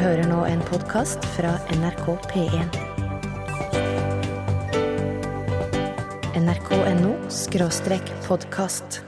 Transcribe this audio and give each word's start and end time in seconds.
hører 0.00 0.24
nå 0.24 0.38
en 0.48 0.60
podkast 0.64 1.24
fra 1.34 1.52
NRK 1.74 2.06
P1. 2.30 2.76
nrk.no 6.38 7.10
skråstrek 7.32 8.12
podkast. 8.24 9.02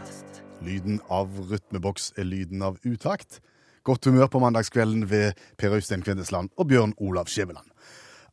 Lyden 0.64 0.98
av 1.08 1.32
rytmeboks 1.50 2.10
er 2.20 2.28
lyden 2.28 2.64
av 2.66 2.76
utakt. 2.84 3.40
Godt 3.84 4.10
humør 4.10 4.28
på 4.32 4.42
mandagskvelden 4.44 5.06
ved 5.10 5.40
Per 5.60 5.76
Øystein 5.76 6.04
Kvindesland 6.04 6.52
og 6.56 6.68
Bjørn 6.68 6.92
Olav 7.00 7.32
Skjæveland. 7.32 7.68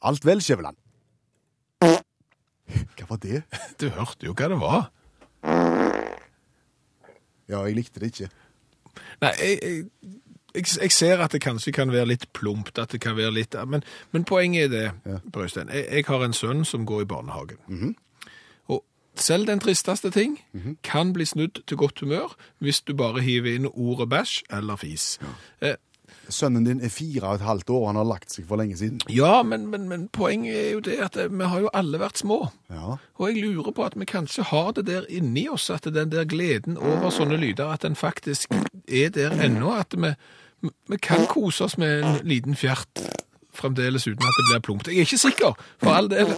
Alt 0.01 0.25
vel, 0.27 0.43
Skjæveland? 0.43 0.77
Hva 1.81 3.07
var 3.09 3.21
det? 3.23 3.43
Du 3.81 3.89
hørte 3.89 4.27
jo 4.27 4.35
hva 4.35 4.51
det 4.51 4.59
var. 4.61 4.89
Ja, 7.47 7.63
jeg 7.67 7.75
likte 7.79 8.03
det 8.03 8.11
ikke. 8.11 8.29
Nei, 9.21 9.31
jeg, 9.39 9.57
jeg, 9.61 10.19
jeg, 10.55 10.65
jeg 10.81 10.91
ser 10.91 11.21
at 11.23 11.31
det 11.31 11.41
kanskje 11.41 11.71
kan 11.75 11.91
være 11.91 12.05
litt 12.13 12.25
plumpt, 12.33 12.79
at 12.79 12.91
det 12.91 13.01
kan 13.01 13.15
være 13.17 13.31
litt 13.31 13.55
Men, 13.67 13.83
men 14.11 14.23
poenget 14.23 14.63
er 14.65 14.69
det, 14.69 14.85
ja. 15.05 15.19
Brøystein. 15.31 15.69
Jeg, 15.73 15.87
jeg 15.91 16.05
har 16.07 16.23
en 16.25 16.33
sønn 16.33 16.65
som 16.65 16.85
går 16.85 17.01
i 17.01 17.05
barnehagen. 17.05 17.95
Og 18.67 18.83
selv 19.15 19.47
den 19.47 19.59
tristeste 19.59 20.11
ting 20.11 20.39
kan 20.83 21.13
bli 21.13 21.25
snudd 21.25 21.63
til 21.67 21.77
godt 21.77 21.99
humør 21.99 22.35
hvis 22.59 22.81
du 22.81 22.93
bare 22.95 23.21
hiver 23.21 23.55
inn 23.55 23.67
ordet 23.71 24.09
bæsj 24.09 24.41
eller 24.51 24.75
fis. 24.75 25.17
Eh, 25.61 25.75
Sønnen 26.31 26.63
din 26.63 26.79
er 26.83 26.91
fire 26.93 27.27
og 27.27 27.35
et 27.35 27.43
halvt 27.43 27.69
år, 27.69 27.79
og 27.81 27.87
han 27.89 27.97
har 27.99 28.05
lagt 28.07 28.31
seg 28.31 28.45
for 28.47 28.59
lenge 28.59 28.77
siden. 28.79 29.01
ja, 29.09 29.41
men, 29.43 29.65
men, 29.67 29.87
men 29.89 30.05
poenget 30.15 30.55
er 30.55 30.69
jo 30.71 30.79
det 30.79 30.97
at 31.03 31.17
eh, 31.19 31.27
vi 31.31 31.43
har 31.43 31.59
jo 31.65 31.71
alle 31.75 31.99
vært 31.99 32.21
små. 32.21 32.37
Ja, 32.71 32.97
Og 33.19 33.25
jeg 33.27 33.41
lurer 33.43 33.71
på 33.75 33.83
at 33.83 33.97
vi 33.99 34.05
kanskje 34.07 34.45
har 34.47 34.71
det 34.77 34.85
der 34.87 35.07
inni 35.09 35.47
oss, 35.51 35.69
at 35.69 35.83
den 35.83 36.11
der 36.11 36.23
gleden 36.29 36.77
over 36.77 37.09
sånne 37.11 37.39
lyder, 37.41 37.73
at 37.73 37.83
den 37.83 37.95
faktisk 37.99 38.53
er 38.87 39.09
der 39.11 39.35
ennå, 39.43 39.73
at 39.75 39.95
vi, 39.97 40.13
vi 40.61 40.97
kan 41.01 41.25
kose 41.29 41.65
oss 41.65 41.77
med 41.81 42.03
en 42.03 42.19
liten 42.27 42.55
fjert 42.55 43.01
fremdeles 43.55 44.07
uten 44.07 44.23
at 44.23 44.39
det 44.39 44.47
blir 44.49 44.63
plumpt. 44.65 44.87
Jeg 44.87 45.03
er 45.03 45.07
ikke 45.09 45.21
sikker, 45.21 45.55
for 45.81 45.95
all 45.95 46.09
del. 46.11 46.33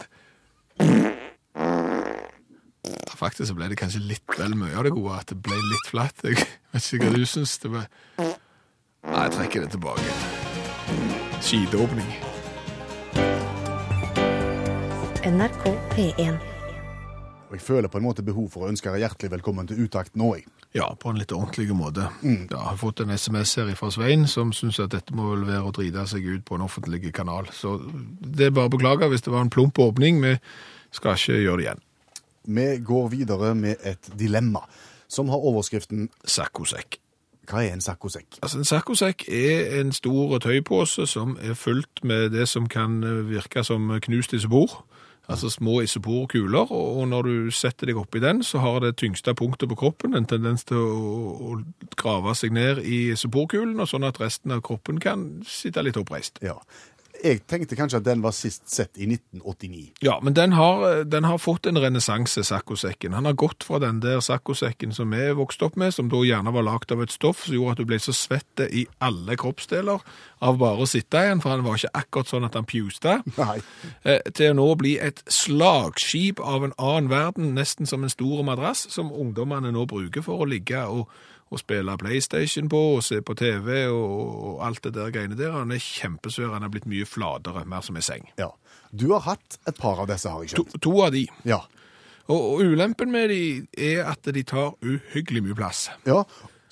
Faktisk 3.14 3.48
så 3.48 3.56
ble 3.56 3.70
det 3.72 3.80
kanskje 3.80 4.02
litt 4.04 4.38
vel 4.40 4.56
mye 4.60 4.76
av 4.76 4.88
det 4.88 4.94
gode, 4.96 5.20
at 5.20 5.32
det 5.32 5.40
ble 5.44 5.56
litt 5.56 5.90
flatt. 5.92 6.24
Jeg 6.26 6.40
vet 6.74 6.90
ikke 6.98 7.10
hva 7.10 7.18
du 7.18 7.28
synes 7.30 7.58
det 7.64 7.74
ble... 7.76 7.84
Nei, 9.04 9.26
jeg 9.28 9.36
trekker 9.36 9.66
det 9.66 9.74
tilbake. 9.76 10.16
Skideåpning. 11.44 12.10
NRK 15.24 15.64
P1. 15.94 16.40
og 17.48 17.54
jeg 17.56 17.64
føler 17.64 17.88
på 17.88 18.00
en 18.00 18.04
måte 18.04 18.26
behov 18.28 18.50
for 18.52 18.66
å 18.66 18.72
ønske 18.74 18.92
deg 18.92 19.06
hjertelig 19.06 19.32
velkommen 19.38 19.70
til 19.70 19.86
Utakt 19.86 20.18
nå, 20.20 20.34
jeg. 20.36 20.48
Ja, 20.74 20.88
på 20.98 21.12
en 21.12 21.20
litt 21.22 21.32
ordentlig 21.36 21.68
måte. 21.78 22.08
Ja, 22.24 22.34
jeg 22.50 22.62
har 22.66 22.80
fått 22.82 23.04
en 23.04 23.14
SMS 23.14 23.54
her 23.60 23.70
fra 23.78 23.92
Svein 23.94 24.26
som 24.30 24.54
syns 24.58 24.80
at 24.82 24.96
dette 24.96 25.14
må 25.14 25.28
vel 25.30 25.46
være 25.46 25.70
å 25.70 25.74
drite 25.76 26.08
seg 26.10 26.26
ut 26.26 26.46
på 26.48 26.58
en 26.58 26.66
offentlig 26.66 27.14
kanal. 27.14 27.50
Så 27.54 27.76
det 27.84 28.48
er 28.48 28.56
bare 28.56 28.72
å 28.72 28.74
beklage 28.74 29.12
hvis 29.12 29.26
det 29.26 29.34
var 29.36 29.46
en 29.46 29.54
plump 29.54 29.78
åpning. 29.80 30.18
Vi 30.24 30.34
skal 30.98 31.20
ikke 31.20 31.38
gjøre 31.44 31.60
det 31.62 31.68
igjen. 31.68 31.86
Vi 32.58 32.68
går 32.90 33.08
videre 33.14 33.54
med 33.56 33.86
et 33.86 34.10
dilemma 34.18 34.66
som 35.08 35.30
har 35.30 35.46
overskriften 35.46 36.10
Saccosekk. 36.26 36.98
Hva 37.44 37.60
er 37.60 37.74
en 37.76 37.84
saccosekk? 37.84 38.38
Altså, 38.40 38.62
en 38.62 38.68
saccosekk 38.68 39.26
er 39.28 39.74
en 39.82 39.92
stor 39.92 40.38
tøypose 40.40 41.06
som 41.12 41.36
er 41.44 41.58
fylt 41.60 42.00
med 42.08 42.32
det 42.32 42.48
som 42.48 42.70
kan 42.72 43.02
virke 43.28 43.66
som 43.68 43.92
knust 44.06 44.34
isopor. 44.34 44.86
Altså 45.32 45.48
små 45.50 45.78
isoporkuler, 45.86 46.72
og 46.72 47.06
når 47.08 47.28
du 47.28 47.52
setter 47.56 47.88
deg 47.88 48.00
oppi 48.02 48.20
den, 48.20 48.42
så 48.44 48.60
har 48.60 48.82
det 48.84 48.98
tyngste 49.00 49.32
punktet 49.40 49.70
på 49.72 49.78
kroppen 49.80 50.18
en 50.18 50.28
tendens 50.28 50.66
til 50.68 50.82
å 50.84 51.62
grave 51.96 52.34
seg 52.36 52.52
ned 52.52 52.82
i 52.84 53.06
isoporkulen, 53.14 53.80
og 53.80 53.88
sånn 53.88 54.04
at 54.04 54.20
resten 54.20 54.52
av 54.52 54.60
kroppen 54.68 55.00
kan 55.00 55.24
sitte 55.48 55.86
litt 55.86 56.00
oppreist. 56.00 56.44
Ja. 56.44 56.58
Jeg 57.24 57.40
tenkte 57.48 57.78
kanskje 57.80 58.02
at 58.02 58.06
den 58.06 58.24
var 58.24 58.34
sist 58.36 58.66
sett 58.68 58.98
i 59.00 59.06
1989. 59.08 60.02
Ja, 60.04 60.18
men 60.24 60.36
den 60.36 60.52
har, 60.58 61.04
den 61.08 61.24
har 61.24 61.40
fått 61.40 61.70
en 61.70 61.80
renessanse, 61.80 62.44
saccosekken. 62.44 63.16
Han 63.16 63.30
har 63.30 63.38
gått 63.40 63.64
fra 63.64 63.80
den 63.80 64.02
der 64.04 64.20
saccosekken 64.24 64.92
som 64.96 65.14
vi 65.16 65.30
vokste 65.38 65.70
opp 65.70 65.78
med, 65.80 65.94
som 65.96 66.12
da 66.12 66.20
gjerne 66.28 66.52
var 66.52 66.68
lagd 66.68 66.92
av 66.92 67.04
et 67.06 67.16
stoff 67.16 67.46
som 67.46 67.56
gjorde 67.56 67.78
at 67.78 67.82
du 67.84 67.88
ble 67.88 68.02
så 68.04 68.16
svett 68.16 68.66
i 68.68 68.86
alle 69.04 69.38
kroppsdeler 69.40 70.04
av 70.44 70.60
bare 70.60 70.84
å 70.84 70.90
sitte 70.90 71.22
i 71.24 71.32
den, 71.32 71.42
for 71.44 71.56
han 71.56 71.64
var 71.64 71.80
ikke 71.80 71.96
akkurat 72.04 72.34
sånn 72.34 72.48
at 72.48 72.58
han 72.60 72.68
pjuste, 72.68 73.18
Nei. 73.38 73.60
eh, 74.04 74.20
til 74.36 74.52
å 74.52 74.58
nå 74.60 74.70
bli 74.84 74.98
et 75.00 75.24
slagskip 75.32 76.44
av 76.44 76.68
en 76.68 76.76
annen 76.76 77.12
verden, 77.14 77.54
nesten 77.56 77.88
som 77.90 78.04
en 78.04 78.12
stor 78.12 78.44
madrass, 78.44 78.88
som 78.92 79.14
ungdommene 79.16 79.72
nå 79.72 79.88
bruker 79.88 80.26
for 80.26 80.44
å 80.44 80.50
ligge 80.50 80.84
og, 80.92 81.08
og 81.54 81.62
spille 81.62 81.96
PlayStation 82.02 82.70
på, 82.72 82.82
og 82.98 83.04
se 83.06 83.22
på 83.22 83.36
TV 83.40 83.86
og, 83.92 84.24
og 84.50 84.66
alt 84.68 84.84
det 84.88 84.96
der 84.98 85.14
greiene 85.14 85.38
der. 85.40 85.54
Han 85.56 85.72
er 85.72 85.82
kjempesvær, 85.84 86.54
han 86.56 86.66
er 86.66 86.74
blitt 86.74 86.90
mye 86.90 87.08
flatere, 87.08 87.66
mer 87.70 87.86
som 87.86 88.00
ei 88.00 88.06
seng. 88.06 88.28
Ja. 88.42 88.52
Du 88.94 89.08
har 89.14 89.24
hatt 89.26 89.60
et 89.70 89.78
par 89.80 90.02
av 90.04 90.10
disse, 90.12 90.30
har 90.30 90.44
jeg 90.46 90.58
To, 90.60 90.66
to 90.82 90.96
av 91.06 91.14
de. 91.16 91.26
Ja. 91.50 91.64
Og, 92.28 92.40
og 92.40 92.66
ulempen 92.74 93.12
med 93.12 93.30
de 93.34 93.44
er 93.78 94.06
at 94.08 94.28
de 94.34 94.44
tar 94.48 94.76
uhyggelig 94.84 95.44
mye 95.48 95.58
plass. 95.60 95.88
ja. 96.10 96.24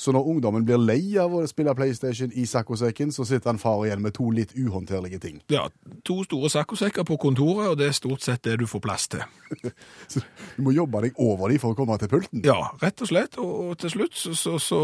Så 0.02 0.10
når 0.16 0.26
ungdommen 0.32 0.64
blir 0.66 0.82
lei 0.82 1.14
av 1.22 1.34
å 1.38 1.44
spille 1.46 1.76
PlayStation 1.78 2.32
i 2.34 2.48
saccosekken, 2.50 3.12
så 3.14 3.22
sitter 3.28 3.52
han 3.52 3.60
far 3.62 3.84
igjen 3.86 4.02
med 4.02 4.16
to 4.18 4.32
litt 4.34 4.56
uhåndterlige 4.58 5.20
ting. 5.22 5.36
Ja, 5.54 5.68
to 6.08 6.24
store 6.26 6.50
saccosekker 6.50 7.06
på 7.06 7.20
kontoret, 7.22 7.68
og 7.70 7.78
det 7.78 7.92
er 7.92 7.94
stort 7.94 8.26
sett 8.26 8.42
det 8.48 8.56
du 8.64 8.66
får 8.70 8.82
plass 8.82 9.06
til. 9.14 9.22
Så 10.12 10.24
du 10.56 10.64
må 10.66 10.74
jobbe 10.74 11.04
deg 11.06 11.22
over 11.22 11.54
dem 11.54 11.62
for 11.62 11.76
å 11.76 11.78
komme 11.78 12.00
til 12.02 12.10
pulten. 12.10 12.42
Ja, 12.48 12.72
rett 12.82 13.04
og 13.06 13.12
slett. 13.12 13.38
Og, 13.38 13.54
og 13.62 13.78
til 13.84 13.94
slutt 13.94 14.18
så, 14.18 14.34
så, 14.34 14.58
så 14.58 14.82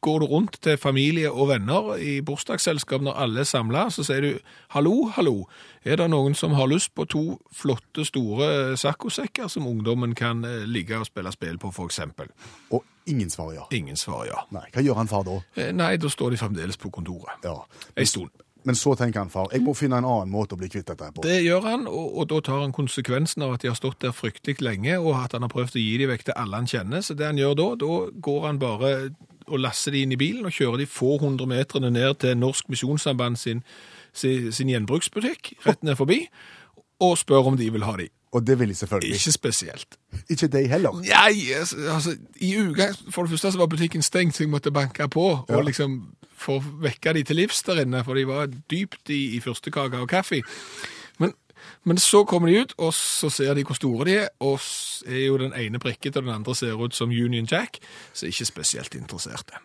går 0.00 0.20
du 0.20 0.26
rundt 0.26 0.58
til 0.62 0.78
familie 0.80 1.30
og 1.30 1.48
venner 1.50 1.94
i 2.00 2.20
bursdagsselskap 2.24 3.02
når 3.04 3.18
alle 3.24 3.40
er 3.40 3.48
samla, 3.48 3.88
så 3.90 4.04
sier 4.04 4.20
du 4.20 4.38
'hallo, 4.70 5.10
hallo'. 5.16 5.44
Er 5.84 5.96
det 5.96 6.10
noen 6.10 6.34
som 6.34 6.52
har 6.52 6.66
lyst 6.66 6.94
på 6.94 7.04
to 7.04 7.40
flotte, 7.52 8.04
store 8.04 8.76
saccosekker 8.76 9.48
som 9.48 9.66
ungdommen 9.66 10.14
kan 10.14 10.44
eh, 10.44 10.66
ligge 10.66 10.98
og 10.98 11.06
spille 11.06 11.32
spill 11.32 11.58
på, 11.58 11.68
f.eks.? 11.68 12.00
Og 12.70 12.84
ingen 13.06 13.30
svarer 13.30 13.54
ja. 13.54 13.64
Ingen 13.72 13.96
svarer 13.96 14.26
ja. 14.26 14.44
Nei, 14.50 14.66
Hva 14.72 14.82
gjør 14.82 14.94
han 14.94 15.08
far 15.08 15.22
da? 15.24 15.40
Eh, 15.56 15.72
Nei, 15.72 15.96
da 15.96 16.08
står 16.08 16.30
de 16.30 16.36
fremdeles 16.36 16.76
på 16.76 16.90
kontoret. 16.90 17.44
Ja. 17.44 17.64
Ei 17.96 18.04
stund. 18.04 18.30
Men 18.62 18.76
så 18.76 18.94
tenker 18.94 19.22
han 19.22 19.30
far, 19.30 19.48
jeg 19.52 19.62
må 19.64 19.72
finne 19.74 19.96
en 19.96 20.04
annen 20.04 20.32
måte 20.32 20.52
å 20.52 20.60
bli 20.60 20.68
kvitt 20.68 20.90
dette 20.90 21.08
på. 21.14 21.24
Det 21.24 21.38
gjør 21.40 21.64
han, 21.64 21.86
og, 21.88 22.18
og 22.20 22.28
da 22.28 22.40
tar 22.44 22.60
han 22.60 22.74
konsekvensen 22.76 23.42
av 23.46 23.54
at 23.56 23.64
de 23.64 23.70
har 23.70 23.78
stått 23.78 24.02
der 24.04 24.12
fryktelig 24.12 24.60
lenge, 24.60 24.98
og 25.00 25.14
at 25.16 25.32
han 25.32 25.46
har 25.46 25.52
prøvd 25.52 25.78
å 25.80 25.84
gi 25.84 25.96
de 26.02 26.08
vekk 26.10 26.26
til 26.28 26.36
alle 26.36 26.60
han 26.60 26.68
kjenner. 26.68 27.00
Så 27.00 27.16
det 27.16 27.24
han 27.30 27.40
gjør 27.40 27.56
da, 27.56 27.68
da 27.80 27.98
går 28.28 28.46
han 28.46 28.60
bare 28.60 28.92
og 29.50 29.60
lasser 29.60 29.92
de 29.94 30.04
inn 30.06 30.12
i 30.14 30.18
bilen 30.20 30.46
og 30.48 30.54
kjører 30.54 30.78
de 30.82 30.86
få 30.86 31.16
hundre 31.20 31.46
meterne 31.50 31.90
ned 31.90 32.14
til 32.22 32.36
Norsk 32.38 32.68
Misjonssamband 32.72 33.36
sin, 33.36 33.62
sin, 34.12 34.52
sin 34.52 34.70
gjenbruksbutikk, 34.72 35.52
rett 35.66 35.82
ned 35.86 35.98
forbi, 35.98 36.22
og 37.00 37.18
spør 37.18 37.50
om 37.52 37.56
de 37.60 37.70
vil 37.72 37.84
ha 37.86 37.96
de. 38.00 38.08
Og 38.32 38.44
det 38.46 38.58
vil 38.60 38.68
de 38.70 38.74
selvfølgelig. 38.78 39.14
Ikke 39.18 39.32
spesielt. 39.34 39.96
Ikke 40.30 40.46
de 40.46 40.60
heller. 40.70 40.94
Nei, 41.02 41.50
altså, 41.58 41.76
altså, 41.90 42.12
i 42.38 42.52
uka, 42.62 42.92
for 43.10 43.26
det 43.26 43.32
første 43.34 43.50
så 43.52 43.58
var 43.58 43.66
butikken 43.72 44.02
stengt, 44.06 44.36
så 44.36 44.44
jeg 44.44 44.50
måtte 44.52 44.70
banke 44.70 45.08
på, 45.10 45.24
Ja. 45.48 45.56
og 45.56 45.64
liksom 45.66 46.14
få 46.40 46.60
vekke 46.80 47.12
de 47.12 47.22
til 47.26 47.36
livs 47.36 47.62
der 47.66 47.82
inne, 47.82 48.04
for 48.04 48.14
de 48.14 48.22
var 48.28 48.46
dypt 48.70 49.10
i, 49.10 49.34
i 49.36 49.40
fyrstekake 49.40 49.98
og 49.98 50.08
kaffe. 50.08 50.42
Men, 51.84 51.98
så 51.98 52.24
kommer 52.24 52.48
de 52.48 52.60
ut, 52.60 52.74
og 52.78 52.94
så 52.94 53.30
ser 53.30 53.54
de 53.54 53.64
hvor 53.64 53.78
store 53.78 54.06
de 54.08 54.16
er, 54.22 54.28
og 54.40 54.60
så 54.60 55.04
er 55.08 55.26
jo 55.26 55.38
den 55.40 55.52
ene 55.56 55.78
prikket, 55.78 56.16
og 56.16 56.22
den 56.22 56.34
andre 56.34 56.54
ser 56.54 56.80
ut 56.80 56.94
som 56.94 57.10
Union 57.10 57.48
Jack, 57.50 57.78
så 58.12 58.26
ikke 58.26 58.44
spesielt 58.44 58.94
interesserte. 58.94 59.60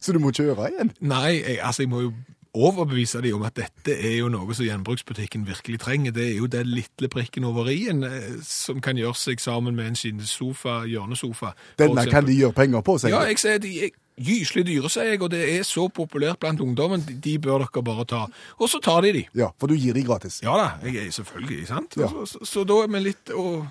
Så 0.00 0.12
du 0.12 0.18
må 0.20 0.32
kjøre 0.36 0.68
igjen. 0.70 0.92
Nei, 1.00 1.40
jeg, 1.40 1.58
altså 1.62 1.82
jeg 1.82 1.88
må 1.88 2.00
jo 2.04 2.12
overbevise 2.54 3.22
dem 3.22 3.34
om 3.34 3.42
at 3.42 3.56
dette 3.56 3.94
er 3.98 4.18
jo 4.20 4.28
noe 4.30 4.54
som 4.54 4.66
gjenbruksbutikken 4.66 5.46
virkelig 5.48 5.80
trenger. 5.82 6.14
Det 6.14 6.28
er 6.28 6.36
jo 6.36 6.46
den 6.46 6.70
lille 6.70 7.10
prikken 7.10 7.44
over 7.48 7.70
i-en 7.72 8.04
eh, 8.06 8.36
som 8.46 8.80
kan 8.84 8.98
gjøre 8.98 9.18
seg 9.18 9.42
sammen 9.42 9.74
med 9.74 9.90
en 9.90 9.98
skinnsofa, 9.98 10.84
hjørnesofa. 10.90 11.54
Denne 11.80 12.06
kan 12.10 12.26
de 12.26 12.36
gjøre 12.38 12.54
penger 12.54 12.84
på, 12.86 12.98
sier 13.02 13.10
du? 13.10 13.16
Ja, 13.16 13.26
jeg 13.26 13.90
er 13.90 13.96
gyselig 14.20 14.66
dyre, 14.68 14.90
sier 14.92 15.14
jeg, 15.14 15.22
og 15.22 15.30
det 15.34 15.42
er 15.56 15.64
så 15.66 15.88
populært 15.92 16.40
blant 16.42 16.60
ungdommen, 16.62 17.02
de, 17.02 17.38
bør 17.42 17.64
dere 17.64 17.84
bare 17.86 18.04
ta. 18.08 18.24
Og 18.60 18.70
så 18.70 18.80
tar 18.82 19.02
de 19.06 19.14
de. 19.18 19.24
Ja, 19.34 19.50
for 19.58 19.70
du 19.70 19.78
gir 19.78 19.96
de 19.96 20.04
gratis. 20.06 20.40
Ja 20.44 20.54
da, 20.58 20.68
jeg 20.86 21.06
er 21.06 21.14
selvfølgelig, 21.14 21.66
sant? 21.70 21.98
Ja. 21.98 22.10
Så, 22.10 22.26
så, 22.34 22.44
så 22.52 22.68
da 22.68 22.84
med 22.90 23.06
litt 23.08 23.34
og 23.34 23.66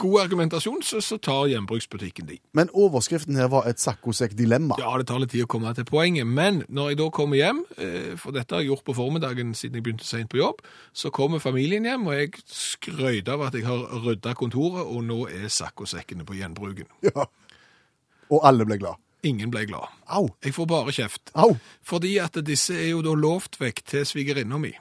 god 0.00 0.20
argumentasjon, 0.20 0.82
så, 0.86 1.00
så 1.04 1.18
tar 1.18 1.48
gjenbruksbutikken 1.50 2.28
de. 2.28 2.38
Men 2.56 2.70
overskriften 2.72 3.36
her 3.36 3.50
var 3.52 3.66
et 3.68 3.82
saccosekk-dilemma. 3.82 4.78
Ja, 4.80 4.92
det 5.00 5.08
tar 5.10 5.20
litt 5.22 5.32
tid 5.34 5.44
å 5.44 5.50
komme 5.50 5.72
til 5.76 5.86
poenget, 5.88 6.28
men 6.28 6.62
når 6.68 6.92
jeg 6.92 7.00
da 7.02 7.10
kommer 7.14 7.40
hjem, 7.40 7.64
eh, 7.76 8.14
for 8.20 8.36
dette 8.36 8.54
har 8.54 8.64
jeg 8.64 8.70
gjort 8.70 8.86
på 8.86 8.96
formiddagen 8.96 9.52
siden 9.58 9.80
jeg 9.80 9.86
begynte 9.88 10.08
sent 10.08 10.30
på 10.32 10.40
jobb, 10.40 10.62
så 10.96 11.12
kommer 11.14 11.42
familien 11.42 11.88
hjem, 11.88 12.08
og 12.08 12.16
jeg 12.16 12.32
skrøyter 12.46 13.36
av 13.36 13.48
at 13.50 13.58
jeg 13.58 13.66
har 13.68 13.84
rydda 14.06 14.34
kontoret, 14.38 14.86
og 14.86 15.04
nå 15.04 15.24
er 15.28 15.50
saccosekkene 15.52 16.26
på 16.28 16.38
gjenbruken. 16.40 16.88
Ja. 17.10 17.26
Og 18.30 18.44
alle 18.46 18.64
ble 18.68 18.78
glad. 18.78 19.00
Ingen 19.26 19.50
ble 19.52 19.66
glad. 19.68 19.88
Au! 20.08 20.28
Jeg 20.44 20.54
får 20.56 20.66
bare 20.70 20.92
kjeft. 20.96 21.30
Au! 21.34 21.56
Fordi 21.84 22.14
at 22.22 22.38
disse 22.46 22.74
er 22.76 22.90
jo 22.94 23.02
da 23.04 23.12
lovt 23.14 23.58
vekk 23.60 23.82
til 23.92 24.06
svigerinna 24.08 24.58
mi. 24.58 24.72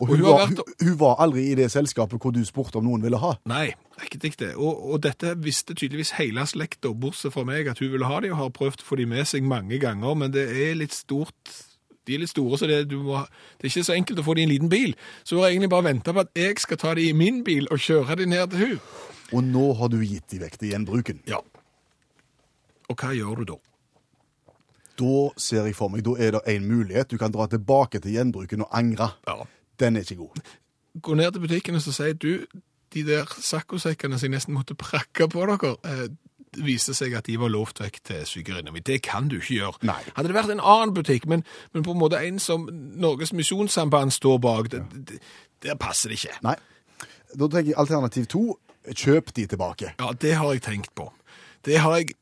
Og 0.00 0.08
Og 0.08 0.16
hun, 0.16 0.16
hun 0.16 0.26
var, 0.26 0.38
vært- 0.46 0.60
hun, 0.80 0.88
hun 0.88 0.98
var 0.98 1.16
aldri 1.20 1.42
i 1.50 1.54
det 1.58 1.66
selskapet 1.70 2.18
hvor 2.22 2.32
du 2.32 2.40
spurte 2.48 2.78
om 2.80 2.84
noen 2.88 3.02
ville 3.04 3.18
ha. 3.20 3.34
Nei, 3.46 3.74
riktig 4.00 4.32
det. 4.40 4.54
Og, 4.56 4.78
og 4.94 5.02
dette 5.04 5.34
visste 5.44 5.74
tydeligvis 5.76 6.14
hele 6.16 6.46
slekta, 6.48 6.94
bortsett 6.96 7.34
fra 7.34 7.44
meg, 7.44 7.68
at 7.68 7.78
hun 7.84 7.92
ville 7.92 8.08
ha 8.08 8.20
de, 8.24 8.30
og 8.32 8.38
har 8.40 8.50
prøvd 8.56 8.80
å 8.80 8.86
få 8.88 8.96
de 8.96 9.04
med 9.10 9.28
seg 9.28 9.44
mange 9.44 9.76
ganger, 9.78 10.14
men 10.16 10.32
det 10.32 10.46
er 10.48 10.74
litt 10.80 10.96
stort 10.96 11.52
De 12.08 12.14
er 12.16 12.22
litt 12.24 12.30
store, 12.32 12.56
så 12.58 12.66
det, 12.66 12.78
du 12.88 12.96
må, 13.04 13.20
det 13.60 13.68
er 13.68 13.70
ikke 13.74 13.84
så 13.84 13.92
enkelt 13.94 14.18
å 14.18 14.24
få 14.24 14.34
de 14.34 14.40
i 14.40 14.44
en 14.48 14.50
liten 14.54 14.70
bil. 14.72 14.94
Så 15.22 15.36
hun 15.36 15.44
har 15.44 15.50
egentlig 15.52 15.68
bare 15.70 15.84
venta 15.92 16.14
på 16.16 16.24
at 16.24 16.30
jeg 16.34 16.56
skal 16.58 16.78
ta 16.80 16.94
de 16.96 17.04
i 17.10 17.12
min 17.14 17.44
bil 17.44 17.68
og 17.70 17.78
kjøre 17.78 18.16
de 18.22 18.26
ned 18.26 18.50
til 18.56 18.64
hun. 18.64 18.80
Og 19.36 19.44
nå 19.46 19.66
har 19.78 19.92
du 19.92 19.98
gitt 20.00 20.24
de 20.32 20.40
vekk 20.40 20.56
til 20.58 20.72
gjenbruken. 20.72 21.20
Ja. 21.28 21.38
Og 22.90 22.98
hva 22.98 23.12
gjør 23.14 23.42
du 23.42 23.52
da? 23.54 23.58
Da 25.00 25.18
ser 25.40 25.68
jeg 25.68 25.76
for 25.78 25.92
meg, 25.92 26.02
da 26.04 26.16
er 26.20 26.34
det 26.36 26.40
en 26.50 26.66
mulighet. 26.68 27.10
Du 27.10 27.18
kan 27.20 27.32
dra 27.32 27.46
tilbake 27.48 28.02
til 28.02 28.18
gjenbruken 28.18 28.66
og 28.66 28.74
angre. 28.76 29.12
Ja. 29.28 29.46
Den 29.80 29.96
er 29.96 30.04
ikke 30.04 30.24
god. 30.24 30.42
Gå 31.02 31.14
ned 31.14 31.32
til 31.32 31.46
butikken 31.46 31.78
og 31.78 31.84
så 31.84 31.94
sier 31.94 32.18
du, 32.18 32.44
de 32.90 33.04
der 33.06 33.30
saccosekkene 33.38 34.18
som 34.18 34.26
jeg 34.26 34.34
nesten 34.34 34.56
måtte 34.56 34.74
prakke 34.74 35.28
på 35.30 35.46
dere, 35.46 35.76
eh, 35.86 36.08
det 36.50 36.64
viste 36.66 36.94
seg 36.98 37.14
at 37.14 37.28
de 37.30 37.36
var 37.38 37.52
lovt 37.54 37.78
vekk 37.80 38.00
til 38.08 38.24
svigerinna 38.26 38.72
mi. 38.74 38.82
Det 38.82 38.98
kan 39.06 39.28
du 39.30 39.36
ikke 39.38 39.60
gjøre. 39.60 39.86
Nei. 39.86 40.00
Hadde 40.16 40.32
det 40.32 40.34
vært 40.34 40.50
en 40.50 40.62
annen 40.72 40.94
butikk, 40.96 41.28
men, 41.30 41.44
men 41.70 41.86
på 41.86 41.94
en 41.94 42.00
måte 42.00 42.18
en 42.18 42.42
som 42.42 42.66
Norges 42.72 43.30
Misjonssamband 43.32 44.10
står 44.16 44.40
bak, 44.42 44.72
ja. 44.74 44.82
det, 44.90 45.20
der 45.62 45.78
passer 45.78 46.10
det 46.10 46.18
ikke. 46.18 46.40
Nei. 46.42 46.56
Da 47.30 47.46
tenker 47.46 47.70
jeg 47.70 47.78
alternativ 47.78 48.26
to. 48.34 48.44
Kjøp 48.90 49.30
de 49.36 49.46
tilbake. 49.46 49.94
Ja, 50.00 50.10
det 50.16 50.34
har 50.40 50.50
jeg 50.56 50.64
tenkt 50.66 50.90
på. 50.98 51.06
Det 51.64 51.78
har 51.78 52.00
jeg 52.00 52.16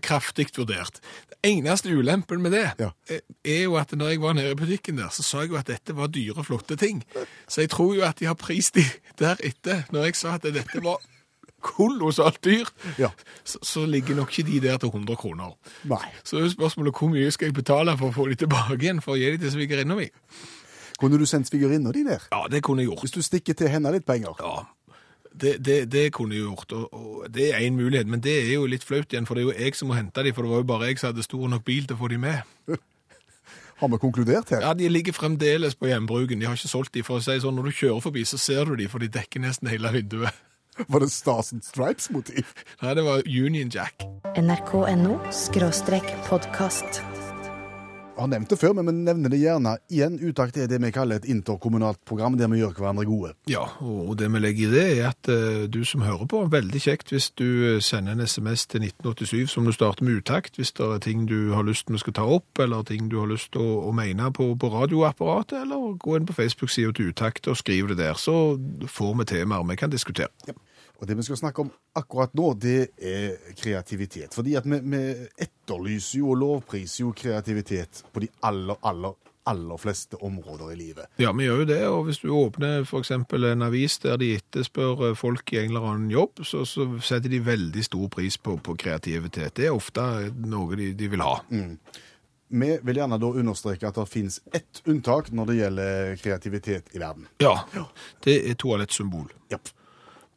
kraftig 0.00 0.48
vurdert. 0.56 1.00
Det 1.28 1.36
eneste 1.44 1.90
ulempen 1.92 2.40
med 2.42 2.52
det 2.52 2.70
Ja. 2.78 2.90
er- 3.10 3.62
jo 3.64 3.74
at 3.76 3.92
når 3.92 4.08
jeg 4.08 4.20
var 4.20 4.32
nede 4.32 4.50
i 4.50 4.54
butikken 4.54 4.96
der, 4.96 5.08
så 5.08 5.22
sa 5.22 5.40
jeg 5.40 5.50
jo 5.50 5.56
at 5.56 5.66
dette 5.66 5.96
var 5.96 6.06
dyre, 6.06 6.44
flotte 6.44 6.76
ting. 6.76 7.02
Så 7.48 7.60
jeg 7.60 7.70
tror 7.70 7.94
jo 7.94 8.02
at 8.02 8.18
de 8.18 8.24
har 8.26 8.34
prist 8.34 8.74
de 8.74 8.84
deretter. 9.18 9.84
Når 9.92 10.04
jeg 10.04 10.16
sa 10.16 10.34
at 10.34 10.42
dette 10.42 10.82
var 10.82 10.96
kolossalt 11.60 12.40
dyrt, 12.44 12.72
Ja. 12.98 13.08
så, 13.44 13.58
så 13.62 13.86
ligger 13.86 14.14
nok 14.14 14.32
ikke 14.38 14.50
de 14.50 14.60
der 14.60 14.76
til 14.78 14.88
100 14.88 15.16
kroner. 15.16 15.56
Nei. 15.84 15.98
Så 16.24 16.38
er 16.38 16.48
spørsmålet 16.48 16.94
hvor 16.98 17.08
mye 17.10 17.30
skal 17.30 17.46
jeg 17.46 17.54
betale 17.54 17.96
for 17.98 18.10
å 18.10 18.12
få 18.14 18.28
de 18.28 18.34
tilbake 18.34 18.78
igjen, 18.82 19.00
for 19.02 19.12
å 19.14 19.18
gi 19.18 19.30
de 19.30 19.38
til 19.38 19.50
svigerinna 19.50 19.94
mi? 19.96 20.08
Kunne 20.98 21.18
du 21.18 21.24
sendt 21.26 21.48
svigerinna 21.50 21.92
di 21.92 22.02
der? 22.06 22.20
Ja, 22.32 22.46
det 22.50 22.62
kunne 22.62 22.82
jeg 22.82 22.88
gjort. 22.90 23.00
Hvis 23.04 23.10
du 23.14 23.22
stikker 23.22 23.54
til 23.54 23.68
henne 23.68 23.90
litt 23.92 24.06
penger. 24.06 24.34
Ja, 24.40 24.66
det, 25.34 25.56
det, 25.64 25.78
det 25.92 26.06
kunne 26.12 26.36
jeg 26.36 26.44
gjort, 26.44 26.72
og, 26.72 26.94
og 26.94 27.26
det 27.34 27.50
er 27.54 27.64
en 27.66 27.76
mulighet, 27.76 28.08
men 28.10 28.22
det 28.22 28.34
er 28.44 28.54
jo 28.54 28.68
litt 28.70 28.84
flaut 28.84 29.12
igjen, 29.12 29.26
for 29.26 29.38
det 29.38 29.44
er 29.44 29.50
jo 29.50 29.58
jeg 29.58 29.76
som 29.78 29.90
må 29.90 29.98
hente 29.98 30.24
dem, 30.24 30.34
for 30.34 30.46
det 30.46 30.52
var 30.52 30.62
jo 30.62 30.70
bare 30.72 30.88
jeg 30.90 31.00
som 31.00 31.12
hadde 31.12 31.26
stor 31.26 31.48
nok 31.52 31.64
bil 31.64 31.86
til 31.86 31.96
å 31.96 32.00
få 32.02 32.10
dem 32.12 32.26
med. 32.26 32.42
Har 33.82 33.90
vi 33.90 33.98
konkludert 33.98 34.52
her? 34.54 34.62
Ja, 34.62 34.72
de 34.78 34.88
ligger 34.88 35.16
fremdeles 35.16 35.74
på 35.74 35.90
hjembruken, 35.90 36.38
de 36.38 36.46
har 36.46 36.58
ikke 36.58 36.70
solgt 36.70 36.94
de, 36.94 37.02
for 37.06 37.18
å 37.18 37.24
si 37.24 37.38
sånn, 37.42 37.56
når 37.58 37.70
du 37.70 37.78
kjører 37.80 38.04
forbi 38.04 38.24
så 38.28 38.38
ser 38.38 38.70
du 38.70 38.76
de, 38.78 38.86
for 38.90 39.02
de 39.02 39.10
dekker 39.10 39.42
nesten 39.42 39.70
hele 39.72 39.90
vinduet. 39.96 40.42
Var 40.92 41.02
det 41.04 41.10
Stars 41.12 41.52
and 41.52 41.64
Stripes-motiv? 41.66 42.54
Nei, 42.80 42.94
det 42.96 43.04
var 43.04 43.26
Union 43.28 43.68
Jack. 43.74 44.06
nrk.no 44.38 45.18
podkast. 46.30 47.02
Har 48.16 48.28
nevnt 48.28 48.50
det 48.52 48.58
før, 48.60 48.74
men 48.76 48.86
vi 48.86 48.92
nevner 49.06 49.32
det 49.32 49.38
gjerne 49.40 49.72
igjen. 49.90 50.18
Utakt 50.20 50.58
er 50.60 50.68
det 50.68 50.78
vi 50.82 50.90
kaller 50.92 51.18
et 51.18 51.28
interkommunalt 51.32 52.00
program 52.08 52.36
der 52.38 52.50
vi 52.52 52.60
gjør 52.60 52.74
hverandre 52.76 53.06
gode. 53.08 53.32
Ja, 53.50 53.64
og 53.80 54.18
det 54.20 54.28
vi 54.34 54.42
legger 54.42 54.68
i 54.68 54.72
det 54.72 54.84
er 54.98 55.08
at 55.08 55.30
eh, 55.32 55.64
du 55.72 55.80
som 55.88 56.04
hører 56.04 56.28
på, 56.28 56.42
veldig 56.52 56.82
kjekt 56.84 57.14
hvis 57.14 57.30
du 57.40 57.46
eh, 57.70 57.80
sender 57.84 58.12
en 58.14 58.26
sms 58.26 58.66
til 58.74 58.84
1987 58.84 59.54
som 59.54 59.68
du 59.68 59.72
starter 59.72 60.04
med 60.04 60.20
utakt, 60.20 60.60
hvis 60.60 60.74
det 60.76 60.86
er 60.86 61.04
ting 61.06 61.24
du 61.30 61.54
har 61.56 61.64
lyst 61.66 61.90
vi 61.92 62.00
skal 62.00 62.16
ta 62.16 62.26
opp, 62.36 62.60
eller 62.62 62.84
ting 62.88 63.08
du 63.10 63.18
har 63.22 63.30
lyst 63.32 63.54
til 63.56 63.64
å, 63.64 63.88
å 63.88 63.94
mene 63.96 64.28
på, 64.36 64.52
på 64.60 64.72
radioapparatet, 64.72 65.64
eller 65.64 65.96
gå 66.00 66.18
inn 66.18 66.28
på 66.28 66.36
Facebook-sida 66.36 66.92
til 66.96 67.12
utakt 67.12 67.48
og 67.48 67.58
skriv 67.60 67.90
det 67.90 67.98
der, 68.02 68.14
så 68.20 68.58
får 68.88 69.16
vi 69.18 69.30
temaer 69.34 69.66
vi 69.72 69.80
kan 69.80 69.92
diskutere. 69.92 70.30
Og 71.02 71.08
det 71.08 71.16
vi 71.18 71.24
skal 71.26 71.40
snakke 71.40 71.64
om 71.64 71.70
akkurat 71.98 72.30
nå, 72.38 72.52
det 72.62 72.92
er 73.02 73.32
kreativitet. 73.58 74.36
Fordi 74.38 74.54
at 74.54 74.68
vi, 74.70 74.78
vi 74.86 75.00
etterlyser 75.34 76.20
jo 76.20 76.28
og 76.30 76.38
lovpriser 76.38 77.02
jo 77.02 77.10
kreativitet 77.18 78.04
på 78.14 78.22
de 78.22 78.28
aller, 78.46 78.78
aller, 78.86 79.16
aller 79.50 79.80
fleste 79.82 80.20
områder 80.22 80.70
i 80.70 80.76
livet. 80.78 81.10
Ja, 81.18 81.32
vi 81.34 81.48
gjør 81.48 81.64
jo 81.64 81.66
det, 81.72 81.80
og 81.88 82.04
hvis 82.06 82.22
du 82.22 82.28
åpner 82.30 82.86
eksempel 83.00 83.48
en 83.50 83.66
avis 83.66 83.98
der 84.06 84.22
de 84.22 84.30
etterspør 84.36 85.08
eh, 85.08 85.18
folk 85.18 85.50
i 85.50 85.58
en 85.64 85.74
eller 85.74 85.90
annen 85.90 86.14
jobb, 86.14 86.44
så, 86.46 86.62
så 86.70 86.86
setter 87.02 87.34
de 87.34 87.42
veldig 87.50 87.84
stor 87.90 88.06
pris 88.20 88.38
på, 88.38 88.54
på 88.62 88.78
kreativitet. 88.78 89.56
Det 89.58 89.66
er 89.72 89.74
ofte 89.74 90.06
noe 90.38 90.78
de, 90.78 90.92
de 90.94 91.10
vil 91.10 91.26
ha. 91.26 91.34
Vi 92.52 92.72
vil 92.78 92.98
gjerne 93.02 93.18
da 93.18 93.34
understreke 93.42 93.90
at 93.90 93.98
det 93.98 94.06
finnes 94.12 94.38
ett 94.54 94.86
unntak 94.86 95.34
når 95.34 95.50
det 95.50 95.60
gjelder 95.64 96.16
kreativitet 96.22 96.94
i 96.94 97.02
verden. 97.02 97.26
Ja, 97.42 97.56
det 98.22 98.42
er 98.46 98.60
toalettsymbol. 98.60 99.32
Ja. 99.50 99.58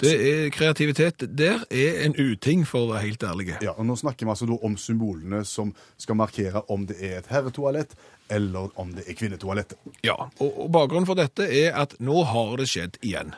Det 0.02 0.12
er 0.28 0.50
kreativitet. 0.52 1.24
Der 1.38 1.62
er 1.72 2.02
en 2.04 2.16
uting, 2.20 2.66
for 2.68 2.84
å 2.84 2.90
være 2.92 3.06
helt 3.06 3.24
ærlig. 3.24 3.48
Ja, 3.64 3.78
og 3.78 3.86
Nå 3.88 3.96
snakker 3.96 4.28
vi 4.28 4.34
altså 4.34 4.58
om 4.60 4.76
symbolene 4.78 5.46
som 5.48 5.72
skal 5.98 6.20
markere 6.20 6.66
om 6.72 6.84
det 6.90 6.98
er 7.00 7.22
et 7.22 7.30
herretoalett 7.32 7.96
eller 8.30 8.74
om 8.82 8.92
det 8.96 9.06
er 9.08 9.16
kvinnetoalett. 9.16 9.78
Ja, 10.04 10.18
og, 10.40 10.50
og 10.66 10.72
bakgrunnen 10.74 11.08
for 11.08 11.16
dette 11.20 11.48
er 11.48 11.78
at 11.80 11.96
nå 12.04 12.26
har 12.28 12.58
det 12.60 12.68
skjedd 12.72 13.00
igjen. 13.06 13.36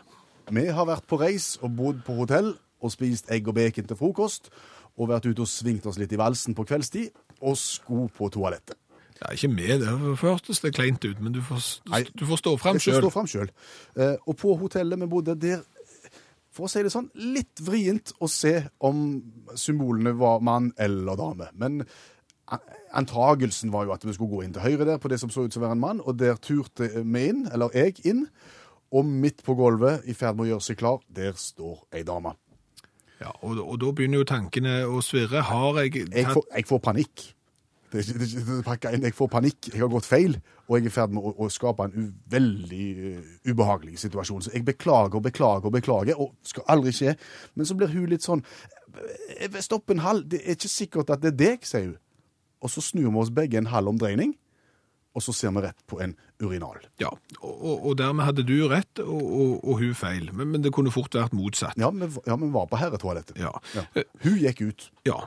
Vi 0.49 0.65
har 0.71 0.87
vært 0.87 1.05
på 1.09 1.19
reis 1.21 1.57
og 1.61 1.75
bodd 1.77 2.01
på 2.07 2.15
hotell 2.21 2.55
og 2.81 2.93
spist 2.93 3.29
egg 3.33 3.49
og 3.49 3.57
bacon 3.57 3.87
til 3.89 3.99
frokost, 3.99 4.51
og 4.97 5.11
vært 5.11 5.27
ute 5.29 5.43
og 5.43 5.49
svingt 5.49 5.85
oss 5.89 5.97
litt 6.01 6.13
i 6.13 6.19
valsen 6.19 6.55
på 6.57 6.65
kveldstid, 6.65 7.09
og 7.45 7.57
sko 7.59 8.07
på 8.13 8.29
toalettet. 8.33 8.77
Ja, 9.17 9.31
ikke 9.33 9.49
med, 9.49 9.81
det 9.81 10.19
hørtes 10.21 10.61
det 10.61 10.75
kleint 10.77 11.05
ut, 11.05 11.19
men 11.21 11.33
du 11.33 11.39
får, 11.41 11.65
du 12.13 12.25
får 12.29 12.41
stå 12.41 12.53
frem 12.61 12.77
Jeg 12.77 12.93
får 12.93 13.01
stå 13.01 13.13
frem 13.13 13.29
sjøl. 13.29 13.49
Eh, 13.97 14.13
og 14.29 14.37
på 14.37 14.53
hotellet 14.61 15.01
vi 15.01 15.09
bodde 15.09 15.33
der, 15.41 15.63
for 16.57 16.67
å 16.67 16.71
si 16.71 16.83
det 16.83 16.91
sånn, 16.93 17.09
litt 17.35 17.61
vrient 17.63 18.15
å 18.19 18.29
se 18.31 18.55
om 18.85 19.07
symbolene 19.57 20.15
var 20.17 20.41
mann 20.45 20.71
eller 20.81 21.19
dame. 21.19 21.51
Men 21.57 21.83
antagelsen 22.97 23.71
var 23.73 23.87
jo 23.87 23.93
at 23.95 24.05
vi 24.07 24.15
skulle 24.15 24.31
gå 24.31 24.43
inn 24.45 24.55
til 24.55 24.63
høyre 24.63 24.87
der 24.87 25.01
på 25.03 25.11
det 25.11 25.19
som 25.21 25.31
så 25.33 25.45
ut 25.45 25.53
som 25.53 25.63
å 25.63 25.67
være 25.67 25.77
en 25.77 25.83
mann, 25.83 26.01
og 26.03 26.17
der 26.19 26.39
turte 26.41 26.89
vi 26.97 27.27
inn, 27.29 27.45
eller 27.53 27.75
jeg 27.75 27.99
inn, 28.07 28.25
og 28.95 29.07
midt 29.07 29.43
på 29.43 29.55
gulvet, 29.59 30.05
i 30.07 30.15
ferd 30.15 30.37
med 30.37 30.47
å 30.47 30.51
gjøre 30.53 30.67
seg 30.69 30.79
klar, 30.79 31.01
der 31.11 31.35
står 31.39 31.81
ei 31.95 32.05
dame. 32.07 32.33
Ja, 33.17 33.33
og, 33.41 33.57
og 33.63 33.79
da 33.81 33.91
begynner 33.97 34.21
jo 34.21 34.29
tankene 34.29 34.79
å 34.85 35.01
svirre. 35.03 35.41
Har 35.49 35.81
jeg 35.81 36.05
Jeg 36.05 36.29
får, 36.29 36.45
jeg 36.53 36.67
får 36.69 36.81
panikk. 36.85 37.25
Det 37.91 38.01
er 38.01 38.09
ikke, 38.09 38.29
det 38.67 38.85
er 38.89 38.95
inn. 38.97 39.05
Jeg 39.07 39.15
får 39.15 39.29
panikk. 39.31 39.69
Jeg 39.71 39.79
har 39.79 39.91
gått 39.91 40.07
feil, 40.07 40.33
og 40.67 40.75
jeg 40.75 40.85
er 40.85 40.89
i 40.89 40.91
ferd 40.91 41.13
med 41.15 41.23
å, 41.23 41.31
å 41.45 41.47
skape 41.51 41.87
en 41.87 41.93
u, 41.95 42.07
veldig 42.33 42.87
uh, 42.97 43.29
ubehagelig 43.47 44.01
situasjon. 44.03 44.43
Så 44.43 44.51
jeg 44.53 44.65
beklager 44.67 45.15
og 45.19 45.23
beklager 45.29 45.69
og 45.69 45.75
beklager, 45.77 46.19
og 46.19 46.33
skal 46.47 46.67
aldri 46.75 46.91
skje. 46.95 47.15
Men 47.55 47.69
så 47.69 47.77
blir 47.79 47.93
hun 47.93 48.09
litt 48.11 48.27
sånn 48.27 48.43
eh, 48.43 49.61
Stopp 49.63 49.93
en 49.93 50.03
halv. 50.03 50.27
Det 50.33 50.43
er 50.43 50.59
ikke 50.59 50.73
sikkert 50.73 51.15
at 51.15 51.23
det 51.23 51.31
er 51.31 51.39
deg, 51.45 51.67
sier 51.67 51.93
hun. 51.93 51.95
Og 52.65 52.73
så 52.73 52.83
snur 52.83 53.07
vi 53.07 53.21
oss 53.21 53.31
begge 53.31 53.59
en 53.61 53.71
halv 53.71 53.93
omdreining, 53.93 54.33
og 55.15 55.23
så 55.23 55.33
ser 55.33 55.53
vi 55.55 55.63
rett 55.63 55.79
på 55.87 56.01
en 56.03 56.17
urinal. 56.43 56.77
Ja, 57.01 57.09
og, 57.41 57.85
og, 57.85 57.95
dermed 57.97 58.25
hadde 58.27 58.43
du 58.45 58.67
rett, 58.69 58.99
og, 59.01 59.21
og, 59.21 59.53
og 59.63 59.79
hun 59.81 59.93
feil. 59.97 60.29
Men, 60.33 60.51
men 60.53 60.61
det 60.65 60.71
kunne 60.75 60.91
fort 60.93 61.15
vært 61.17 61.33
motsatt. 61.37 61.77
Ja, 61.81 61.89
vi, 61.93 62.09
ja, 62.27 62.37
var 62.37 62.67
på 62.69 62.79
herretoalettet. 62.79 63.39
Ja. 63.41 63.51
Ja. 63.73 63.85
Hun 64.23 64.37
gikk 64.41 64.61
ut. 64.61 64.87
Ja, 65.07 65.17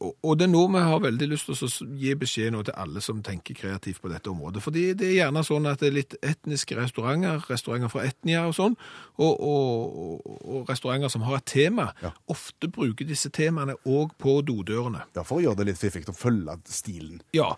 og, 0.00 0.32
det 0.40 0.48
er 0.48 0.52
nå 0.52 0.64
vi 0.72 0.82
har 0.82 1.02
veldig 1.04 1.28
lyst 1.30 1.48
til 1.50 1.68
å 1.68 1.88
gi 2.00 2.14
beskjed 2.18 2.54
nå 2.54 2.62
til 2.66 2.76
alle 2.80 3.02
som 3.04 3.20
tenker 3.26 3.56
kreativt 3.58 4.00
på 4.02 4.10
dette 4.12 4.30
området. 4.32 4.62
Fordi 4.64 4.86
det 4.98 5.10
er 5.10 5.16
gjerne 5.20 5.44
sånn 5.46 5.68
at 5.70 5.82
det 5.82 5.90
er 5.90 5.96
litt 5.98 6.16
etniske 6.24 6.78
restauranter, 6.78 7.42
restauranter 7.50 7.92
fra 7.92 8.06
Etnia 8.08 8.46
og 8.48 8.56
sånn, 8.56 8.76
og, 9.22 10.64
restauranter 10.68 11.12
som 11.12 11.22
har 11.28 11.38
et 11.40 11.46
tema, 11.46 11.92
Ja. 12.02 12.12
ofte 12.28 12.68
bruker 12.72 13.06
disse 13.06 13.30
temaene 13.30 13.74
òg 13.86 14.14
på 14.18 14.40
dodørene. 14.42 15.02
Ja, 15.14 15.22
for 15.22 15.38
å 15.38 15.42
gjøre 15.44 15.56
det 15.62 15.66
litt 15.72 15.78
fiffig 15.78 16.06
å 16.08 16.16
følge 16.16 16.58
stilen. 16.64 17.20
Ja, 17.32 17.54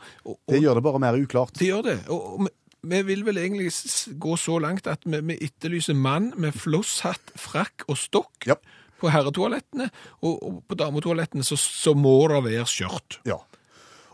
Det 0.49 0.61
gjør 0.61 0.75
det 0.75 0.83
bare 0.83 0.99
mer 0.99 1.15
uklart. 1.15 1.53
det 1.59 1.69
gjør 1.69 1.83
det. 1.83 2.09
Og 2.09 2.49
vi- 2.83 3.03
vi 3.03 3.03
vil 3.15 3.25
vel 3.25 3.37
egentlig 3.39 3.71
gå 4.19 4.37
så 4.39 4.59
langt 4.61 4.87
at 4.87 5.01
vi, 5.05 5.21
vi 5.21 5.37
etterlyser 5.47 5.95
mann 5.95 6.33
med 6.37 6.55
flosshatt, 6.55 7.33
frakk 7.37 7.85
og 7.89 7.97
stokk 7.97 8.47
Ja. 8.47 8.55
på 9.01 9.11
herretoalettene, 9.11 9.91
og, 10.23 10.43
og 10.43 10.63
på 10.69 10.77
dametoalettene 10.77 11.43
så, 11.45 11.57
så 11.57 11.95
må 11.95 12.29
det 12.29 12.43
være 12.45 12.65
skjørt. 12.67 13.19
Ja. 13.25 13.39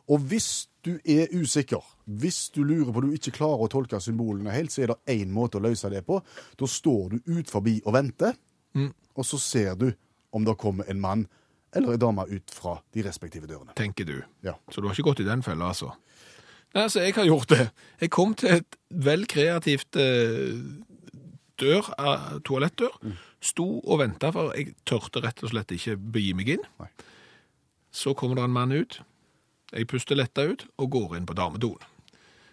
Og 0.09 0.21
hvis 0.21 0.69
du 0.87 1.01
er 1.05 1.27
usikker, 1.35 1.83
hvis 2.07 2.51
du 2.55 2.63
lurer 2.63 2.93
på 2.95 3.01
du 3.03 3.11
ikke 3.13 3.33
klarer 3.35 3.65
å 3.67 3.69
tolke 3.69 3.99
symbolene 4.01 4.53
helt, 4.55 4.71
så 4.71 4.83
er 4.85 4.93
det 4.95 4.99
én 5.19 5.33
måte 5.35 5.59
å 5.59 5.63
løse 5.65 5.91
det 5.91 6.05
på. 6.07 6.21
Da 6.57 6.67
står 6.71 7.17
du 7.17 7.33
ut 7.41 7.51
forbi 7.51 7.81
og 7.85 7.93
venter, 7.95 8.37
og 9.17 9.25
så 9.25 9.39
ser 9.41 9.75
du 9.75 9.89
om 10.33 10.45
det 10.45 10.55
kommer 10.61 10.85
en 10.91 11.01
mann 11.01 11.27
eller 11.75 11.95
en 11.97 11.99
dame 11.99 12.25
ut 12.31 12.51
fra 12.55 12.77
de 12.95 13.03
respektive 13.03 13.47
dørene. 13.49 13.75
tenker 13.75 14.05
du. 14.07 14.23
Ja. 14.45 14.53
Så 14.71 14.81
du 14.81 14.87
har 14.87 14.95
ikke 14.95 15.09
gått 15.11 15.21
i 15.21 15.25
den 15.29 15.43
fella, 15.43 15.69
altså? 15.73 15.91
Nei, 16.75 16.83
altså, 16.83 17.01
jeg 17.01 17.15
har 17.17 17.25
gjort 17.29 17.49
det. 17.55 17.71
Jeg 18.01 18.11
kom 18.13 18.35
til 18.37 18.59
et 18.59 18.77
vel 18.91 19.25
kreativt 19.31 19.97
eh, 19.97 20.59
dør, 21.61 21.89
eh, 21.97 22.31
toalettdør, 22.45 22.97
sto 23.41 23.67
og 23.85 24.01
venta, 24.03 24.33
for 24.35 24.53
jeg 24.57 24.75
tørte 24.89 25.23
rett 25.25 25.45
og 25.47 25.53
slett 25.53 25.73
ikke 25.77 25.97
begi 25.97 26.33
meg 26.37 26.55
inn. 26.57 26.65
Nei. 26.83 26.91
Så 27.97 28.13
kommer 28.19 28.37
det 28.37 28.45
en 28.45 28.57
mann 28.57 28.75
ut. 28.77 29.01
Jeg 29.73 29.89
puster 29.91 30.19
letta 30.19 30.45
ut 30.47 30.67
og 30.79 30.91
går 30.93 31.17
inn 31.19 31.29
på 31.29 31.37
damedoen. 31.37 31.81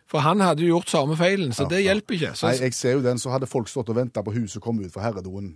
For 0.09 0.23
han 0.23 0.43
hadde 0.43 0.63
jo 0.63 0.75
gjort 0.75 0.91
samme 0.91 1.15
feilen, 1.17 1.53
så 1.55 1.65
Ja, 1.65 1.69
det 1.73 1.81
ja. 1.81 1.91
hjelper 1.91 2.15
ikke. 2.15 2.33
Så, 2.37 2.47
Nei, 2.47 2.57
jeg 2.67 2.73
ser 2.77 2.97
jo 2.99 3.03
den, 3.05 3.19
så 3.19 3.31
hadde 3.33 3.49
folk 3.49 3.67
stått 3.71 3.89
og 3.89 3.97
venta 3.97 4.21
på 4.23 4.33
huset 4.35 4.61
kom 4.61 4.79
ut 4.83 4.91
fra 4.93 5.07
herredoen 5.07 5.55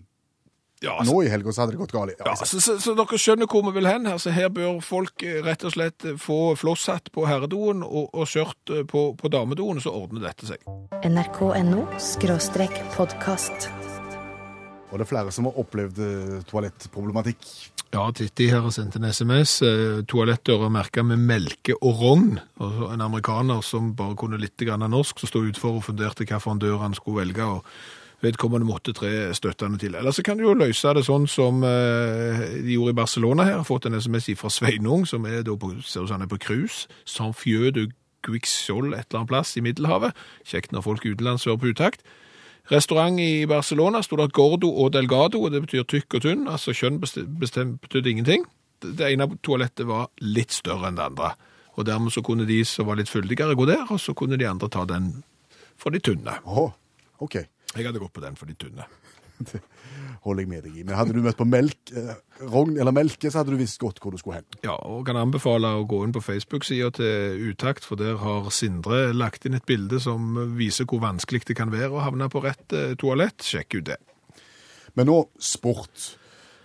Ja, 0.82 1.00
altså- 1.00 1.14
Nå 1.14 1.24
i 1.24 1.30
helga 1.30 1.52
så 1.52 1.62
hadde 1.62 1.74
det 1.74 1.80
gått 1.80 1.92
galt. 1.92 2.20
Ja, 2.26 2.36
så, 2.36 2.60
så, 2.62 2.78
så 2.82 2.94
dere 2.94 3.18
skjønner 3.18 3.50
hvor 3.50 3.64
vi 3.66 3.74
vil 3.80 3.90
hen. 3.90 4.06
Altså, 4.08 4.30
her 4.34 4.52
bør 4.54 4.78
folk 4.86 5.24
eh, 5.26 5.40
rett 5.46 5.66
og 5.66 5.74
slett 5.74 6.06
få 6.22 6.54
flosshatt 6.60 7.10
på 7.16 7.26
herredoen 7.26 7.82
og, 7.84 8.12
og 8.14 8.30
skjørt 8.30 8.74
eh, 8.74 8.84
på, 8.86 9.10
på 9.18 9.32
damedoen, 9.34 9.82
så 9.82 9.96
ordner 9.98 10.28
dette 10.30 10.46
seg. 10.46 10.62
nrk.no 11.02 11.88
podkast. 12.94 13.72
Og 14.88 15.02
det 15.02 15.04
er 15.04 15.10
flere 15.10 15.34
som 15.34 15.50
har 15.50 15.58
opplevd 15.66 15.98
eh, 16.06 16.38
toalettproblematikk. 16.48 17.50
Ja, 17.96 18.04
Titti 18.12 18.50
her 18.52 18.66
har 18.66 18.74
sendt 18.76 18.98
en 19.00 19.08
SMS. 19.08 19.62
Toalettdører 20.12 20.70
merka 20.70 21.02
med 21.08 21.24
melke 21.24 21.74
og 21.80 22.02
rogn. 22.04 22.34
En 22.60 23.02
amerikaner 23.02 23.64
som 23.64 23.94
bare 23.98 24.18
kunne 24.20 24.38
litt 24.42 24.60
grann 24.60 24.84
av 24.84 24.92
norsk, 24.92 25.24
som 25.24 25.32
stod 25.32 25.54
utfor 25.54 25.80
og 25.80 25.86
funderte 25.88 26.28
hvilken 26.28 26.60
dør 26.62 26.84
han 26.84 26.98
skulle 27.00 27.24
velge. 27.24 27.48
og 27.48 27.64
Vedkommende 28.22 28.66
måtte 28.66 28.96
tre 28.98 29.34
støttende 29.38 29.78
til. 29.78 29.96
Eller 29.96 30.12
så 30.12 30.24
kan 30.26 30.40
du 30.40 30.48
jo 30.48 30.56
løse 30.58 30.94
det 30.98 31.04
sånn 31.06 31.28
som 31.30 31.62
eh, 31.64 32.46
de 32.66 32.74
gjorde 32.74 32.96
i 32.96 32.98
Barcelona 32.98 33.46
her. 33.46 33.64
Fått 33.68 33.86
en 33.86 33.98
SMS 34.00 34.32
fra 34.40 34.50
Sveinung, 34.50 35.06
som 35.06 35.26
er 35.30 35.44
da 35.46 35.54
på, 35.54 35.76
ser 35.86 36.10
er 36.10 36.30
på 36.32 36.40
cruise. 36.42 36.88
Saint-Fieu 37.06 37.70
de 37.72 37.92
Guixol 38.26 38.94
et 38.94 39.06
eller 39.06 39.22
annet 39.22 39.30
plass 39.30 39.54
i 39.58 39.62
Middelhavet. 39.62 40.18
Kjekt 40.46 40.74
når 40.74 40.86
folk 40.88 41.06
utenlands 41.06 41.46
hører 41.46 41.62
på 41.62 41.74
utakt. 41.76 42.02
Restaurant 42.72 43.20
i 43.22 43.46
Barcelona 43.48 44.02
stod 44.04 44.20
det 44.20 44.34
Gordo 44.36 44.74
og 44.84 44.92
Delgado, 44.94 45.40
og 45.46 45.54
det 45.54 45.62
betyr 45.64 45.86
tykk 45.88 46.18
og 46.18 46.26
tynn. 46.26 46.48
Altså 46.52 46.74
kjønn 46.76 47.00
betydde 47.00 48.10
ingenting. 48.12 48.48
Det 48.82 49.08
ene 49.08 49.30
toalettet 49.46 49.88
var 49.88 50.10
litt 50.22 50.52
større 50.52 50.90
enn 50.90 50.98
det 50.98 51.06
andre. 51.06 51.32
Og 51.78 51.86
dermed 51.88 52.12
så 52.12 52.24
kunne 52.26 52.48
de 52.50 52.60
som 52.66 52.90
var 52.90 53.00
litt 53.00 53.12
fyldigere 53.12 53.56
gå 53.56 53.70
der, 53.70 53.86
og 53.88 54.02
så 54.02 54.18
kunne 54.18 54.40
de 54.42 54.50
andre 54.50 54.70
ta 54.74 54.84
den 54.90 55.22
for 55.78 55.94
de 55.94 56.02
tynne. 56.02 56.34
Åh, 56.44 56.74
ok. 57.24 57.38
Jeg 57.78 57.90
hadde 57.92 58.02
gått 58.04 58.14
på 58.18 58.24
den 58.24 58.36
for 58.40 58.50
de 58.50 58.56
tynne. 58.60 58.86
Det 59.38 59.60
holder 60.26 60.42
jeg 60.44 60.50
med 60.50 60.64
deg 60.66 60.78
i. 60.80 60.84
Men 60.88 60.96
hadde 60.98 61.14
du 61.14 61.20
møtt 61.22 61.38
på 61.38 61.46
melk, 61.46 61.92
eh, 61.94 62.14
rogn 62.50 62.78
eller 62.82 62.96
melke, 62.96 63.30
så 63.30 63.40
hadde 63.44 63.54
du 63.54 63.60
visst 63.60 63.78
godt 63.82 64.00
hvor 64.02 64.12
du 64.16 64.18
skulle 64.18 64.40
hen. 64.40 64.48
Ja, 64.66 64.74
og 64.90 65.04
kan 65.08 65.20
anbefale 65.22 65.70
å 65.78 65.84
gå 65.88 66.00
inn 66.08 66.16
på 66.16 66.24
Facebook-sida 66.26 66.90
til 66.98 67.44
Utakt, 67.52 67.86
for 67.86 68.00
der 68.02 68.18
har 68.22 68.50
Sindre 68.56 69.12
lagt 69.14 69.46
inn 69.46 69.54
et 69.60 69.68
bilde 69.70 70.00
som 70.04 70.34
viser 70.58 70.90
hvor 70.90 71.04
vanskelig 71.06 71.44
det 71.52 71.58
kan 71.60 71.70
være 71.74 71.92
å 71.94 72.02
havne 72.08 72.30
på 72.34 72.42
rett 72.48 72.74
eh, 72.74 72.96
toalett. 72.98 73.46
Sjekk 73.46 73.78
ut 73.80 73.92
det. 73.94 74.00
Men 74.98 75.12
nå 75.12 75.20
sport. 75.38 76.16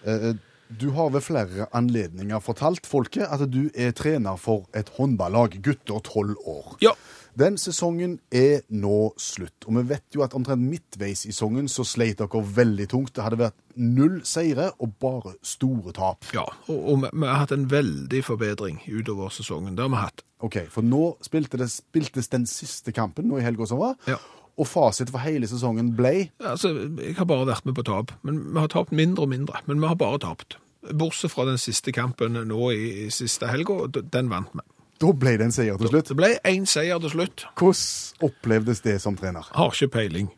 Eh, 0.09 0.33
Du 0.73 0.87
har 0.97 1.11
ved 1.12 1.21
flere 1.21 1.66
anledninger 1.76 2.40
fortalt 2.40 2.87
folket 2.88 3.28
at 3.28 3.42
du 3.52 3.66
er 3.76 3.90
trener 3.92 4.38
for 4.40 4.64
et 4.73 4.88
håndballag, 4.97 5.59
gutter 5.61 6.00
tolv 6.00 6.38
år. 6.49 6.78
Ja. 6.81 6.95
Den 7.39 7.55
sesongen 7.57 8.19
er 8.35 8.61
nå 8.69 9.12
slutt, 9.21 9.65
og 9.65 9.79
vi 9.79 9.83
vet 9.95 10.05
jo 10.12 10.21
at 10.25 10.35
omtrent 10.37 10.61
midtveis 10.69 11.23
i 11.25 11.31
sesongen 11.33 11.69
så 11.73 11.85
sleit 11.89 12.19
dere 12.21 12.43
veldig 12.59 12.87
tungt. 12.93 13.15
Det 13.17 13.25
hadde 13.25 13.39
vært 13.41 13.57
null 13.81 14.19
seire 14.29 14.67
og 14.85 14.93
bare 15.01 15.33
store 15.47 15.95
tap. 15.97 16.27
Ja, 16.37 16.45
og, 16.69 16.77
og 16.93 17.01
vi, 17.07 17.12
vi 17.23 17.31
har 17.31 17.41
hatt 17.47 17.55
en 17.57 17.65
veldig 17.73 18.21
forbedring 18.27 18.83
utover 18.85 19.33
sesongen. 19.33 19.79
Det 19.79 19.87
har 19.87 19.93
vi 19.95 20.03
hatt. 20.03 20.25
Ok, 20.45 20.59
For 20.75 20.85
nå 20.85 21.15
spilte 21.25 21.57
det, 21.61 21.71
spiltes 21.73 22.29
den 22.33 22.45
siste 22.51 22.93
kampen 22.93 23.31
nå 23.31 23.39
i 23.41 23.47
helga 23.47 23.65
som 23.71 23.81
var, 23.81 23.97
Ja. 24.11 24.19
og 24.59 24.69
fasit 24.69 25.09
for 25.15 25.23
hele 25.25 25.47
sesongen 25.49 25.95
ble 25.97 26.29
Altså, 26.45 26.75
Jeg 27.01 27.15
har 27.17 27.25
bare 27.31 27.47
vært 27.49 27.65
med 27.65 27.79
på 27.79 27.85
tap, 27.89 28.12
men 28.27 28.43
vi 28.53 28.59
har 28.61 28.69
tapt 28.69 28.93
mindre 28.93 29.25
og 29.25 29.33
mindre. 29.33 29.62
Men 29.71 29.81
vi 29.81 29.89
har 29.89 29.97
bare 29.97 30.19
tapt. 30.21 30.59
Bortsett 30.93 31.31
fra 31.31 31.45
den 31.47 31.57
siste 31.62 31.93
kampen 31.95 32.35
nå 32.51 32.71
i, 32.75 33.07
i 33.07 33.11
siste 33.15 33.47
helga, 33.49 33.87
den 34.03 34.29
vant 34.29 34.51
vi. 34.53 34.67
Da 35.02 35.11
ble 35.18 35.32
det 35.40 35.49
en 35.49 35.54
seier 35.54 35.78
til 35.80 35.88
slutt. 35.90 36.09
Det 36.12 36.16
ble 36.18 36.28
én 36.47 36.66
seier 36.71 37.00
til 37.02 37.11
slutt. 37.11 37.44
Hvordan 37.59 38.28
opplevdes 38.28 38.82
det 38.85 39.00
som 39.02 39.16
trener? 39.18 39.49
Har 39.56 39.73
ikke 39.75 39.88
peiling. 39.97 40.28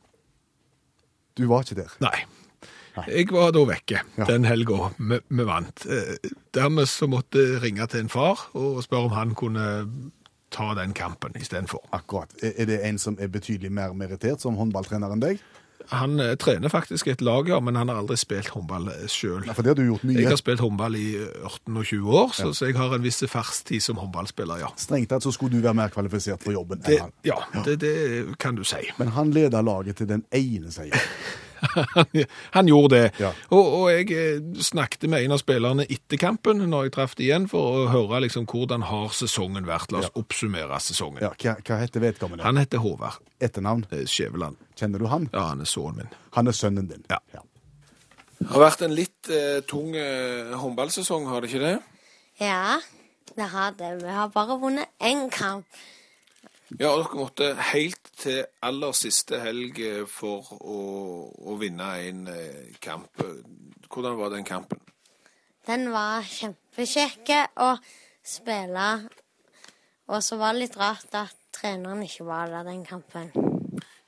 Du 1.37 1.47
var 1.50 1.64
ikke 1.66 1.76
der. 1.83 1.92
Nei. 2.04 2.25
Jeg 3.11 3.26
var 3.35 3.50
da 3.50 3.64
vekke 3.66 4.00
Ja. 4.18 4.25
den 4.28 4.44
helga 4.47 4.92
vi, 4.99 5.18
vi 5.28 5.44
vant. 5.49 5.85
Eh, 5.90 6.30
Dermed 6.54 6.87
så 6.87 7.09
måtte 7.11 7.42
jeg 7.42 7.62
ringe 7.64 7.87
til 7.90 8.04
en 8.04 8.09
far 8.12 8.38
og 8.54 8.83
spørre 8.87 9.09
om 9.11 9.16
han 9.16 9.35
kunne 9.35 9.64
ta 10.54 10.68
den 10.78 10.92
kampen 10.94 11.35
istedenfor. 11.35 11.83
Akkurat. 11.92 12.30
Er 12.40 12.64
det 12.71 12.80
en 12.87 12.99
som 13.02 13.16
er 13.21 13.26
betydelig 13.28 13.73
mer 13.75 13.92
merittert 13.99 14.40
som 14.40 14.54
håndballtrener 14.54 15.11
enn 15.12 15.21
deg? 15.25 15.40
Han 15.93 16.21
eh, 16.21 16.35
trener 16.41 16.69
faktisk 16.73 17.07
et 17.12 17.21
lag, 17.21 17.49
ja, 17.49 17.59
men 17.61 17.76
han 17.76 17.88
har 17.93 18.00
aldri 18.00 18.17
spilt 18.17 18.49
håndball 18.55 18.88
sjøl. 19.11 19.45
Ja, 19.47 19.53
For 19.53 19.62
det 19.67 19.75
har 19.75 19.79
du 19.81 19.85
gjort 19.85 20.05
Jeg 20.09 20.29
har 20.31 20.41
spilt 20.41 20.61
håndball 20.64 20.97
i 20.97 21.07
18 21.45 21.76
og 21.76 21.85
20 21.85 22.19
år, 22.23 22.33
så, 22.38 22.50
så 22.57 22.71
jeg 22.71 22.79
har 22.79 22.95
en 22.97 23.05
viss 23.05 23.21
fartstid 23.29 23.85
som 23.85 24.00
håndballspiller, 24.00 24.62
ja. 24.64 24.73
Strengt 24.81 25.11
tatt 25.12 25.23
så 25.26 25.33
skulle 25.35 25.59
du 25.59 25.64
være 25.64 25.76
mer 25.76 25.93
kvalifisert 25.95 26.43
for 26.45 26.57
jobben 26.57 26.81
Det, 26.85 26.97
enn 26.99 27.09
han. 27.09 27.17
ja, 27.29 27.38
det, 27.69 27.76
det 27.85 27.95
kan 28.41 28.57
du 28.57 28.64
si. 28.64 28.81
Men 28.99 29.12
han 29.19 29.31
leder 29.37 29.62
laget 29.62 30.00
til 30.00 30.09
den 30.11 30.25
ene 30.33 30.73
seieren. 30.73 31.00
Han, 32.56 32.68
gjorde 32.68 32.97
det. 32.97 33.11
Ja. 33.23 33.30
Og, 33.50 33.71
og 33.78 33.87
jeg 33.92 34.11
eh, 34.14 34.42
snakket 34.64 35.06
med 35.11 35.25
en 35.25 35.35
av 35.37 35.40
spillerne 35.42 35.87
etter 35.88 36.21
kampen 36.21 36.62
når 36.71 36.88
jeg 36.88 36.94
traff 36.97 37.16
igjen, 37.18 37.49
for 37.50 37.85
å 37.85 37.87
høre 37.92 38.23
liksom 38.26 38.47
hvordan 38.50 38.87
har 38.90 39.14
sesongen 39.16 39.68
vært. 39.68 39.92
La 39.94 40.04
oss 40.04 40.12
oppsummere 40.18 40.78
sesongen. 40.83 41.23
Ja, 41.25 41.33
hva, 41.35 41.56
hva 41.64 41.80
heter 41.83 42.04
vedkommende? 42.04 42.44
Han 42.47 42.61
heter 42.61 42.83
Håvard 42.85 43.21
Etternavn? 43.44 43.87
eh, 43.92 44.04
Skjæveland. 44.09 44.61
Kjenner 44.78 45.02
du 45.02 45.09
han? 45.11 45.28
Ja, 45.33 45.49
han 45.52 45.64
er 45.64 45.71
sønnen 45.71 46.04
min. 46.04 46.14
Han 46.38 46.50
er 46.50 46.56
sønnen 46.56 46.90
din. 46.90 47.04
Ja. 47.11 47.21
Det 48.38 48.50
har 48.50 48.64
vært 48.66 48.83
en 48.85 48.94
litt 48.97 49.30
eh, 49.33 49.61
tung 49.68 49.94
eh, 49.97 50.54
håndballsesong, 50.59 51.28
har 51.30 51.40
det 51.44 51.52
ikke 51.52 51.64
det? 51.64 51.75
Ja, 52.42 52.78
det 53.37 53.50
har 53.52 53.76
det. 53.78 53.92
Vi 54.02 54.11
har 54.11 54.33
bare 54.35 54.59
vunnet 54.61 54.90
én 55.00 55.28
kamp. 55.33 55.66
Ja, 56.75 56.88
og 56.90 57.04
dere 57.04 57.19
måtte 57.21 57.49
helt 57.71 58.09
til 58.19 58.40
aller 58.66 58.95
siste 58.99 59.38
helg 59.38 59.76
eh, 59.78 60.00
for 60.11 60.49
å, 60.59 60.78
å 61.31 61.54
vinne 61.61 61.87
en 62.02 62.25
eh, 62.26 62.73
kamp. 62.83 63.21
Hvordan 63.87 64.16
var 64.19 64.33
den 64.33 64.47
kampen? 64.49 64.81
Den 65.69 65.87
var 65.95 66.26
kjempekjekk 66.26 67.31
å 67.62 67.69
spille. 68.26 68.88
Og 70.11 70.19
så 70.26 70.38
var 70.40 70.57
det 70.57 70.64
litt 70.64 70.78
rart 70.81 71.14
at 71.14 71.37
treneren 71.54 72.02
ikke 72.02 72.26
var 72.26 72.50
der 72.50 72.66
den 72.66 72.83
kampen. 72.88 73.31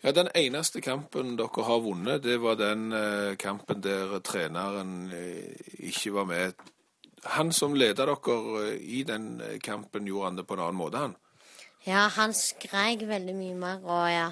Ja, 0.02 0.10
Den 0.10 0.32
eneste 0.34 0.82
kampen 0.82 1.36
dere 1.38 1.66
har 1.68 1.84
vunnet, 1.84 2.24
det 2.26 2.40
var 2.42 2.58
den 2.58 2.90
eh, 2.90 3.36
kampen 3.38 3.78
der 3.84 4.18
treneren 4.26 5.06
ikke 5.78 6.16
var 6.18 6.26
med. 6.32 6.66
Han 7.38 7.54
som 7.54 7.78
leda 7.78 8.10
dere 8.10 8.74
i 8.74 9.04
den 9.06 9.38
kampen, 9.62 10.10
gjorde 10.10 10.32
han 10.32 10.42
det 10.42 10.46
på 10.50 10.58
en 10.58 10.64
annen 10.66 10.82
måte, 10.82 11.04
han? 11.06 11.16
Ja, 11.86 12.08
han 12.16 12.34
skrek 12.34 13.04
veldig 13.06 13.34
mye 13.38 13.56
mer 13.58 13.84
og 13.84 14.06
ja, 14.10 14.30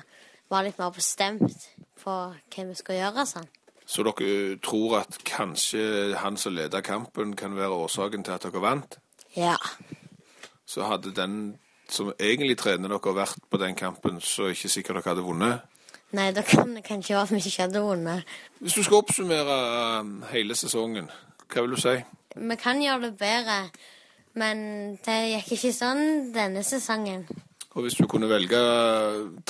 var 0.50 0.66
litt 0.66 0.78
mer 0.80 0.94
bestemt 0.94 1.68
på 2.02 2.14
hva 2.34 2.64
vi 2.68 2.75
skal 2.78 2.99
gjøre. 2.99 3.26
sånn. 3.30 3.46
Så 3.87 4.02
dere 4.02 4.56
tror 4.64 4.99
at 5.02 5.18
kanskje 5.28 6.16
han 6.16 6.38
som 6.40 6.54
leda 6.56 6.80
kampen, 6.80 7.37
kan 7.37 7.56
være 7.56 7.76
årsaken 7.84 8.25
til 8.25 8.32
at 8.32 8.46
dere 8.46 8.62
vant? 8.64 8.99
Ja. 9.37 9.58
Så 10.66 10.88
hadde 10.88 11.12
den 11.14 11.58
som 11.88 12.12
egentlig 12.18 12.56
trener 12.58 12.88
dere 12.88 13.14
vært 13.14 13.44
på 13.50 13.61
den 13.61 13.76
kampen, 13.76 14.20
så 14.20 14.49
er 14.49 14.56
ikke 14.56 14.73
sikkert 14.73 15.02
dere 15.02 15.12
hadde 15.12 15.26
vunnet? 15.26 15.70
Nei, 16.14 16.30
da 16.32 16.42
kan 16.46 16.76
det 16.76 16.84
kanskje 16.87 17.16
være 17.16 17.26
at 17.26 17.32
vi 17.34 17.40
ikke 17.42 17.62
hadde 17.62 17.82
vunnet. 17.82 18.34
Hvis 18.61 18.78
du 18.78 18.82
skal 18.87 19.00
oppsummere 19.02 19.58
eh, 20.00 20.12
hele 20.32 20.56
sesongen, 20.56 21.11
hva 21.50 21.64
vil 21.64 21.75
du 21.75 21.80
si? 21.80 21.96
Vi 22.34 22.56
kan 22.58 22.82
gjøre 22.82 23.08
det 23.08 23.16
bedre, 23.18 23.58
men 24.38 24.60
det 25.04 25.18
gikk 25.30 25.54
ikke 25.56 25.72
sånn 25.74 26.04
denne 26.34 26.62
sesongen. 26.66 27.26
Og 27.74 27.82
hvis 27.82 27.96
du 27.98 28.06
kunne 28.10 28.28
velge 28.30 28.58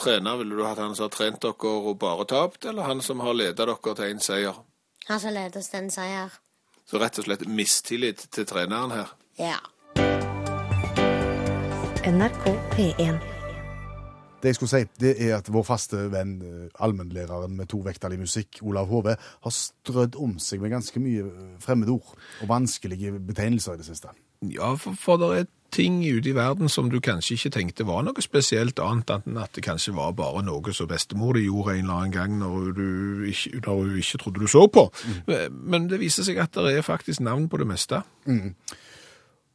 trener, 0.00 0.38
ville 0.40 0.56
du 0.56 0.64
hatt 0.64 0.80
han 0.80 0.94
som 0.96 1.08
har 1.08 1.12
trent 1.12 1.42
dere 1.44 1.74
og 1.74 1.98
bare 2.00 2.24
tapt, 2.28 2.64
eller 2.70 2.88
han 2.88 3.02
som 3.04 3.20
har 3.20 3.36
ledet 3.36 3.60
dere 3.60 3.76
til 3.84 4.06
en 4.06 4.24
seier? 4.24 4.62
Han 5.10 5.20
som 5.20 5.34
leder 5.36 5.60
oss 5.60 5.68
til 5.72 5.82
en 5.82 5.92
seier. 5.92 6.40
Så 6.88 7.00
rett 7.00 7.20
og 7.20 7.28
slett 7.28 7.44
mistillit 7.48 8.26
til 8.32 8.48
treneren 8.48 8.96
her. 8.96 9.12
Ja. 9.40 9.60
NRK 12.04 12.50
P1. 12.76 13.20
Det 14.40 14.50
jeg 14.52 14.58
skulle 14.58 14.72
si, 14.72 14.84
det 15.00 15.14
er 15.24 15.38
at 15.38 15.46
vår 15.48 15.64
faste 15.64 16.02
venn, 16.12 16.34
eh, 16.44 16.66
allmennlæreren 16.84 17.56
med 17.56 17.70
to 17.72 17.78
vekttall 17.84 18.12
i 18.12 18.20
musikk, 18.20 18.58
Olav 18.60 18.90
Hove, 18.92 19.16
har 19.16 19.54
strødd 19.56 20.18
om 20.20 20.36
seg 20.36 20.60
med 20.60 20.74
ganske 20.74 21.00
mye 21.00 21.24
eh, 21.24 21.54
fremmedord 21.64 22.12
og 22.42 22.50
vanskelige 22.50 23.16
betegnelser 23.24 23.78
i 23.78 23.80
det 23.80 23.88
siste. 23.88 24.12
Ja, 24.52 24.74
for, 24.80 24.96
for 24.98 25.20
det 25.20 25.30
er 25.38 25.46
ting 25.74 25.98
ute 26.06 26.30
i 26.30 26.34
verden 26.36 26.70
som 26.70 26.90
du 26.90 27.00
kanskje 27.02 27.34
ikke 27.34 27.50
tenkte 27.56 27.86
var 27.88 28.04
noe 28.06 28.22
spesielt 28.22 28.78
annet 28.82 29.10
enn 29.16 29.38
at 29.42 29.56
det 29.56 29.64
kanskje 29.66 29.94
var 29.96 30.12
bare 30.14 30.44
noe 30.46 30.74
som 30.76 30.86
bestemor 30.90 31.34
di 31.34 31.48
gjorde 31.48 31.74
en 31.74 31.84
eller 31.88 31.94
annen 31.94 32.14
gang 32.14 32.36
når 32.38 32.68
du 32.76 32.88
ikke, 33.30 33.58
når 33.66 33.80
hun 33.80 33.96
ikke 33.98 34.20
trodde 34.22 34.44
du 34.44 34.50
så 34.50 34.66
på. 34.70 34.86
Men 35.50 35.88
det 35.90 35.98
viser 36.02 36.26
seg 36.26 36.38
at 36.42 36.54
det 36.54 36.76
er 36.78 36.86
faktisk 36.86 37.24
navn 37.26 37.48
på 37.50 37.58
det 37.62 37.66
meste. 37.72 38.02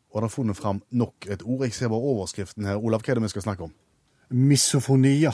Og 0.09 0.17
han 0.17 0.25
har 0.25 0.33
funnet 0.33 0.57
fram 0.57 0.81
nok 0.91 1.29
et 1.29 1.45
ord. 1.45 1.63
Jeg 1.63 1.77
ser 1.77 1.91
bare 1.93 2.11
overskriften 2.11 2.65
her. 2.67 2.81
Olav, 2.81 3.03
hva 3.05 3.13
er 3.13 3.19
det 3.19 3.27
vi 3.27 3.33
skal 3.35 3.45
snakke 3.45 3.69
om? 3.69 3.73
Misofonia. 4.29 5.31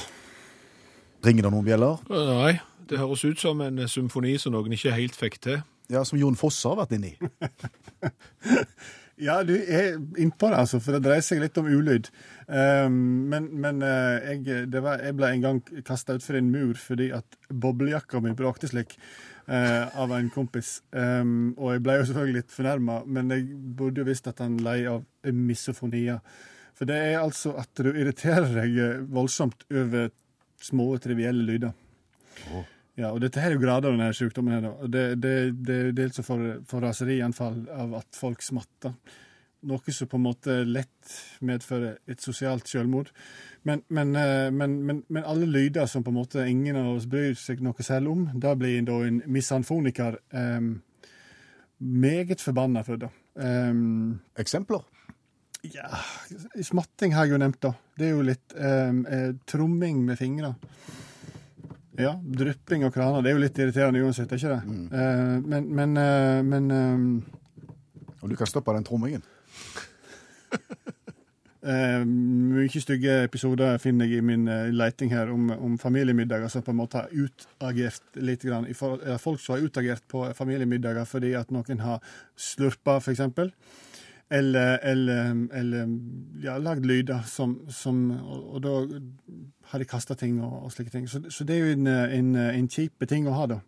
Ringer 1.25 1.47
det 1.47 1.51
noen 1.53 1.65
bjeller? 1.65 2.03
Nei, 2.11 2.57
det 2.89 2.99
høres 3.01 3.23
ut 3.25 3.41
som 3.41 3.63
en 3.65 3.87
symfoni 3.89 4.35
som 4.37 4.53
noen 4.53 4.75
ikke 4.75 4.93
helt 4.93 5.17
fikk 5.17 5.39
til. 5.41 5.63
Ja, 5.89 6.03
som 6.05 6.19
Jon 6.19 6.37
Fosse 6.37 6.69
har 6.69 6.77
vært 6.81 6.93
inni. 6.97 7.15
Ja, 9.21 9.37
du 9.47 9.53
er 9.55 9.93
innpå 10.19 10.49
det, 10.51 10.57
altså, 10.59 10.81
for 10.83 10.95
det 10.95 11.05
dreier 11.05 11.23
seg 11.23 11.39
litt 11.39 11.55
om 11.59 11.69
ulyd. 11.71 12.09
Um, 12.47 12.97
men 13.31 13.47
men 13.63 13.79
eh, 13.85 14.33
jeg, 14.43 14.67
var, 14.75 14.99
jeg 14.99 15.15
ble 15.15 15.29
en 15.31 15.45
gang 15.45 15.61
kasta 15.87 16.17
utfor 16.17 16.35
en 16.37 16.51
mur 16.51 16.75
fordi 16.77 17.07
at 17.15 17.37
boblejakka 17.49 18.19
mi 18.23 18.35
brakte 18.35 18.71
slik. 18.71 18.97
Uh, 19.45 19.85
av 20.01 20.09
en 20.09 20.25
kompis. 20.33 20.79
Um, 20.89 21.51
og 21.61 21.75
jeg 21.75 21.81
ble 21.85 21.99
jo 21.99 22.05
selvfølgelig 22.09 22.39
litt 22.39 22.53
fornærma, 22.55 22.95
men 23.05 23.29
jeg 23.29 23.43
burde 23.77 24.01
jo 24.01 24.07
visst 24.07 24.25
at 24.31 24.41
han 24.41 24.55
lei 24.65 24.79
av 24.89 25.03
misofonia. 25.29 26.15
For 26.73 26.89
det 26.89 26.97
er 27.11 27.19
altså 27.19 27.53
at 27.61 27.69
du 27.77 27.91
irriterer 27.91 28.49
deg 28.55 29.05
voldsomt 29.13 29.67
over 29.69 30.09
små, 30.57 30.87
trivielle 30.97 31.45
lyder. 31.45 31.77
Ja, 32.95 33.11
og 33.11 33.19
dette 33.23 33.41
her 33.43 33.51
er 33.51 33.57
jo 33.57 33.63
grader 33.63 33.91
av 33.91 33.97
denne 33.97 34.15
sykdommen. 34.15 34.55
her 34.55 34.63
da. 34.63 34.87
Det, 34.87 35.05
det, 35.19 35.35
det 35.67 35.77
er 35.81 35.93
dels 35.97 36.21
for, 36.23 36.43
for 36.69 36.85
raserianfall 36.85 37.65
av 37.75 37.95
at 37.99 38.15
folk 38.15 38.43
smatter. 38.45 38.95
Noe 39.65 39.93
som 39.95 40.07
på 40.07 40.19
en 40.19 40.27
måte 40.27 40.55
lett 40.67 41.13
medfører 41.43 41.97
et 42.07 42.21
sosialt 42.21 42.69
selvmord. 42.69 43.09
Men, 43.65 43.81
men, 43.89 44.15
eh, 44.15 44.51
men, 44.53 44.77
men, 44.85 45.03
men 45.09 45.25
alle 45.25 45.49
lyder 45.49 45.89
som 45.89 46.05
på 46.05 46.13
en 46.13 46.19
måte 46.21 46.45
ingen 46.47 46.77
av 46.77 46.91
oss 46.93 47.07
bryr 47.09 47.33
seg 47.39 47.63
noe 47.65 47.83
selv 47.83 48.13
om, 48.13 48.27
da 48.37 48.53
blir 48.55 48.85
da 48.85 48.99
en 49.07 49.23
misanfoniker 49.25 50.19
um, 50.29 50.75
meget 51.81 52.45
forbanna 52.45 52.85
for. 52.85 53.01
da. 53.01 53.09
Um, 53.33 54.21
Eksempler? 54.39 54.85
ja, 55.73 55.89
smatting 56.63 57.15
har 57.15 57.25
jeg 57.25 57.35
jo 57.35 57.39
nevnt, 57.41 57.61
da. 57.63 57.71
Det 57.97 58.07
er 58.07 58.13
jo 58.13 58.25
litt 58.27 58.55
um, 58.55 59.01
eh, 59.09 59.31
tromming 59.49 60.03
med 60.05 60.19
fingre. 60.19 60.53
Ja, 61.95 62.15
drypping 62.19 62.83
og 62.87 62.93
kraner. 62.95 63.23
Det 63.23 63.31
er 63.31 63.37
jo 63.37 63.43
litt 63.43 63.59
irriterende 63.61 64.01
uansett, 64.03 64.31
er 64.31 64.41
ikke 64.41 64.55
det? 64.55 64.79
Eh, 64.99 65.37
men 65.45 65.69
men, 65.77 65.95
uh, 65.95 66.41
men 66.43 66.71
ehm, 66.71 67.23
Og 68.21 68.29
du 68.29 68.35
kan 68.35 68.49
stoppe 68.49 68.73
den 68.73 68.83
trommingen. 68.83 69.23
uh, 71.63 72.01
mye 72.55 72.81
stygge 72.81 73.21
episoder 73.27 73.77
finner 73.77 74.09
jeg 74.09 74.19
i 74.19 74.25
min 74.25 74.47
leiting 74.75 75.13
her 75.13 75.31
om, 75.31 75.51
om 75.53 75.77
familiemiddager 75.77 76.49
som 76.51 76.65
på 76.65 76.73
en 76.73 76.81
måte 76.81 77.03
har 77.03 77.13
utagert 77.13 78.19
litt. 78.19 78.43
Grann, 78.43 78.67
folk 79.21 79.39
som 79.39 79.55
har 79.55 79.67
utagert 79.67 80.03
på 80.11 80.25
familiemiddager 80.35 81.05
fordi 81.07 81.35
at 81.37 81.53
noen 81.53 81.85
har 81.85 82.03
slurpa, 82.35 82.97
f.eks. 82.99 83.21
Eller, 84.31 84.79
eller, 84.81 85.47
eller 85.53 85.89
ja, 86.41 86.55
lagd 86.57 86.85
lyder 86.85 87.21
som, 87.29 87.59
som 87.69 87.99
Og, 88.11 88.55
og 88.55 88.63
da 88.63 88.71
har 89.69 89.79
de 89.79 89.85
kasta 89.85 90.15
ting 90.17 90.39
og, 90.41 90.63
og 90.65 90.71
slike 90.73 90.89
ting. 90.89 91.05
Så, 91.09 91.21
så 91.29 91.45
det 91.45 91.55
er 91.55 91.59
jo 91.59 91.75
en, 91.75 91.87
en, 91.87 92.35
en 92.35 92.67
kjip 92.69 93.05
ting 93.09 93.27
å 93.29 93.35
ha, 93.37 93.45
da. 93.53 93.59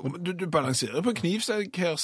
Og, 0.00 0.18
Du, 0.18 0.32
du 0.32 0.46
balanserer 0.50 1.02
på 1.06 1.14
knivsegg 1.22 1.70
her, 1.78 1.94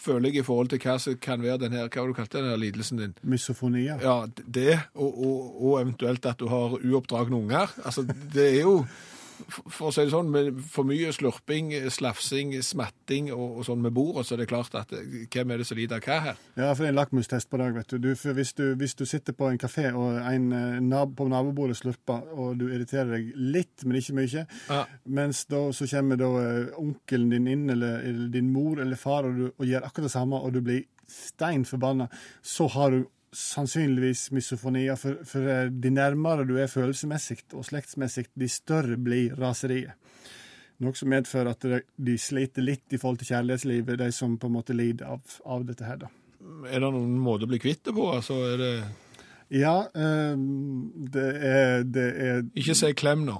føler 0.00 0.28
jeg, 0.30 0.42
i 0.42 0.46
forhold 0.46 0.68
til 0.72 0.80
hva 0.84 0.98
som 1.00 1.16
kan 1.20 1.42
være 1.42 1.58
den 1.64 1.72
her, 1.76 1.88
hva 1.88 2.04
du 2.06 2.12
kalte 2.16 2.42
den 2.42 2.52
her 2.52 2.60
lidelsen 2.60 3.00
din? 3.00 3.16
Misofonia. 3.22 3.96
Ja, 4.04 4.26
det, 4.44 4.78
og, 4.94 5.18
og 5.64 5.80
eventuelt 5.80 6.26
at 6.28 6.40
du 6.40 6.48
har 6.52 6.76
uoppdragne 6.76 7.36
unger. 7.40 7.72
Altså, 7.84 8.04
det 8.34 8.48
er 8.50 8.60
jo, 8.62 8.76
for 9.68 9.88
å 9.88 9.92
si 9.94 10.04
det 10.06 10.12
sånn, 10.12 10.28
med 10.32 10.60
for 10.70 10.86
mye 10.88 11.10
slurping, 11.14 11.72
slafsing, 11.92 12.52
smatting 12.64 13.30
og, 13.34 13.58
og 13.60 13.66
sånn 13.68 13.82
med 13.84 13.94
bordet, 13.96 14.26
så 14.28 14.34
er 14.36 14.42
det 14.42 14.48
klart 14.50 14.74
at 14.78 14.92
eh, 14.96 15.24
hvem 15.32 15.50
er 15.54 15.60
det 15.62 15.66
som 15.68 15.78
lider 15.78 16.02
hva 16.04 16.18
her? 16.28 16.40
Ja, 16.56 16.70
for 16.72 16.84
det 16.84 16.90
er 16.90 16.94
en 16.94 16.98
lakmustest 17.00 17.50
på 17.52 17.60
deg, 17.60 17.74
vet 17.76 17.94
du. 17.94 17.98
du 18.04 18.10
for 18.20 18.36
hvis, 18.38 18.52
du 18.58 18.64
hvis 18.80 18.94
du 18.98 19.04
sitter 19.08 19.36
på 19.36 19.48
en 19.50 19.58
kafé 19.60 19.88
og 19.92 20.20
en 20.22 20.46
eh, 20.54 20.78
nab 20.84 21.16
på 21.18 21.26
nabobordet 21.32 21.78
slurper, 21.80 22.24
og 22.34 22.58
du 22.60 22.66
irriterer 22.70 23.16
deg 23.16 23.32
litt, 23.36 23.84
men 23.84 24.00
ikke 24.00 24.18
mye, 24.20 24.46
Ja. 24.70 24.84
mens 25.06 25.44
da 25.50 25.64
så 25.76 25.86
kommer 25.90 26.20
da 26.20 26.30
eh, 26.42 26.72
onkelen 26.80 27.30
din 27.34 27.50
inn, 27.50 27.66
eller, 27.74 28.00
eller 28.06 28.28
din 28.34 28.52
mor 28.54 28.80
eller 28.82 28.96
far, 29.00 29.28
og, 29.28 29.36
du, 29.38 29.50
og 29.58 29.66
gjør 29.68 29.88
akkurat 29.88 30.08
det 30.10 30.14
samme, 30.16 30.40
og 30.40 30.54
du 30.56 30.62
blir 30.64 30.84
stein 31.10 31.66
forbanna, 31.68 32.06
så 32.42 32.66
har 32.72 32.94
du 32.94 33.04
sannsynligvis 33.34 34.28
misofonier, 34.34 34.96
For, 35.00 35.20
for 35.28 35.50
eh, 35.50 35.68
de 35.70 35.90
nærmere 35.90 36.46
du 36.48 36.56
er 36.58 36.70
følelsesmessig 36.70 37.40
og 37.52 37.66
slektsmessig, 37.66 38.28
de 38.34 38.48
større 38.48 38.96
blir 38.96 39.34
raseriet. 39.40 39.94
Noe 40.82 40.96
som 40.98 41.08
medfører 41.12 41.52
at 41.52 41.64
de- 41.96 42.18
sliter 42.18 42.64
litt 42.64 42.92
i 42.92 42.98
forhold 42.98 43.20
til 43.22 43.30
kjærlighetslivet, 43.30 43.98
de 44.00 44.10
som 44.12 44.34
på 44.38 44.50
en 44.50 44.56
måte 44.56 44.74
lider 44.74 45.06
av, 45.14 45.20
av 45.46 45.64
dette 45.66 45.86
her, 45.86 46.00
da. 46.02 46.10
Er 46.68 46.82
det 46.82 46.90
noen 46.92 47.14
måte 47.22 47.46
å 47.46 47.48
bli 47.48 47.60
kvitt 47.62 47.84
det 47.86 47.94
på? 47.96 48.08
Altså, 48.12 48.40
er 48.52 48.60
det... 48.60 48.74
Ja, 49.54 49.74
eh, 49.94 50.34
det 51.14 51.24
er, 51.46 51.82
det 51.84 52.04
er 52.24 52.38
Ikke 52.58 52.74
si 52.74 52.90
klem 52.96 53.22
nå. 53.28 53.36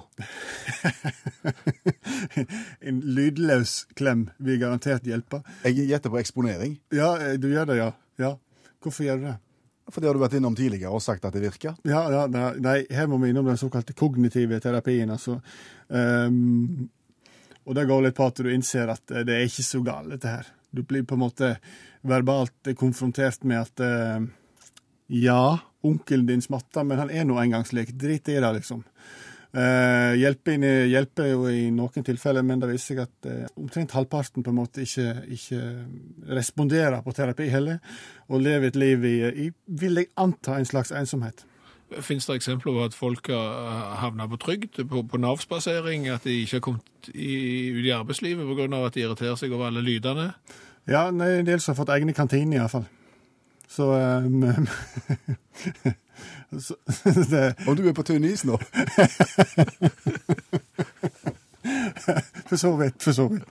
en 2.87 3.01
lydløs 3.17 3.73
klem 3.97 4.27
vil 4.37 4.61
garantert 4.61 5.07
hjelpe. 5.09 5.41
Jeg 5.65 5.89
gjetter 5.89 6.13
på 6.13 6.21
eksponering. 6.21 6.77
Ja, 6.95 7.15
eh, 7.19 7.35
du 7.41 7.49
gjør 7.51 7.71
det, 7.71 7.79
ja. 7.81 7.89
ja. 8.21 8.31
Hvorfor 8.85 9.07
gjør 9.07 9.19
du 9.21 9.27
det? 9.27 9.35
For 9.91 10.01
det 10.01 10.09
har 10.09 10.17
du 10.17 10.23
vært 10.23 10.37
innom 10.39 10.55
tidligere 10.57 10.93
og 10.97 11.03
sagt 11.03 11.27
at 11.27 11.35
det 11.35 11.43
virker. 11.43 11.75
Ja, 11.85 12.05
ja, 12.09 12.25
nei, 12.57 12.79
her 12.89 13.09
må 13.09 13.19
vi 13.21 13.29
innom 13.29 13.45
den 13.45 13.59
såkalte 13.61 13.93
kognitive 13.97 14.57
terapien. 14.63 15.11
altså. 15.13 15.37
Um, 15.87 16.87
og 17.65 17.77
det 17.77 17.85
går 17.89 18.07
litt 18.07 18.17
på 18.17 18.25
at 18.25 18.41
du 18.41 18.49
innser 18.49 18.89
at 18.93 19.13
eh, 19.13 19.25
det 19.25 19.35
er 19.35 19.45
ikke 19.45 19.65
så 19.65 19.81
galt, 19.85 20.09
dette 20.13 20.31
her. 20.31 20.49
Du 20.73 20.81
blir 20.83 21.05
på 21.05 21.17
en 21.17 21.21
måte 21.21 21.51
verbalt 22.05 22.73
konfrontert 22.77 23.45
med 23.45 23.61
at 23.61 23.85
uh, 23.85 24.25
ja, 25.07 25.57
onkelen 25.85 26.25
din 26.29 26.41
smatter, 26.41 26.83
men 26.83 26.99
han 27.01 27.13
er 27.13 27.25
nå 27.29 27.37
engang 27.41 27.65
slik. 27.65 27.93
Drit 27.93 28.29
i 28.29 28.39
det, 28.41 28.51
liksom. 28.57 28.83
Uh, 29.55 30.11
hjelper, 30.19 30.59
hjelper 30.91 31.29
jo 31.29 31.45
i 31.47 31.69
noen 31.71 32.03
tilfeller, 32.03 32.43
men 32.43 32.59
det 32.59 32.67
viser 32.73 32.89
seg 32.89 32.97
at 33.05 33.27
eh, 33.31 33.45
omtrent 33.55 33.93
halvparten 33.95 34.43
på 34.43 34.51
en 34.51 34.57
måte 34.57 34.83
ikke, 34.83 35.13
ikke 35.31 35.61
responderer 36.35 36.99
på 37.05 37.13
terapi 37.15 37.47
heller, 37.53 37.79
og 38.27 38.43
lever 38.43 38.73
et 38.73 38.79
liv 38.81 39.05
i, 39.07 39.13
i, 39.45 39.49
vil 39.79 40.01
jeg 40.01 40.11
anta, 40.19 40.57
en 40.59 40.67
slags 40.67 40.91
ensomhet. 40.91 41.45
Finnes 42.03 42.27
det 42.27 42.35
eksempler 42.41 42.75
på 42.75 42.83
at 42.83 42.97
folk 42.97 43.29
har 43.31 43.95
havnet 44.01 44.33
på 44.33 44.41
trygd, 44.43 44.81
på, 44.91 45.05
på 45.07 45.21
Nav-spasering, 45.23 46.09
at 46.11 46.27
de 46.27 46.41
ikke 46.41 46.57
har 46.57 46.65
kommet 46.65 47.11
i, 47.13 47.71
ut 47.77 47.85
i 47.85 47.95
arbeidslivet 47.95 48.65
av 48.65 48.89
at 48.89 48.97
de 48.97 49.05
irriterer 49.05 49.39
seg 49.39 49.55
over 49.55 49.69
alle 49.69 49.85
lydene? 49.85 50.33
Ja, 50.89 51.07
en 51.07 51.47
del 51.47 51.61
som 51.61 51.71
har 51.71 51.79
fått 51.79 51.95
egne 51.95 52.17
kantiner, 52.17 52.59
iallfall. 52.59 52.89
Så, 53.71 53.87
um, 53.95 54.67
så 56.59 56.75
det, 57.31 57.55
Og 57.67 57.77
du 57.77 57.87
er 57.87 57.93
på 57.93 58.03
tynn 58.03 58.23
is 58.23 58.45
nå. 58.45 58.59
For 62.45 62.55
så 62.55 62.75
vidt, 62.77 63.03
for 63.03 63.11
så 63.11 63.27
vidt. 63.27 63.43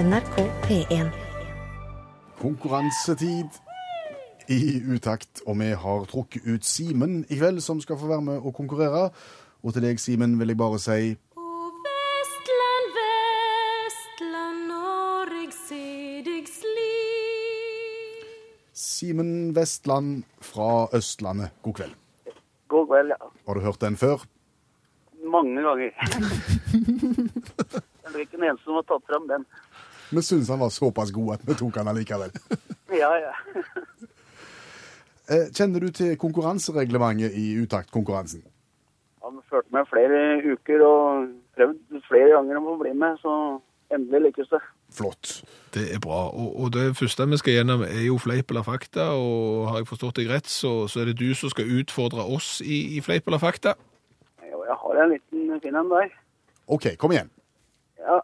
NRK 0.00 0.36
P1. 0.64 1.10
Konkurransetid 2.40 3.58
i 4.48 4.82
utakt, 4.94 5.42
og 5.46 5.58
vi 5.60 5.64
har 5.64 6.04
trukket 6.08 6.42
ut 6.46 6.64
Simen 6.64 7.24
i 7.28 7.36
kveld, 7.36 7.60
som 7.60 7.80
skal 7.80 7.98
få 7.98 8.06
være 8.06 8.22
med 8.22 8.38
og 8.38 8.54
konkurrere. 8.54 9.10
Og 9.62 9.72
til 9.72 9.82
deg, 9.82 10.00
Simen, 10.00 10.38
vil 10.40 10.48
jeg 10.48 10.56
bare 10.56 10.78
si 10.78 11.16
Simen 19.00 19.54
Vestland 19.56 20.24
fra 20.44 20.86
Østlandet, 20.96 21.54
god 21.64 21.74
kveld. 21.78 21.94
God 22.68 22.86
kveld, 22.90 23.14
ja. 23.14 23.28
Har 23.46 23.54
du 23.56 23.60
hørt 23.64 23.80
den 23.80 23.96
før? 23.96 24.26
Mange 25.24 25.62
ganger. 25.62 25.90
Jeg 28.10 28.14
er 28.14 28.18
ikke 28.20 28.36
den 28.36 28.44
eneste 28.50 28.66
som 28.66 28.76
har 28.76 28.84
tatt 28.90 29.06
fram 29.08 29.28
den. 29.30 29.46
Vi 30.10 30.22
syns 30.26 30.50
han 30.52 30.60
var 30.60 30.72
såpass 30.74 31.12
god 31.16 31.36
at 31.38 31.46
vi 31.48 31.56
tok 31.56 31.78
han 31.80 31.88
allikevel. 31.92 32.34
Ja, 32.92 33.10
ja. 33.22 33.32
Eh, 35.30 35.46
Kjenner 35.54 35.80
du 35.80 35.92
til 35.94 36.16
konkurransereglementet 36.18 37.36
i 37.38 37.52
utaktkonkurransen? 37.62 38.42
Han 39.22 39.38
førte 39.48 39.70
meg 39.76 39.86
flere 39.86 40.20
uker 40.42 40.82
og 40.82 41.28
prøvd 41.56 42.00
flere 42.08 42.32
ganger 42.34 42.58
om 42.58 42.66
å 42.72 42.78
bli 42.82 42.92
med, 42.98 43.16
så 43.22 43.32
endelig 43.94 44.26
lykkes 44.26 44.50
det. 44.56 44.60
Flott. 44.92 45.42
Det 45.74 45.84
er 45.94 46.00
bra. 46.02 46.28
Og, 46.34 46.60
og 46.60 46.72
det 46.74 46.96
første 46.98 47.26
vi 47.30 47.38
skal 47.38 47.52
gjennom 47.58 47.84
er 47.86 48.06
jo 48.06 48.18
fleip 48.18 48.50
eller 48.50 48.66
fakta, 48.66 49.10
og 49.14 49.68
har 49.70 49.80
jeg 49.80 49.90
forstått 49.90 50.18
deg 50.18 50.30
rett, 50.32 50.50
så, 50.50 50.88
så 50.90 51.00
er 51.02 51.10
det 51.10 51.20
du 51.20 51.30
som 51.34 51.52
skal 51.52 51.70
utfordre 51.80 52.26
oss 52.26 52.58
i, 52.60 52.96
i 52.96 53.00
fleip 53.04 53.28
eller 53.30 53.42
fakta. 53.42 53.76
Jo, 54.50 54.64
jeg 54.66 54.78
har 54.82 55.02
en 55.04 55.14
liten 55.14 55.60
fin 55.62 55.78
en 55.78 55.92
der. 55.92 56.10
OK, 56.66 56.90
kom 56.98 57.14
igjen. 57.14 57.30
Ja, 57.98 58.18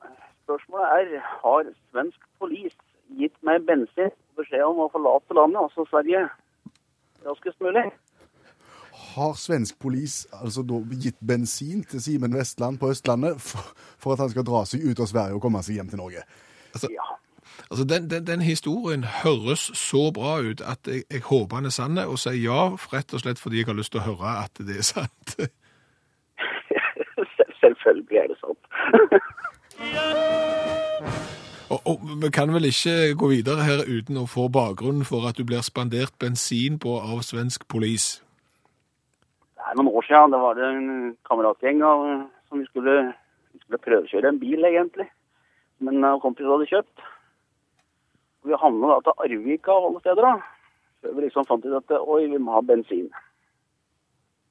spørsmålet 0.46 0.86
er, 0.98 1.22
har 1.42 1.70
svensk 1.90 2.26
polis 2.40 2.74
gitt 3.18 3.36
meg 3.46 3.62
bensin 3.66 4.10
og 4.10 4.42
beskjed 4.42 4.64
om 4.66 4.82
å 4.82 4.90
forlate 4.92 5.36
landet, 5.38 5.62
altså 5.62 5.86
Sverige, 5.90 6.24
raskest 7.26 7.62
mulig? 7.62 7.84
Har 9.16 9.36
svensk 9.38 9.78
polis 9.80 10.24
altså 10.32 10.64
da 10.66 10.80
gitt 11.00 11.18
bensin 11.20 11.84
til 11.88 12.02
Simen 12.02 12.34
Vestland 12.36 12.80
på 12.80 12.90
Østlandet 12.92 13.40
for, 13.40 13.72
for 14.00 14.14
at 14.14 14.24
han 14.24 14.32
skal 14.32 14.46
dra 14.48 14.64
seg 14.68 14.84
ut 14.84 15.00
av 15.00 15.08
Sverige 15.10 15.38
og 15.38 15.42
komme 15.44 15.62
seg 15.64 15.78
hjem 15.78 15.92
til 15.92 16.00
Norge? 16.00 16.24
Ja. 16.90 17.02
Altså, 17.70 17.84
den, 17.88 18.10
den, 18.10 18.26
den 18.26 18.40
historien 18.44 19.04
høres 19.22 19.70
så 19.74 20.10
bra 20.14 20.36
ut 20.44 20.60
at 20.60 20.78
jeg, 20.86 21.02
jeg 21.10 21.20
håper 21.28 21.56
han 21.56 21.66
er 21.70 21.74
sann, 21.74 21.98
og 21.98 22.18
sier 22.18 22.36
ja, 22.42 22.66
rett 22.92 23.14
og 23.16 23.20
slett 23.22 23.38
fordi 23.40 23.56
jeg 23.62 23.66
har 23.70 23.78
lyst 23.78 23.92
til 23.94 24.00
å 24.02 24.06
høre 24.10 24.34
at 24.44 24.54
det 24.58 24.76
er 24.82 24.86
sant. 24.86 25.26
Selv- 25.36 25.54
Selvfølgelig 27.62 28.16
er 28.22 28.26
det 28.32 28.38
sant. 28.42 28.62
Og, 31.70 31.80
og 31.90 31.96
vi 32.22 32.28
kan 32.30 32.52
vel 32.54 32.64
ikke 32.68 32.92
gå 33.18 33.26
videre 33.32 33.64
her 33.66 33.80
uten 33.90 34.16
å 34.20 34.28
få 34.30 34.44
bakgrunnen 34.54 35.02
for 35.08 35.24
at 35.26 35.34
du 35.38 35.42
blir 35.48 35.64
spandert 35.66 36.12
bensin 36.22 36.76
på 36.78 36.92
av 37.02 37.24
svensk 37.26 37.64
polis. 37.72 38.04
Det 39.58 39.64
er 39.66 39.74
noen 39.80 39.90
år 39.90 40.04
siden. 40.06 40.30
Det 40.30 40.38
var 40.44 40.52
det 40.54 40.62
en 40.68 41.16
kameratgjeng 41.26 41.82
av, 41.82 41.98
som 42.46 42.56
vi 42.62 42.66
skulle, 42.70 42.94
vi 43.50 43.58
skulle 43.64 43.82
prøvekjøre 43.82 44.26
en 44.30 44.38
bil, 44.38 44.62
egentlig. 44.70 45.08
Som 45.76 45.92
en 45.92 46.04
eh, 46.04 46.18
kompis 46.22 46.48
hadde 46.48 46.68
kjøpt. 46.70 47.06
Vi 48.46 48.58
havna 48.62 48.94
da 48.94 48.98
til 49.04 49.24
Arvika 49.26 49.74
og 49.74 49.88
alle 49.90 50.02
steder, 50.04 50.22
da. 50.22 50.34
Før 51.02 51.16
vi 51.16 51.24
liksom 51.26 51.46
fant 51.48 51.64
ut 51.66 51.78
at 51.80 51.96
oi, 51.98 52.26
vi 52.30 52.38
må 52.40 52.54
ha 52.56 52.62
bensin. 52.64 53.08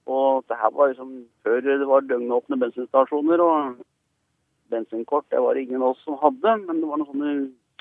Og 0.05 0.43
det 0.49 0.57
her 0.59 0.73
var 0.75 0.91
liksom 0.91 1.13
før 1.43 1.61
det 1.65 1.87
var 1.89 2.05
døgnåpne 2.05 2.59
bensinstasjoner, 2.61 3.41
og 3.41 3.77
bensinkort 4.69 5.25
det 5.31 5.41
var 5.41 5.55
det 5.55 5.65
ingen 5.65 5.81
av 5.81 5.93
oss 5.93 6.03
som 6.05 6.19
hadde, 6.21 6.57
men 6.65 6.81
det 6.81 6.89
var 6.89 7.01
noen 7.01 7.09
sånne 7.13 7.31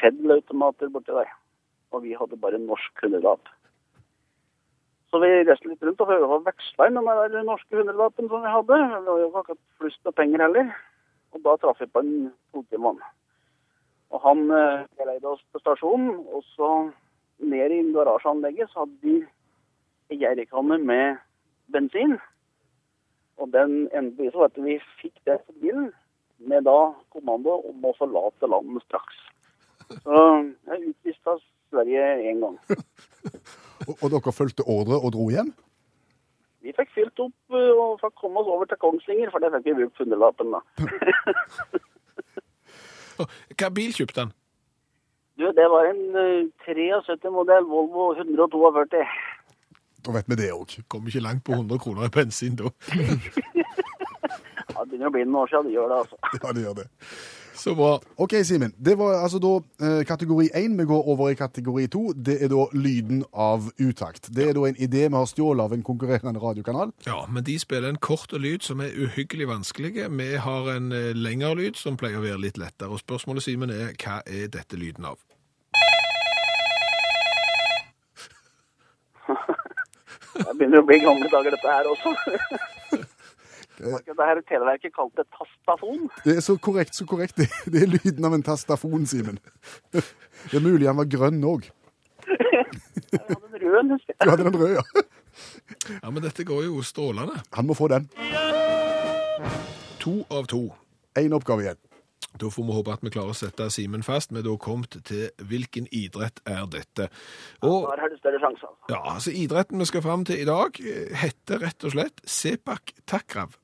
Ted-automater 0.00 0.90
borti 0.90 1.14
der. 1.14 1.28
Og 1.94 2.02
vi 2.02 2.16
hadde 2.18 2.40
bare 2.40 2.58
norsk 2.58 3.04
hundrelapp. 3.04 3.50
Så 5.10 5.20
vi 5.22 5.28
reiste 5.46 5.68
litt 5.70 5.84
rundt 5.86 6.00
og 6.02 6.08
prøvde 6.10 6.26
å 6.26 6.40
veksle 6.42 6.88
inn 6.90 6.96
den 6.98 7.06
der 7.06 7.44
norske 7.46 7.78
hundrelappen 7.78 8.26
som 8.30 8.42
vi 8.42 8.54
hadde. 8.56 8.78
Det 8.94 9.04
var 9.06 9.20
jo 9.20 9.28
ikke 9.28 9.42
akkurat 9.44 9.60
flust 9.78 10.00
med 10.08 10.16
penger 10.18 10.42
heller. 10.42 10.72
Og 11.34 11.44
da 11.44 11.54
traff 11.62 11.82
vi 11.82 11.86
på 11.86 12.02
en 12.02 12.32
politimann. 12.54 12.98
Og 14.14 14.22
han 14.22 14.44
eh, 14.54 14.84
leide 15.08 15.26
oss 15.26 15.42
på 15.50 15.60
stasjonen, 15.62 16.20
og 16.30 16.44
så 16.54 16.70
ned 17.42 17.72
i 17.74 17.80
garasjeanlegget 17.94 18.70
så 18.70 18.84
hadde 18.84 19.00
de 19.02 19.16
ei 20.14 20.78
med 20.78 21.16
bensin. 21.72 22.18
Og 23.36 23.50
den 23.52 23.88
endelige 23.90 24.16
beviset 24.16 24.38
var 24.38 24.52
at 24.52 24.64
vi 24.64 24.78
fikk 25.00 25.16
det 25.26 25.40
på 25.46 25.52
bilen 25.60 25.90
med 26.38 26.62
da 26.62 26.94
kommando 27.10 27.56
om 27.70 27.84
å 27.84 27.94
forlate 27.98 28.46
landet 28.46 28.86
straks. 28.86 29.18
Så 29.88 30.20
jeg 30.70 30.78
utviste 30.78 30.90
utvist 30.92 31.28
av 31.32 31.42
Sverige 31.74 32.04
én 32.30 32.40
gang. 32.44 32.58
Og, 33.84 33.98
og 34.00 34.10
dere 34.14 34.32
fulgte 34.32 34.64
ordre 34.70 34.96
og 34.96 35.10
dro 35.12 35.24
hjem? 35.28 35.50
Vi 36.64 36.72
fikk 36.72 36.94
fylt 36.94 37.20
opp 37.20 37.56
eh, 37.58 37.72
og 37.74 37.98
fikk 38.00 38.14
komme 38.22 38.40
oss 38.40 38.48
over 38.48 38.70
til 38.70 38.78
Kongsvinger, 38.80 39.28
for 39.34 39.42
det 39.42 39.50
fikk 39.52 39.66
vi 39.66 39.74
brukt 39.82 40.00
hundrelappen 40.00 40.54
da. 40.54 40.62
Hva 43.58 43.70
bil 43.74 43.94
kjøpte 43.96 44.26
han? 44.26 44.34
Du, 45.34 45.48
det 45.50 45.66
var 45.70 45.88
en 45.90 46.02
uh, 46.14 46.50
73-modell 46.66 47.66
Volvo 47.66 48.12
142. 48.14 49.02
Da 50.04 50.12
vet 50.14 50.28
vi 50.30 50.38
det 50.38 50.52
òg. 50.54 50.76
Kom 50.88 51.08
ikke 51.10 51.24
langt 51.24 51.42
på 51.46 51.56
100 51.56 51.80
kroner 51.82 52.06
i 52.06 52.14
bensin 52.14 52.58
da. 52.60 52.70
Ja, 54.74 54.82
det 54.82 54.90
begynner 54.90 55.10
å 55.10 55.14
bli 55.14 55.22
noen 55.22 55.36
år 55.44 55.50
siden 55.52 55.68
det 55.68 55.74
gjør 55.76 55.90
det, 55.90 55.98
altså. 56.02 56.16
Ja, 56.34 56.52
det 56.56 56.62
gjør 56.64 56.76
det. 56.80 56.84
Så 57.54 57.74
bra. 57.74 58.00
OK, 58.16 58.34
Simen. 58.44 58.74
Det 58.76 58.98
var 58.98 59.22
altså 59.22 59.38
da 59.38 59.52
eh, 59.86 60.04
kategori 60.06 60.48
1. 60.54 60.78
Vi 60.78 60.84
går 60.84 61.08
over 61.08 61.30
i 61.30 61.34
kategori 61.34 61.86
2. 61.86 62.12
Det 62.26 62.36
er 62.42 62.48
da 62.50 62.66
lyden 62.72 63.24
av 63.32 63.70
utakt. 63.78 64.28
Det 64.36 64.48
er 64.48 64.52
da 64.58 64.66
en 64.68 64.76
idé 64.76 65.08
vi 65.08 65.14
har 65.14 65.26
stjålet 65.30 65.64
av 65.64 65.72
en 65.72 65.82
konkurrerende 65.82 66.40
radiokanal. 66.40 66.92
Ja, 67.06 67.26
men 67.30 67.44
de 67.44 67.58
spiller 67.58 67.88
en 67.88 67.96
kort 68.02 68.32
lyd 68.32 68.66
som 68.66 68.80
er 68.80 68.90
uhyggelig 68.96 69.48
vanskelig. 69.48 69.94
Vi 70.10 70.30
har 70.36 70.70
en 70.76 70.92
eh, 70.92 71.12
lengre 71.14 71.54
lyd 71.54 71.78
som 71.78 71.96
pleier 71.96 72.18
å 72.18 72.26
være 72.26 72.42
litt 72.42 72.58
lettere. 72.58 72.90
Og 72.90 72.98
spørsmålet, 73.04 73.42
Simen, 73.46 73.70
er 73.70 73.94
hva 74.02 74.20
er 74.26 74.50
dette 74.50 74.76
lyden 74.76 75.04
av? 75.12 75.18
Det 80.34 80.50
begynner 80.58 80.82
å 80.82 80.86
bli 80.88 80.98
gamle 80.98 81.28
dager, 81.30 81.54
dette 81.54 81.70
her 81.70 81.86
også. 81.86 82.10
Ikke 83.78 84.14
det 84.14 84.26
her 84.28 84.40
Televerket 84.48 84.94
kalte 84.94 85.22
det 85.22 85.26
tastafon? 85.34 86.04
Det 86.24 86.36
er 86.38 86.44
så 86.44 86.54
korrekt, 86.62 86.94
så 86.94 87.06
korrekt. 87.10 87.36
Det, 87.40 87.48
det 87.72 87.82
er 87.82 87.90
lyden 87.90 88.24
av 88.28 88.34
en 88.36 88.44
tastafon, 88.46 89.06
Simen. 89.10 89.38
Det 90.50 90.58
er 90.58 90.62
mulig 90.64 90.86
han 90.86 90.98
var 91.00 91.08
grønn 91.10 91.40
òg. 91.48 91.66
Jeg 92.24 93.20
hadde 93.20 93.34
en 93.34 93.60
rød, 93.62 93.90
husker 93.94 94.12
jeg. 94.14 94.20
Du 94.24 94.30
hadde 94.30 94.44
den 94.50 94.60
røde, 94.60 94.74
ja. 94.78 95.04
Ja, 96.04 96.10
men 96.14 96.22
dette 96.22 96.44
går 96.46 96.64
jo 96.68 96.82
strålende. 96.86 97.40
Han 97.56 97.66
må 97.66 97.74
få 97.74 97.88
den. 97.90 98.06
To 100.04 100.20
av 100.30 100.46
to. 100.50 100.68
Én 101.18 101.34
oppgave 101.34 101.64
igjen. 101.64 101.80
Da 102.38 102.48
får 102.50 102.64
vi 102.66 102.74
håpe 102.74 102.90
at 102.94 103.02
vi 103.06 103.10
klarer 103.14 103.30
å 103.34 103.36
sette 103.38 103.66
Simen 103.70 104.02
fast. 104.06 104.32
Vi 104.34 104.40
er 104.40 104.46
da 104.46 104.54
kommet 104.60 104.96
til 105.06 105.28
hvilken 105.50 105.86
idrett 105.94 106.40
er 106.50 106.64
dette. 106.70 107.08
Og 107.62 107.86
Der 107.90 108.02
har 108.04 108.10
du 108.10 108.16
større 108.18 108.40
sjanse. 108.42 108.66
altså. 108.66 108.90
ja, 108.94 109.00
altså 109.14 109.34
idretten 109.34 109.78
vi 109.82 109.86
skal 109.90 110.02
fram 110.02 110.24
til 110.26 110.42
i 110.42 110.48
dag, 110.48 110.80
eh, 110.82 111.14
heter 111.22 111.62
rett 111.62 111.86
og 111.86 111.94
slett 111.94 112.22
sepak 112.26 112.94
takrav. 113.06 113.54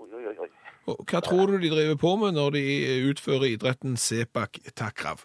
Oi, 0.00 0.08
oi, 0.16 0.24
oi, 0.32 0.36
oi. 0.46 0.48
Og 0.48 0.75
hva 0.86 1.20
tror 1.24 1.50
du 1.50 1.58
de 1.58 1.70
driver 1.72 1.98
på 1.98 2.12
med 2.20 2.36
når 2.36 2.54
de 2.54 2.62
utfører 3.10 3.48
idretten 3.50 3.96
sepak 3.98 4.60
takrav? 4.78 5.24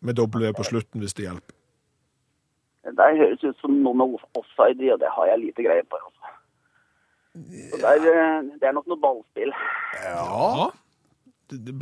Med 0.00 0.16
doble 0.16 0.52
på 0.56 0.64
slutten, 0.64 1.00
hvis 1.00 1.16
det 1.16 1.26
hjelper. 1.26 1.56
Det 2.84 3.08
høres 3.18 3.42
ut 3.44 3.58
som 3.60 3.74
noen 3.84 3.98
med 4.00 4.22
offside 4.38 4.80
i, 4.80 4.92
og 4.92 5.00
det 5.02 5.10
har 5.12 5.28
jeg 5.28 5.42
lite 5.42 5.64
greie 5.66 5.84
på. 5.84 5.98
Altså. 6.00 6.30
Så 7.70 7.80
det, 7.80 7.90
er, 7.90 8.06
eh, 8.08 8.46
det 8.60 8.68
er 8.68 8.72
nok 8.76 8.88
noe 8.88 9.00
ballspill. 9.00 9.52
Ja. 10.00 10.70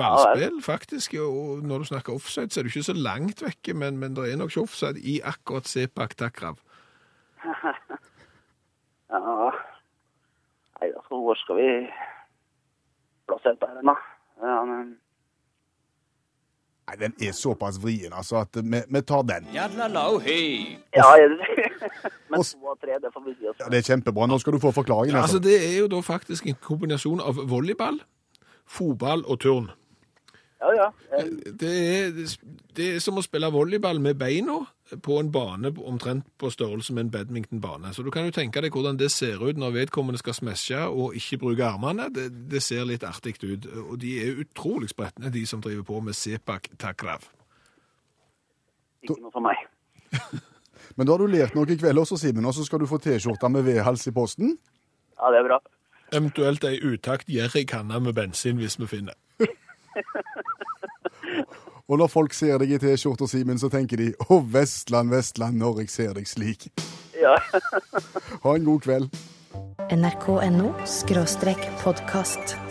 Ballspill, 0.00 0.58
faktisk. 0.64 1.14
Og 1.22 1.62
når 1.62 1.84
du 1.84 1.90
snakker 1.92 2.18
offside, 2.18 2.50
så 2.50 2.60
er 2.60 2.66
du 2.66 2.72
ikke 2.72 2.88
så 2.90 2.96
langt 2.98 3.42
vekke, 3.44 3.74
men, 3.78 4.00
men 4.02 4.16
det 4.16 4.26
er 4.26 4.40
nok 4.40 4.50
ikke 4.50 4.66
offside 4.66 4.98
i 4.98 5.20
akkurat 5.24 5.70
sepak 5.70 6.18
takrav. 6.18 6.58
Ja. 9.08 9.50
Nei, 10.78 10.90
altså, 10.92 11.16
hvor 11.16 11.34
skal 11.40 11.56
vi 11.56 11.68
plassere 13.28 13.58
der 13.60 13.78
ennå. 13.82 13.94
Nei, 16.88 16.96
Den 16.96 17.14
er 17.20 17.32
såpass 17.36 17.76
vrien 17.82 18.12
altså, 18.16 18.36
at 18.46 18.56
vi, 18.56 18.80
vi 18.88 19.02
tar 19.04 19.22
den. 19.28 19.48
Ja, 19.52 19.66
jeg... 19.68 21.34
men 22.30 22.44
to 22.44 22.70
av 22.70 22.78
tre, 22.80 22.96
det 23.02 23.10
får 23.12 23.26
vi 23.26 23.34
si 23.34 23.50
oss. 23.50 23.58
Ja, 23.60 23.68
Det 23.68 23.82
er 23.82 23.90
kjempebra. 23.90 24.28
Nå 24.30 24.38
skal 24.40 24.56
du 24.56 24.60
få 24.62 24.72
forklaringen. 24.72 25.16
Ja, 25.16 25.26
altså, 25.26 25.36
Altså. 25.36 25.48
det 25.48 25.58
er 25.66 25.76
jo 25.82 25.90
da 25.92 26.00
faktisk 26.04 26.48
en 26.48 26.56
kombinasjon 26.64 27.20
av 27.20 27.42
volleyball, 27.50 28.00
fotball 28.64 29.26
og 29.28 29.40
turn. 29.44 29.68
Ja, 30.58 30.72
ja. 30.74 30.88
Det 31.60 31.70
er, 31.70 32.16
det 32.76 32.88
er 32.94 32.98
som 33.04 33.20
å 33.20 33.22
spille 33.22 33.50
volleyball 33.54 34.00
med 34.02 34.18
beina 34.18 34.62
på 35.02 35.18
en 35.20 35.30
bane 35.32 35.72
omtrent 35.84 36.26
på 36.38 36.50
størrelse 36.50 36.94
med 36.94 37.04
en 37.04 37.10
badmintonbane. 37.10 37.92
Så 37.94 38.02
du 38.02 38.10
kan 38.10 38.24
jo 38.24 38.34
tenke 38.34 38.62
deg 38.64 38.72
hvordan 38.72 38.98
det 38.98 39.10
ser 39.12 39.42
ut 39.44 39.58
når 39.60 39.74
vedkommende 39.74 40.20
skal 40.20 40.36
smashe 40.36 40.80
og 40.88 41.16
ikke 41.18 41.38
bruke 41.44 41.64
armene. 41.64 42.08
Det, 42.14 42.28
det 42.50 42.62
ser 42.64 42.86
litt 42.88 43.04
artig 43.04 43.36
ut. 43.44 43.66
Og 43.66 43.98
de 44.00 44.14
er 44.22 44.40
utrolig 44.42 44.90
spretne, 44.92 45.32
de 45.34 45.44
som 45.46 45.62
driver 45.64 45.84
på 45.84 46.00
med 46.00 46.16
sepak 46.16 46.70
takrav. 46.78 47.28
Ikke 49.02 49.20
noe 49.20 49.34
for 49.34 49.44
meg. 49.44 49.60
Men 50.96 51.06
da 51.06 51.14
har 51.14 51.22
du 51.22 51.30
lært 51.30 51.54
noe 51.54 51.68
i 51.68 51.78
kveld 51.78 52.00
også, 52.00 52.16
Simen, 52.18 52.46
og 52.48 52.56
så 52.56 52.64
skal 52.66 52.80
du 52.82 52.88
få 52.90 52.98
T-skjorte 53.02 53.50
med 53.52 53.66
vedhals 53.68 54.06
i 54.08 54.14
posten. 54.14 54.56
Ja, 55.18 55.30
det 55.34 55.42
er 55.42 55.50
bra. 55.50 55.60
Eventuelt 56.14 56.64
ei 56.64 56.78
utakt 56.80 57.28
jerrykanne 57.28 58.00
med 58.00 58.16
bensin 58.16 58.58
hvis 58.58 58.78
vi 58.80 58.88
finner. 58.88 59.14
Og 61.88 61.98
når 61.98 62.10
folk 62.12 62.34
ser 62.36 62.58
deg 62.60 62.74
i 62.76 62.78
T-skjorta, 62.82 63.26
Simen, 63.26 63.58
så 63.58 63.70
tenker 63.72 63.96
de 63.96 64.12
'Å, 64.12 64.42
Vestland, 64.52 65.10
Vestland, 65.10 65.56
når 65.56 65.80
jeg 65.80 65.90
ser 65.90 66.12
deg 66.14 66.28
slik'. 66.28 66.68
Ja. 67.16 67.36
Ha 68.44 68.54
en 68.54 68.64
god 68.64 68.80
kveld. 68.80 69.10
nrk.no 69.90 70.74
podkast. 71.82 72.67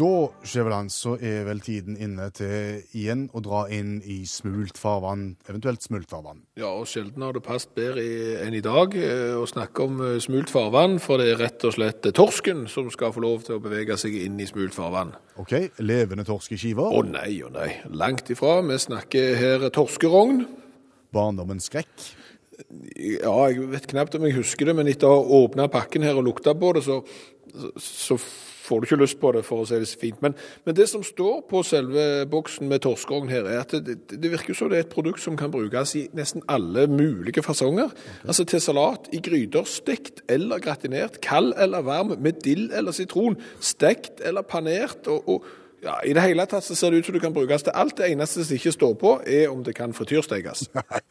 Da, 0.00 0.30
Skjæveland, 0.48 0.88
så 0.88 1.10
er 1.20 1.42
vel 1.44 1.58
tiden 1.60 1.96
inne 2.00 2.30
til 2.32 2.78
igjen 2.96 3.26
å 3.36 3.42
dra 3.44 3.66
inn 3.68 3.98
i 4.08 4.22
smult 4.28 4.78
farvann, 4.80 5.34
eventuelt 5.44 5.84
smult 5.84 6.08
farvann. 6.08 6.38
Ja, 6.56 6.70
og 6.72 6.88
sjelden 6.88 7.20
har 7.26 7.36
det 7.36 7.42
passet 7.44 7.74
bedre 7.76 8.04
enn 8.46 8.56
i 8.56 8.62
dag 8.64 8.96
eh, 8.96 9.34
å 9.36 9.44
snakke 9.50 9.84
om 9.84 10.00
eh, 10.06 10.16
smult 10.24 10.48
farvann, 10.52 10.96
for 11.04 11.20
det 11.20 11.34
er 11.34 11.42
rett 11.42 11.66
og 11.68 11.74
slett 11.76 12.08
torsken 12.16 12.64
som 12.72 12.88
skal 12.92 13.12
få 13.12 13.26
lov 13.26 13.44
til 13.44 13.58
å 13.58 13.60
bevege 13.60 13.98
seg 14.00 14.16
inn 14.22 14.40
i 14.40 14.48
smult 14.48 14.72
farvann. 14.78 15.12
OK? 15.42 15.52
Levende 15.84 16.24
torskeskiver. 16.28 16.96
Å 16.96 17.04
nei, 17.04 17.34
å 17.44 17.52
nei. 17.52 17.68
Langt 17.92 18.32
ifra. 18.32 18.62
Vi 18.64 18.80
snakker 18.80 19.36
her 19.36 19.68
torskerogn. 19.74 20.46
Barndommens 21.12 21.68
skrekk. 21.68 21.92
Ja, 22.96 23.34
jeg 23.50 23.68
vet 23.68 23.90
knapt 23.92 24.16
om 24.16 24.24
jeg 24.24 24.38
husker 24.38 24.70
det, 24.70 24.80
men 24.80 24.88
etter 24.88 25.12
å 25.12 25.20
ha 25.20 25.42
åpna 25.42 25.68
pakken 25.72 26.08
her 26.08 26.16
og 26.16 26.24
lukta 26.30 26.56
på 26.56 26.72
det, 26.76 26.86
så, 26.88 27.02
så 27.76 28.16
får 28.70 28.80
du 28.80 28.88
ikke 28.88 29.00
lyst 29.02 29.20
på 29.20 29.32
det, 29.34 29.42
for 29.46 29.64
å 29.64 29.68
si 29.68 29.78
det 29.82 29.88
så 29.90 30.00
fint. 30.00 30.20
Men, 30.24 30.36
men 30.66 30.76
det 30.78 30.86
som 30.90 31.04
står 31.06 31.42
på 31.50 31.62
selve 31.66 32.06
boksen 32.30 32.70
med 32.70 32.84
torskeogn 32.86 33.30
her, 33.32 33.48
er 33.50 33.62
at 33.64 33.74
det, 33.74 33.98
det, 34.12 34.30
virker 34.30 34.56
som 34.56 34.70
det 34.70 34.80
er 34.80 34.86
et 34.86 34.92
produkt 34.92 35.22
som 35.22 35.38
kan 35.38 35.52
brukes 35.52 35.96
i 35.98 36.06
nesten 36.16 36.44
alle 36.50 36.86
mulige 36.90 37.44
fasonger. 37.46 37.90
Altså 38.24 38.46
til 38.48 38.62
salat, 38.62 39.10
i 39.16 39.22
gryter, 39.24 39.66
stekt 39.68 40.22
eller 40.30 40.62
gratinert, 40.62 41.20
kald 41.24 41.54
eller 41.58 41.86
varm, 41.86 42.14
med 42.20 42.42
dill 42.44 42.68
eller 42.76 42.94
sitron, 42.96 43.38
stekt 43.64 44.22
eller 44.24 44.46
panert, 44.46 45.08
og, 45.10 45.26
og 45.26 45.50
ja, 45.82 45.94
i 46.04 46.12
det 46.12 46.20
hele 46.20 46.44
tatt 46.48 46.64
så 46.64 46.74
ser 46.76 46.92
det 46.92 47.00
ut 47.00 47.06
som 47.08 47.14
det 47.16 47.22
kan 47.22 47.32
brukes 47.32 47.64
til 47.64 47.72
alt. 47.74 47.96
Det 47.96 48.10
eneste 48.12 48.44
som 48.44 48.56
ikke 48.56 48.72
står 48.74 48.94
på, 49.00 49.14
er 49.26 49.48
om 49.48 49.62
det 49.64 49.74
kan 49.78 49.94
frityrstekes. 49.96 50.66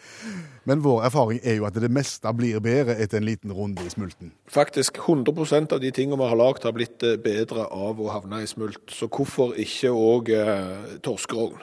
Men 0.69 0.83
vår 0.85 1.07
erfaring 1.07 1.39
er 1.43 1.57
jo 1.57 1.65
at 1.65 1.79
det 1.81 1.89
meste 1.91 2.33
blir 2.37 2.61
bedre 2.61 2.99
etter 3.01 3.17
en 3.17 3.25
liten 3.25 3.53
runde 3.55 3.85
i 3.85 3.89
smulten. 3.89 4.31
Faktisk 4.47 5.01
100% 5.01 5.73
av 5.73 5.81
de 5.81 5.91
tingene 5.95 6.21
vi 6.21 6.29
har 6.29 6.37
lagd, 6.37 6.63
har 6.63 6.75
blitt 6.77 7.03
eh, 7.03 7.17
bedre 7.17 7.65
av 7.65 8.01
å 8.01 8.11
havne 8.13 8.43
i 8.43 8.49
smult. 8.49 8.83
Så 8.93 9.09
hvorfor 9.09 9.57
ikke 9.57 9.89
òg 9.89 10.29
eh, 10.37 10.95
torskerogn? 11.05 11.57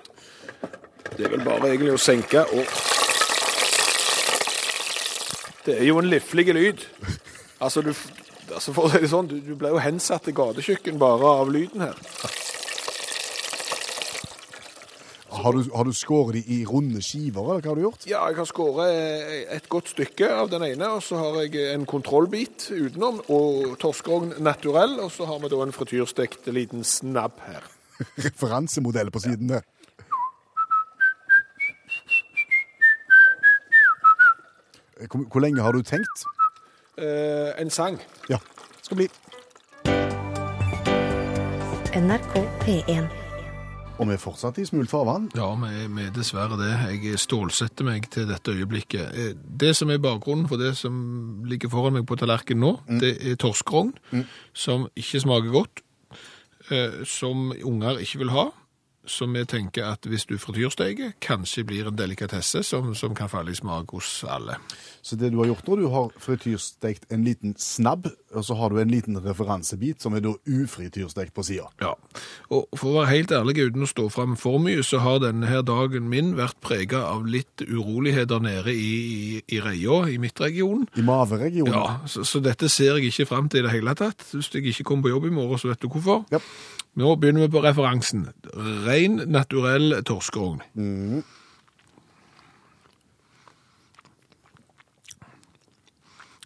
Det 1.14 1.28
er 1.28 1.36
vel 1.36 1.46
bare 1.46 1.70
egentlig 1.70 1.94
å 1.94 2.02
senke 2.02 2.42
og 2.50 2.66
Det 5.66 5.74
er 5.80 5.86
jo 5.88 5.98
en 5.98 6.06
liflig 6.06 6.46
lyd. 6.54 6.82
Altså, 7.58 7.82
du, 7.82 7.90
Altså 8.54 8.70
for 8.74 8.86
å 8.86 8.90
si 8.92 9.00
det 9.02 9.08
sånn, 9.10 9.26
du, 9.26 9.40
du 9.42 9.54
ble 9.58 9.72
jo 9.74 9.80
hensatt 9.82 10.22
til 10.26 10.36
gatekjøkken 10.38 11.00
bare 11.02 11.32
av 11.42 11.50
lyden 11.50 11.82
her. 11.82 11.98
Har 15.46 15.52
du, 15.52 15.62
har 15.74 15.84
du 15.84 15.92
skåret 15.94 16.34
de 16.34 16.40
i 16.50 16.64
runde 16.66 16.98
skiver, 16.98 17.52
eller 17.52 17.62
hva 17.62 17.70
har 17.70 17.78
du 17.78 17.84
gjort? 17.84 18.06
Ja, 18.10 18.24
jeg 18.26 18.34
har 18.40 18.48
skåret 18.50 19.52
et 19.54 19.68
godt 19.70 19.92
stykke 19.92 20.26
av 20.34 20.48
den 20.50 20.64
ene, 20.66 20.88
og 20.96 21.04
så 21.06 21.20
har 21.20 21.36
jeg 21.44 21.68
en 21.70 21.84
kontrollbit 21.86 22.64
utenom, 22.74 23.20
og 23.30 23.76
torskerogn 23.78 24.32
naturell, 24.42 24.96
og 25.04 25.12
så 25.14 25.28
har 25.30 25.38
vi 25.44 25.50
da 25.52 25.60
en 25.62 25.74
frityrstekt 25.76 26.48
liten 26.50 26.82
snabb 26.82 27.38
her. 27.46 27.68
Referansemodell 28.26 29.12
på 29.14 29.22
siden 29.22 29.52
der. 29.52 29.62
Hvor, 35.06 35.28
hvor 35.30 35.44
lenge 35.46 35.62
har 35.62 35.78
du 35.78 35.86
tenkt? 35.86 36.26
Eh, 36.98 37.54
en 37.62 37.70
sang. 37.70 38.00
Ja, 38.32 38.42
skal 38.82 38.98
bli. 38.98 39.08
NRK 41.94 42.34
P1. 42.66 43.25
Og 43.96 44.04
vi 44.10 44.12
er 44.12 44.20
fortsatt 44.20 44.58
i 44.60 44.64
smult 44.68 44.90
farvann. 44.92 45.30
Ja, 45.38 45.46
vi 45.56 46.02
er 46.04 46.10
dessverre 46.12 46.58
det. 46.60 46.68
Jeg 47.00 47.16
stålsetter 47.22 47.86
meg 47.88 48.10
til 48.12 48.26
dette 48.28 48.52
øyeblikket. 48.52 49.06
Eh, 49.16 49.32
Det 49.56 49.72
som 49.76 49.88
er 49.90 49.98
bakgrunnen 50.02 50.48
for 50.48 50.60
det 50.60 50.74
som 50.76 51.42
ligger 51.48 51.70
foran 51.72 51.94
meg 51.96 52.04
på 52.06 52.18
tallerkenen 52.20 52.60
nå, 52.60 52.74
det 53.00 53.14
er 53.24 53.36
torskerogn, 53.40 53.94
som 54.52 54.88
ikke 54.96 55.22
smaker 55.24 55.50
godt, 55.54 55.80
eh, 56.70 57.04
som 57.08 57.52
unger 57.64 58.02
ikke 58.04 58.18
vil 58.18 58.34
ha, 58.36 58.50
som 59.10 59.32
vi 59.34 59.44
tenker 59.48 59.86
at 59.88 60.06
hvis 60.06 60.26
du 60.28 60.36
frityrsteker, 60.40 61.14
kanskje 61.22 61.64
blir 61.66 61.88
en 61.90 61.96
delikatesse 61.98 62.62
som, 62.66 62.92
som 62.98 63.14
kan 63.16 63.30
falle 63.32 63.54
i 63.54 63.58
smak 63.58 63.94
hos 63.96 64.20
alle. 64.28 64.58
Så 65.06 65.16
det 65.18 65.30
du 65.32 65.38
har 65.38 65.50
gjort 65.50 65.68
nå, 65.68 65.76
du 65.80 65.86
har 65.92 66.12
frityrstekt 66.22 67.06
en 67.14 67.24
liten 67.26 67.54
snabb, 67.60 68.08
og 68.34 68.44
så 68.44 68.56
har 68.58 68.72
du 68.72 68.80
en 68.82 68.90
liten 68.90 69.18
referansebit 69.22 70.02
som 70.02 70.16
er 70.16 70.24
da 70.24 70.34
ufrityrstekt 70.50 71.34
på 71.36 71.44
sida. 71.46 71.68
Ja, 71.82 71.94
og 72.50 72.66
for 72.76 72.90
å 72.90 72.96
være 73.00 73.12
helt 73.12 73.34
ærlig 73.36 73.68
uten 73.68 73.86
å 73.86 73.90
stå 73.90 74.08
frem 74.12 74.34
for 74.40 74.58
mye, 74.62 74.82
så 74.86 75.00
har 75.04 75.22
denne 75.22 75.48
her 75.50 75.62
dagen 75.66 76.10
min 76.12 76.34
vært 76.38 76.58
prega 76.64 77.04
av 77.12 77.26
litt 77.30 77.62
uroligheter 77.62 78.42
nede 78.42 78.74
i, 78.74 78.90
i, 78.96 79.42
i 79.56 79.60
Reia, 79.62 80.02
i 80.10 80.18
midtregionen. 80.22 80.88
I 80.98 81.06
maveregionen. 81.06 81.74
Ja, 81.74 82.00
så, 82.10 82.26
så 82.26 82.42
dette 82.44 82.70
ser 82.72 82.98
jeg 82.98 83.12
ikke 83.12 83.30
frem 83.30 83.50
til 83.52 83.62
i 83.62 83.68
det 83.68 83.76
hele 83.76 83.94
tatt. 83.98 84.26
Hvis 84.32 84.50
jeg 84.54 84.66
ikke 84.72 84.90
kommer 84.90 85.08
på 85.08 85.14
jobb 85.14 85.30
i 85.30 85.36
morgen, 85.38 85.62
så 85.62 85.70
vet 85.70 85.82
du 85.82 85.88
hvorfor. 85.92 86.26
Ja. 86.34 86.42
Nå 86.96 87.14
begynner 87.20 87.44
vi 87.46 87.52
på 87.52 87.60
referansen. 87.64 88.22
Rein, 88.86 89.18
naturell 89.28 89.98
torskerogn. 90.08 90.62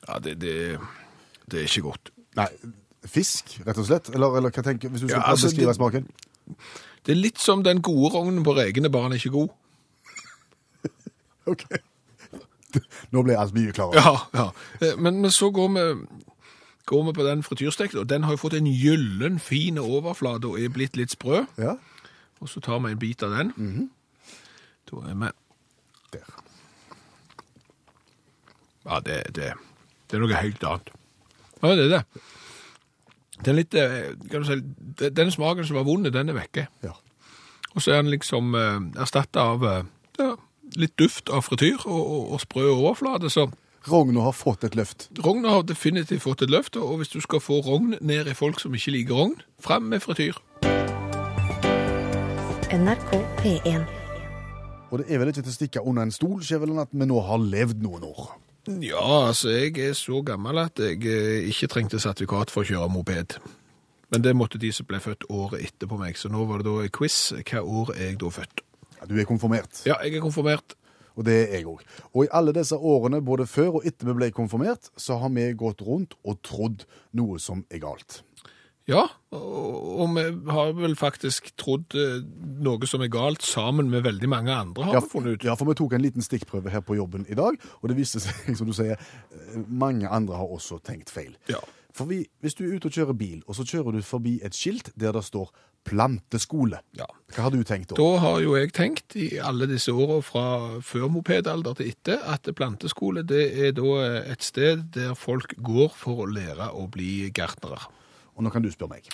Ja, 0.08 0.18
det, 0.18 0.34
det, 0.40 0.78
det 1.50 1.58
er 1.60 1.62
ikke 1.68 1.82
godt. 1.90 2.10
Nei, 2.38 2.46
fisk, 3.10 3.56
rett 3.66 3.78
og 3.80 3.86
slett? 3.88 4.10
Eller, 4.14 4.36
eller 4.40 4.54
hva 4.54 4.64
tenker 4.64 4.90
hvis 4.92 5.04
du 5.04 5.08
skal 5.08 5.18
Ja, 5.20 5.26
altså, 5.32 5.50
beskrive 5.50 5.68
det- 5.70 5.76
smaken? 5.78 6.08
Det 7.06 7.12
er 7.14 7.20
litt 7.20 7.38
som 7.40 7.62
den 7.64 7.80
gode 7.82 8.10
rognen 8.14 8.44
på 8.44 8.52
rekene, 8.56 8.90
bare 8.92 9.08
den 9.08 9.12
er 9.12 9.16
ikke 9.22 9.30
god. 9.36 9.48
Ok. 11.50 11.62
Nå 13.10 13.22
ble 13.26 13.34
alt 13.40 13.54
mye 13.56 13.72
klarere. 13.74 13.98
Ja, 14.04 14.18
ja. 14.34 14.44
Eh, 14.86 14.96
Men, 15.00 15.20
men 15.22 15.30
så 15.34 15.48
går 15.50 15.68
vi, 15.74 15.84
går 16.90 17.04
vi 17.06 17.12
på 17.20 17.24
den 17.26 17.42
frityrstekte, 17.46 18.00
og 18.02 18.08
den 18.10 18.24
har 18.26 18.34
jo 18.34 18.40
fått 18.42 18.56
en 18.58 18.66
gyllen, 18.66 19.38
fin 19.42 19.78
overflate 19.78 20.48
og 20.50 20.58
er 20.58 20.72
blitt 20.74 20.96
litt 20.98 21.14
sprø. 21.14 21.44
Ja. 21.60 21.76
Og 22.40 22.48
så 22.50 22.60
tar 22.64 22.80
vi 22.82 22.90
en 22.94 22.98
bit 22.98 23.22
av 23.22 23.34
den. 23.36 23.52
Da 24.90 25.02
er 25.06 25.14
vi 25.14 25.30
Der. 26.10 26.30
Ja, 28.88 28.98
det, 29.04 29.18
det, 29.36 29.52
det 30.10 30.16
er 30.16 30.22
noe 30.24 30.40
helt 30.40 30.64
annet. 30.66 30.90
Ja, 31.60 31.74
det 31.76 31.84
er 31.84 31.92
det. 31.92 32.02
Den 33.44 33.56
litt, 33.56 33.74
eh, 33.76 34.10
kan 34.32 34.42
du 34.42 34.48
si, 34.48 34.56
den- 35.10 35.30
smaken 35.32 35.64
som 35.68 35.76
var 35.76 35.84
vond, 35.86 36.08
den 36.12 36.28
er 36.32 36.36
vekke. 36.36 36.66
Ja. 36.82 36.92
Og 37.74 37.82
så 37.84 37.92
er 37.94 38.02
den 38.02 38.10
liksom 38.10 38.54
erstatta 38.98 39.44
av 39.52 39.62
eh, 39.64 39.84
ja, 40.18 40.32
litt 40.80 40.96
duft 40.98 41.30
av 41.30 41.44
frityr 41.46 41.84
og, 41.86 42.00
og, 42.00 42.32
og 42.34 42.40
sprø 42.42 42.66
overflate. 42.72 43.30
Så 43.30 43.46
Rogna 43.88 44.20
har 44.20 44.32
fått 44.36 44.64
et 44.64 44.74
løft. 44.76 45.08
rogn 45.24 45.44
har 45.48 45.62
definitivt 45.62 46.22
fått 46.22 46.42
et 46.42 46.50
løft, 46.50 46.76
og 46.76 46.98
hvis 47.00 47.08
du 47.08 47.20
skal 47.20 47.40
få 47.40 47.60
rogn 47.64 47.94
ned 48.00 48.28
i 48.28 48.34
folk 48.36 48.60
som 48.60 48.74
ikke 48.76 48.92
liker 48.92 49.14
rogn, 49.16 49.38
frem 49.60 49.82
med 49.88 50.02
frityr. 50.04 50.36
NRK 52.70 53.10
P1. 53.40 53.86
Og 54.90 54.98
det 55.00 55.06
er 55.08 55.18
vel 55.22 55.30
ikke 55.32 55.42
til 55.46 55.52
å 55.52 55.56
stikke 55.56 55.82
under 55.86 56.02
en 56.06 56.12
stol, 56.12 56.42
Skjæveland, 56.44 56.82
at 56.84 56.92
vi 56.92 57.06
nå 57.08 57.20
har 57.24 57.40
levd 57.40 57.80
noen 57.82 58.04
år. 58.04 58.28
Ja, 58.84 59.00
altså, 59.30 59.48
jeg 59.54 59.78
er 59.80 59.94
så 59.96 60.20
gammel 60.26 60.60
at 60.60 60.78
jeg 60.78 61.00
eh, 61.08 61.48
ikke 61.48 61.70
trengte 61.72 62.00
sertifikat 62.02 62.52
for 62.52 62.62
å 62.62 62.68
kjøre 62.68 62.90
moped. 62.92 63.38
Men 64.12 64.24
det 64.26 64.34
måtte 64.36 64.58
de 64.60 64.72
som 64.74 64.86
ble 64.90 65.00
født 65.00 65.24
året 65.30 65.64
etter 65.70 65.88
på 65.88 65.96
meg, 65.98 66.18
så 66.18 66.28
nå 66.28 66.44
var 66.50 66.60
det 66.60 66.68
da 66.68 66.82
en 66.84 66.92
quiz. 66.92 67.16
Hva 67.46 67.62
år 67.64 67.94
er 67.96 68.10
jeg 68.10 68.20
da 68.20 68.32
født? 68.34 68.62
Ja, 69.00 69.06
Du 69.08 69.16
er 69.16 69.24
konfirmert, 69.24 69.80
Ja, 69.88 69.96
jeg 70.04 70.18
er 70.18 70.20
konfirmert. 70.26 70.74
Og 71.20 71.26
det 71.28 71.36
er 71.42 71.58
jeg 71.58 71.68
òg. 71.68 71.84
Og 72.14 72.24
i 72.24 72.32
alle 72.32 72.54
disse 72.56 72.76
årene, 72.76 73.20
både 73.20 73.44
før 73.50 73.80
og 73.80 73.86
etter 73.88 74.08
vi 74.08 74.16
ble 74.16 74.30
konfirmert, 74.32 74.88
så 74.96 75.20
har 75.20 75.32
vi 75.36 75.50
gått 75.60 75.84
rundt 75.84 76.16
og 76.24 76.40
trodd 76.46 76.86
noe 77.20 77.36
som 77.42 77.62
er 77.68 77.82
galt. 77.84 78.22
Ja, 78.88 79.04
og, 79.36 80.08
vi 80.16 80.22
har 80.50 80.72
vel 80.74 80.96
faktisk 80.98 81.52
trodd 81.60 81.94
eh, 81.94 82.22
noe 82.64 82.88
som 82.90 83.04
er 83.04 83.10
galt 83.12 83.44
sammen 83.46 83.90
med 83.92 84.02
veldig 84.08 84.30
mange 84.32 84.50
andre, 84.50 84.88
har 84.88 84.96
Ja, 84.96 85.02
vi 85.04 85.12
funnet 85.12 85.36
ut. 85.36 85.44
ja, 85.46 85.54
for 85.54 85.68
vi 85.68 85.76
tok 85.78 85.92
en 85.94 86.02
liten 86.02 86.24
stikkprøve 86.24 86.72
her 86.72 86.82
på 86.82 86.96
jobben 86.98 87.26
i 87.30 87.36
dag, 87.38 87.60
og 87.82 87.92
det 87.92 87.98
viste 88.00 88.18
seg, 88.24 88.48
som 88.58 88.66
du 88.66 88.74
sier, 88.74 88.96
eh, 89.30 89.60
mange 89.68 90.08
andre 90.08 90.40
har 90.40 90.56
også 90.56 90.80
tenkt 90.82 91.12
feil. 91.12 91.36
Ja. 91.52 91.60
For 91.94 92.08
vi, 92.10 92.24
hvis 92.40 92.56
du 92.56 92.64
er 92.64 92.78
ute 92.78 92.88
og 92.88 92.96
kjører 92.96 93.18
bil, 93.18 93.44
og 93.46 93.54
så 93.58 93.66
kjører 93.68 93.94
du 93.94 94.02
forbi 94.06 94.38
et 94.46 94.56
skilt 94.56 94.90
der 94.98 95.12
det 95.14 95.22
står 95.28 95.52
planteskole, 95.84 96.80
Ja. 96.96 97.06
hva 97.34 97.42
har 97.42 97.50
du 97.50 97.62
tenkt 97.64 97.88
da? 97.90 97.96
Da 97.96 98.18
har 98.20 98.40
jo 98.40 98.54
jeg 98.56 98.72
tenkt 98.72 99.16
i 99.16 99.38
alle 99.38 99.66
disse 99.66 99.92
årene 99.92 100.22
fra 100.22 100.44
før 100.80 101.08
mopedalder 101.10 101.74
til 101.76 101.88
etter 101.92 102.18
at 102.32 102.42
planteskole 102.54 103.22
det 103.26 103.46
er 103.66 103.72
da 103.72 104.22
et 104.32 104.42
sted 104.42 104.84
der 104.94 105.14
folk 105.14 105.54
går 105.62 105.90
for 105.96 106.24
å 106.26 106.28
lære 106.30 106.70
å 106.74 106.86
bli 106.90 107.30
gartnere. 107.30 107.80
Og 108.36 108.44
nå 108.44 108.50
kan 108.54 108.62
du 108.62 108.70
spørre 108.70 108.94
meg. 108.94 109.08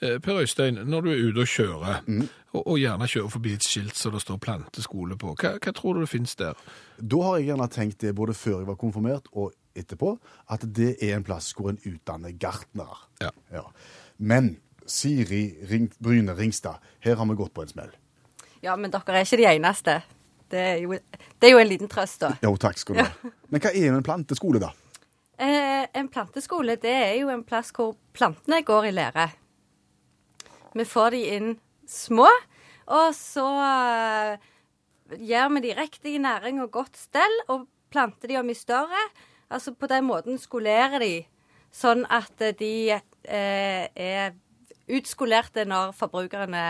Eh, 0.00 0.18
Per 0.18 0.40
Øystein, 0.42 0.74
når 0.88 1.02
du 1.04 1.10
er 1.12 1.20
ute 1.28 1.40
og 1.44 1.46
kjører, 1.46 2.00
og, 2.54 2.62
og 2.66 2.78
gjerne 2.80 3.06
kjører 3.06 3.30
forbi 3.30 3.52
et 3.54 3.62
skilt 3.62 3.94
som 3.94 4.12
det 4.16 4.22
står 4.24 4.40
planteskole 4.42 5.14
på, 5.20 5.36
hva, 5.38 5.52
hva 5.62 5.72
tror 5.76 5.94
du 5.94 6.00
det 6.00 6.08
finnes 6.10 6.34
der? 6.40 6.54
Da 6.98 7.20
har 7.22 7.38
jeg 7.38 7.46
gjerne 7.52 7.68
tenkt 7.70 8.00
det 8.02 8.14
både 8.18 8.34
før 8.34 8.58
jeg 8.62 8.66
var 8.72 8.76
konfirmert 8.80 9.28
og 9.32 9.52
etterpå, 9.78 10.16
at 10.50 10.66
det 10.74 10.96
er 11.02 11.14
en 11.16 11.24
plass 11.24 11.52
hvor 11.54 11.70
en 11.70 11.78
utdanner 11.86 12.32
gartnere. 12.42 12.98
Ja. 13.22 13.62
Men 14.18 14.56
Siri 14.86 15.42
Ring, 15.70 15.90
Bryne 15.98 16.34
Ringstad, 16.38 16.82
her 17.00 17.16
har 17.16 17.28
vi 17.28 17.38
gått 17.38 17.54
på 17.54 17.64
en 17.64 17.70
smell. 17.70 17.90
Ja, 18.62 18.76
men 18.78 18.92
dere 18.92 19.18
er 19.18 19.26
ikke 19.26 19.40
de 19.40 19.48
eneste. 19.50 20.00
Det 20.52 20.60
er 20.60 20.80
jo, 20.84 20.94
det 21.40 21.48
er 21.48 21.54
jo 21.54 21.60
en 21.62 21.70
liten 21.70 21.90
trøst, 21.90 22.20
da. 22.22 22.34
Jo, 22.44 22.54
takk 22.60 22.78
skal 22.78 22.98
du 22.98 23.02
ha. 23.02 23.32
Men 23.50 23.62
hva 23.64 23.72
er 23.72 23.88
en 23.90 24.04
planteskole, 24.06 24.60
da? 24.62 24.72
Eh, 25.42 25.86
en 25.98 26.08
planteskole 26.12 26.76
det 26.80 26.92
er 26.92 27.14
jo 27.22 27.30
en 27.32 27.42
plass 27.46 27.72
hvor 27.74 27.96
plantene 28.14 28.60
går 28.66 28.90
i 28.90 28.94
lære. 28.94 29.26
Vi 30.76 30.86
får 30.88 31.16
de 31.16 31.22
inn 31.36 31.54
små, 31.88 32.28
og 32.92 33.14
så 33.16 33.48
gjør 35.12 35.48
gir 35.48 35.50
vi 35.52 35.62
de 35.66 35.74
riktig 35.76 36.14
næring 36.22 36.62
og 36.62 36.70
godt 36.72 36.96
stell, 36.96 37.34
og 37.48 37.66
planter 37.92 38.30
de 38.30 38.38
om 38.40 38.48
i 38.48 38.56
større. 38.56 39.02
Altså 39.52 39.74
på 39.76 39.88
den 39.90 40.06
måten 40.08 40.38
skolerer 40.40 41.02
de, 41.02 41.24
sånn 41.72 42.06
at 42.08 42.32
de 42.58 42.74
eh, 42.92 43.84
er 43.92 44.32
utskolerte 44.92 45.64
når 45.68 45.94
forbrukerne 45.96 46.64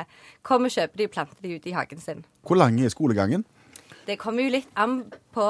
kommer 0.46 0.70
og 0.70 0.76
kjøper 0.76 1.00
de 1.00 1.08
og 1.08 1.14
planter 1.14 1.44
de 1.44 1.56
ute 1.56 1.72
i 1.72 1.76
hagen 1.76 2.02
sin. 2.02 2.24
Hvor 2.46 2.60
lang 2.60 2.80
er 2.80 2.92
skolegangen? 2.92 3.46
Det 4.06 4.18
kommer 4.18 4.46
jo 4.46 4.54
litt 4.56 4.70
an 4.78 5.02
på, 5.34 5.48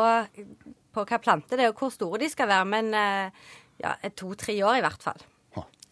på 0.92 1.04
hva 1.08 1.20
plante 1.22 1.56
det 1.56 1.66
er, 1.66 1.72
og 1.72 1.80
hvor 1.80 1.92
store 1.94 2.20
de 2.24 2.30
skal 2.32 2.50
være. 2.50 2.68
Men 2.68 2.94
eh, 2.96 3.44
ja, 3.82 3.94
to-tre 4.16 4.58
år 4.64 4.80
i 4.80 4.85
hvert 4.85 5.04
fall. 5.04 5.22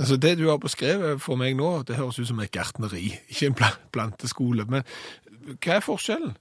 Altså 0.00 0.16
Det 0.16 0.38
du 0.38 0.46
har 0.48 0.56
beskrevet 0.56 1.20
for 1.20 1.36
meg 1.36 1.58
nå, 1.58 1.82
det 1.84 1.98
høres 1.98 2.16
ut 2.16 2.28
som 2.30 2.38
et 2.40 2.52
gartneri, 2.54 3.10
ikke 3.28 3.50
en 3.50 3.56
planteskole. 3.92 4.64
Men 4.64 4.86
hva 5.60 5.74
er 5.74 5.84
forskjellen? 5.84 6.32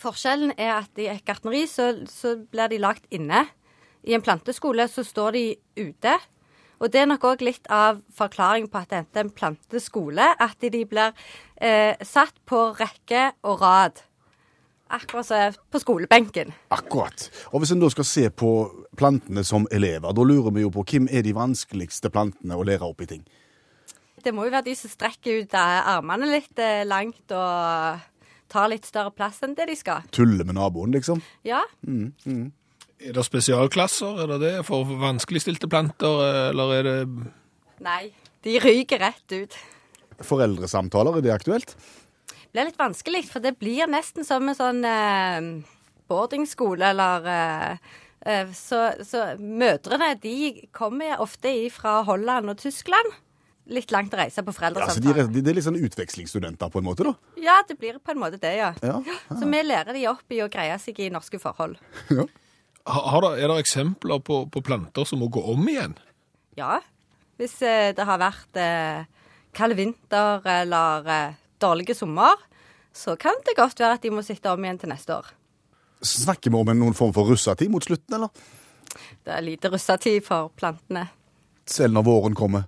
Forskjellen 0.00 0.52
er 0.60 0.74
at 0.82 1.00
i 1.00 1.06
et 1.08 1.24
gartneri 1.24 1.62
så, 1.68 1.94
så 2.12 2.34
blir 2.52 2.68
de 2.68 2.80
lagt 2.80 3.08
inne. 3.08 3.46
I 4.04 4.12
en 4.16 4.24
planteskole 4.24 4.84
så 4.88 5.04
står 5.04 5.32
de 5.36 5.44
ute. 5.80 6.12
Og 6.80 6.88
det 6.92 7.02
er 7.02 7.08
nok 7.10 7.24
òg 7.28 7.42
litt 7.44 7.66
av 7.68 8.00
forklaring 8.16 8.70
på 8.72 8.80
at 8.80 8.92
det 8.92 9.02
er 9.20 9.26
en 9.26 9.32
planteskole. 9.36 10.30
At 10.40 10.56
de 10.64 10.84
blir 10.88 11.12
eh, 11.60 11.92
satt 12.00 12.38
på 12.48 12.70
rekke 12.78 13.30
og 13.44 13.60
rad. 13.60 14.00
Akkurat 14.90 15.26
som 15.28 15.58
på 15.70 15.78
skolebenken. 15.78 16.54
Akkurat. 16.74 17.28
Og 17.52 17.62
hvis 17.62 17.74
en 17.74 17.82
da 17.82 17.90
skal 17.92 18.08
se 18.08 18.24
på 18.32 18.50
plantene 18.98 19.44
som 19.46 19.68
elever, 19.70 20.10
da 20.10 20.24
lurer 20.24 20.50
vi 20.56 20.64
jo 20.64 20.72
på 20.74 20.82
hvem 20.82 21.06
er 21.12 21.22
de 21.22 21.36
vanskeligste 21.36 22.10
plantene 22.10 22.58
å 22.58 22.64
lære 22.66 22.88
opp 22.88 23.04
i 23.04 23.10
ting? 23.12 23.22
Det 24.20 24.32
må 24.34 24.48
jo 24.48 24.52
være 24.52 24.66
de 24.66 24.74
som 24.76 24.90
strekker 24.92 25.44
ut 25.44 25.54
armene 25.56 26.32
litt 26.32 26.58
eh, 26.60 26.82
langt 26.88 27.32
og 27.32 28.08
tar 28.50 28.72
litt 28.72 28.88
større 28.88 29.12
plass 29.14 29.38
enn 29.46 29.54
det 29.54 29.68
de 29.70 29.76
skal. 29.78 30.08
Tulle 30.16 30.44
med 30.48 30.58
naboen, 30.58 30.90
liksom? 30.96 31.22
Ja, 31.46 31.62
Er 33.00 33.14
det 33.16 33.24
spesialklasser, 33.24 34.18
er 34.20 34.28
det 34.34 34.40
det, 34.42 34.54
for 34.68 34.84
vanskeligstilte 35.00 35.70
planter, 35.72 36.50
eller 36.50 36.74
er 36.76 36.88
det 36.88 36.96
Nei, 37.80 38.10
de 38.44 38.58
ryker 38.60 39.00
rett 39.00 39.32
ut. 39.32 39.56
Foreldresamtaler, 40.20 41.16
er 41.16 41.24
det 41.24 41.32
aktuelt? 41.32 41.72
Det 42.28 42.52
blir 42.52 42.68
litt 42.68 42.80
vanskelig, 42.80 43.24
for 43.30 43.40
det 43.44 43.54
blir 43.60 43.88
nesten 43.88 44.26
som 44.26 44.48
en 44.50 44.58
sånn 44.58 44.84
eh, 44.84 45.48
boardingskole, 46.10 46.92
eller 46.92 47.30
eh, 47.30 47.96
eh, 48.26 48.52
så, 48.56 48.90
så 49.06 49.30
mødrene 49.38 50.12
de 50.20 50.68
kommer 50.76 51.22
ofte 51.22 51.54
fra 51.72 52.00
Holland 52.08 52.52
og 52.52 52.60
Tyskland. 52.60 53.16
Litt 53.70 53.92
langt 53.94 54.12
å 54.16 54.18
reise 54.18 54.42
på 54.42 54.52
Ja, 54.58 54.90
så 54.90 54.98
de, 54.98 55.12
de, 55.14 55.40
det 55.40 55.52
er 55.52 55.56
litt 55.60 55.68
sånn 55.68 55.78
utvekslingsstudenter 55.78 56.72
på 56.72 56.80
en 56.80 56.88
måte, 56.88 57.06
da? 57.06 57.14
Ja, 57.38 57.60
det 57.68 57.78
blir 57.78 58.00
på 58.02 58.12
en 58.12 58.18
måte 58.18 58.40
det, 58.42 58.56
ja. 58.58 58.72
Ja. 58.82 58.98
Så 59.30 59.46
vi 59.46 59.62
lærer 59.62 59.94
de 59.94 60.08
opp 60.10 60.34
i 60.34 60.40
å 60.42 60.50
greie 60.50 60.74
seg 60.82 60.98
i 60.98 61.10
norske 61.14 61.38
forhold. 61.38 61.78
Har, 62.18 62.26
har 62.90 63.26
Er 63.32 63.48
det 63.48 63.58
eksempler 63.62 64.20
på, 64.24 64.44
på 64.50 64.62
planter 64.62 65.06
som 65.06 65.20
må 65.22 65.28
gå 65.32 65.42
om 65.52 65.68
igjen? 65.68 65.96
Ja. 66.58 66.80
Hvis 67.40 67.60
eh, 67.64 67.92
det 67.96 68.04
har 68.04 68.20
vært 68.20 68.58
eh, 68.60 69.06
kald 69.56 69.76
vinter 69.78 70.44
eller 70.44 71.06
eh, 71.08 71.36
dårlige 71.60 71.96
sommer, 71.96 72.36
så 72.92 73.16
kan 73.16 73.38
det 73.46 73.56
godt 73.56 73.80
være 73.80 73.96
at 73.96 74.02
de 74.04 74.12
må 74.12 74.24
sitte 74.26 74.50
om 74.50 74.64
igjen 74.64 74.80
til 74.82 74.92
neste 74.92 75.14
år. 75.14 75.30
Snakker 76.00 76.52
vi 76.52 76.58
om 76.58 76.72
noen 76.76 76.96
form 76.96 77.14
for 77.16 77.28
russetid 77.28 77.70
mot 77.72 77.84
slutten, 77.84 78.16
eller? 78.18 78.32
Det 79.24 79.32
er 79.32 79.44
lite 79.44 79.70
russetid 79.70 80.24
for 80.26 80.50
plantene. 80.56 81.06
Selv 81.68 81.94
når 81.94 82.06
våren 82.08 82.36
kommer? 82.36 82.66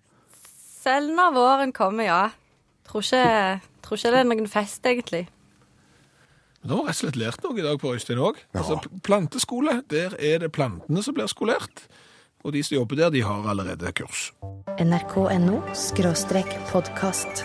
Selv 0.82 1.12
når 1.16 1.34
våren 1.34 1.72
kommer, 1.74 2.06
ja. 2.06 2.22
Tror 2.86 3.04
ikke, 3.04 3.60
tror 3.82 3.98
ikke 3.98 4.12
det 4.14 4.20
er 4.20 4.28
noen 4.28 4.50
fest, 4.50 4.84
egentlig. 4.86 5.24
Men 6.62 6.68
Da 6.68 6.76
har 6.76 6.82
vi 6.82 6.88
rett 6.88 6.96
og 6.96 7.02
slett 7.02 7.16
lært 7.18 7.42
noe 7.42 7.58
i 7.58 7.62
dag 7.64 7.78
på 7.82 7.90
Øystein 7.90 8.18
òg. 8.22 8.36
Altså, 8.54 8.78
planteskole, 9.02 9.80
der 9.90 10.14
er 10.18 10.38
det 10.38 10.52
plantene 10.54 11.02
som 11.02 11.14
blir 11.14 11.26
skolert. 11.26 11.88
Og 12.44 12.52
de 12.54 12.62
som 12.62 12.76
jobber 12.76 12.96
der, 12.96 13.10
de 13.10 13.22
har 13.22 13.48
allerede 13.50 13.92
kurs. 13.92 14.30
nrk.no 14.78 15.58
podkast. 16.70 17.44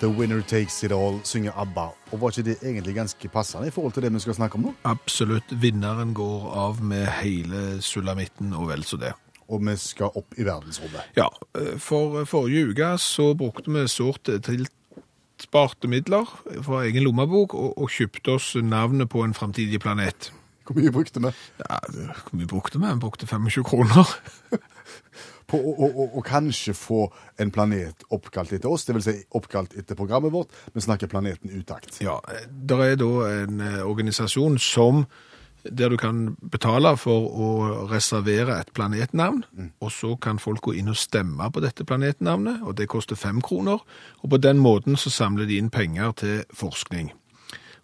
The 0.00 0.08
winner 0.08 0.40
takes 0.42 0.82
it 0.82 0.90
all, 0.90 1.20
synger 1.22 1.52
ABBA. 1.54 1.92
Og 2.10 2.20
var 2.20 2.30
ikke 2.30 2.42
det 2.42 2.56
egentlig 2.62 2.94
ganske 2.94 3.28
passende 3.28 3.68
i 3.68 3.70
forhold 3.70 3.92
til 3.92 4.02
det 4.02 4.12
vi 4.12 4.18
skal 4.18 4.34
snakke 4.34 4.58
om 4.58 4.66
nå? 4.66 4.74
Absolutt. 4.84 5.54
Vinneren 5.62 6.14
går 6.14 6.48
av 6.58 6.82
med 6.82 7.06
hele 7.22 7.78
sulamitten 7.80 8.50
og 8.52 8.66
vel 8.72 8.82
så 8.82 8.98
det. 8.98 9.12
Og 9.46 9.62
vi 9.62 9.76
skal 9.78 10.10
opp 10.18 10.34
i 10.38 10.42
verdensrommet. 10.42 11.14
Ja, 11.16 11.28
eh, 11.54 11.78
for 11.78 12.24
forrige 12.24 12.72
uke 12.72 12.98
så 12.98 13.34
brukte 13.38 13.70
vi 13.70 13.86
sårt 13.86 14.26
tilsparte 15.42 15.88
midler 15.88 16.26
fra 16.62 16.84
egen 16.86 17.02
lommebok 17.02 17.54
og, 17.54 17.74
og 17.78 17.90
kjøpte 17.90 18.36
oss 18.36 18.54
navnet 18.56 19.08
på 19.10 19.24
en 19.24 19.34
framtidig 19.34 19.80
planet. 19.80 20.32
Hvor 20.64 20.76
mye 20.78 20.92
brukte 20.92 21.20
vi 21.20 21.26
Ja, 21.58 21.78
Hvor 21.90 22.36
mye 22.38 22.46
brukte 22.46 22.78
vi? 22.78 22.86
Vi 22.86 23.00
brukte 23.00 23.26
25 23.26 23.64
kroner. 23.64 24.06
på 25.52 25.58
å, 25.58 26.22
kanskje 26.24 26.72
få 26.72 27.10
en 27.38 27.50
planet 27.50 28.04
oppkalt 28.10 28.52
etter 28.52 28.70
oss? 28.70 28.86
Det 28.86 28.94
vil 28.94 29.02
si 29.04 29.16
oppkalt 29.34 29.74
etter 29.76 29.98
programmet 29.98 30.32
vårt. 30.32 30.48
Vi 30.72 30.80
snakker 30.80 31.10
planeten 31.10 31.50
Utakt. 31.50 32.00
Ja, 32.00 32.20
det 32.48 32.78
er 32.78 32.96
da 32.96 33.10
en 33.28 33.60
eh, 33.60 33.82
organisasjon 33.84 34.58
som 34.58 35.04
der 35.64 35.88
du 35.88 35.96
kan 35.96 36.36
betale 36.50 36.96
for 36.98 37.28
å 37.30 37.48
reservere 37.90 38.58
et 38.60 38.72
planetnavn, 38.74 39.44
og 39.80 39.92
så 39.94 40.16
kan 40.16 40.40
folk 40.42 40.62
gå 40.66 40.76
inn 40.80 40.90
og 40.90 40.98
stemme 40.98 41.50
på 41.52 41.62
dette 41.62 41.86
planetnavnet, 41.86 42.62
og 42.62 42.76
det 42.76 42.90
koster 42.90 43.16
fem 43.16 43.40
kroner, 43.40 43.82
og 44.22 44.30
på 44.30 44.40
den 44.42 44.58
måten 44.58 44.98
så 44.98 45.10
samler 45.10 45.46
de 45.46 45.58
inn 45.62 45.70
penger 45.70 46.12
til 46.18 46.44
forskning. 46.54 47.12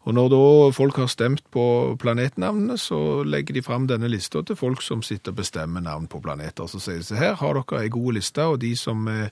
Og 0.08 0.14
når 0.14 0.28
da 0.32 0.44
folk 0.72 0.96
har 0.96 1.08
stemt 1.12 1.42
på 1.52 1.62
planetnavnene, 2.00 2.78
så 2.80 3.22
legger 3.28 3.58
de 3.58 3.62
fram 3.62 3.88
denne 3.90 4.08
lista 4.08 4.40
til 4.46 4.56
folk 4.56 4.80
som 4.82 5.02
sitter 5.04 5.34
og 5.34 5.42
bestemmer 5.42 5.84
navn 5.84 6.06
på 6.08 6.22
planeter. 6.24 6.64
Så 6.70 6.80
sier 6.80 7.02
de 7.04 7.18
her 7.18 7.34
har 7.36 7.58
dere 7.58 7.82
ei 7.82 7.90
god 7.92 8.16
liste, 8.16 8.46
og 8.46 8.60
de 8.62 8.72
som 8.78 9.04
eh, 9.12 9.28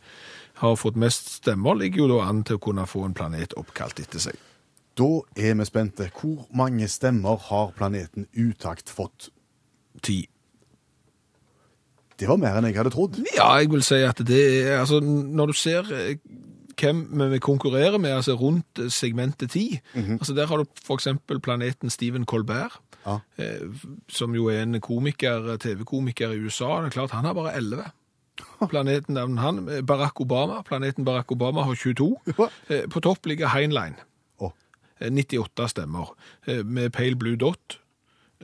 har 0.60 0.76
fått 0.76 0.98
mest 1.00 1.32
stemmer, 1.38 1.78
ligger 1.80 2.04
jo 2.04 2.10
da 2.12 2.26
an 2.26 2.44
til 2.44 2.58
å 2.58 2.64
kunne 2.66 2.84
få 2.90 3.06
en 3.06 3.16
planet 3.16 3.56
oppkalt 3.56 4.04
etter 4.04 4.20
seg. 4.28 4.36
Da 4.96 5.08
er 5.36 5.54
vi 5.58 5.64
spente. 5.68 6.08
Hvor 6.16 6.46
mange 6.56 6.88
stemmer 6.88 7.36
har 7.50 7.72
planeten 7.76 8.26
Utakt 8.32 8.88
fått? 8.90 9.28
Ti. 10.02 10.22
Det 12.16 12.28
var 12.30 12.38
mer 12.40 12.56
enn 12.56 12.68
jeg 12.70 12.78
hadde 12.78 12.92
trodd. 12.94 13.18
Ja, 13.36 13.50
jeg 13.60 13.68
vil 13.72 13.82
si 13.84 13.98
at 14.06 14.20
det 14.24 14.42
er 14.64 14.78
Altså, 14.80 15.00
når 15.04 15.50
du 15.52 15.52
ser 15.52 15.90
eh, 15.92 16.16
hvem 16.80 17.02
vi 17.32 17.38
konkurrerer 17.44 17.98
med, 18.00 18.14
altså 18.16 18.38
rundt 18.40 18.80
eh, 18.80 18.88
segmentet 18.92 19.50
10 19.52 19.80
altså 20.18 20.34
Der 20.36 20.46
har 20.48 20.62
du 20.62 20.94
eksempel 20.94 21.40
planeten 21.40 21.90
Stephen 21.90 22.24
Colbert, 22.24 22.80
Ja. 23.06 23.18
eh, 23.38 23.68
som 24.08 24.34
jo 24.34 24.48
er 24.48 24.62
en 24.62 24.80
komiker, 24.80 25.56
TV-komiker 25.60 26.32
i 26.32 26.40
USA. 26.40 26.80
Det 26.82 26.86
er 26.86 26.96
klart, 26.96 27.10
han 27.10 27.24
har 27.24 27.34
bare 27.34 27.52
11. 27.56 27.84
Planeten 28.72 29.16
han, 29.38 29.60
Barack 29.86 30.20
Obama. 30.20 30.62
Planeten 30.62 31.04
Barack 31.04 31.32
Obama 31.32 31.62
har 31.68 31.74
22. 31.74 32.16
Ja. 32.38 32.48
På 32.90 33.00
topp 33.00 33.26
ligger 33.26 33.48
Heinlein. 33.48 33.94
Å. 35.00 35.04
Eh, 35.04 35.10
98 35.12 35.68
stemmer. 35.74 36.14
Eh, 36.46 36.62
Med 36.64 36.92
Pale 36.92 37.16
Blue 37.16 37.36
Dot 37.36 37.78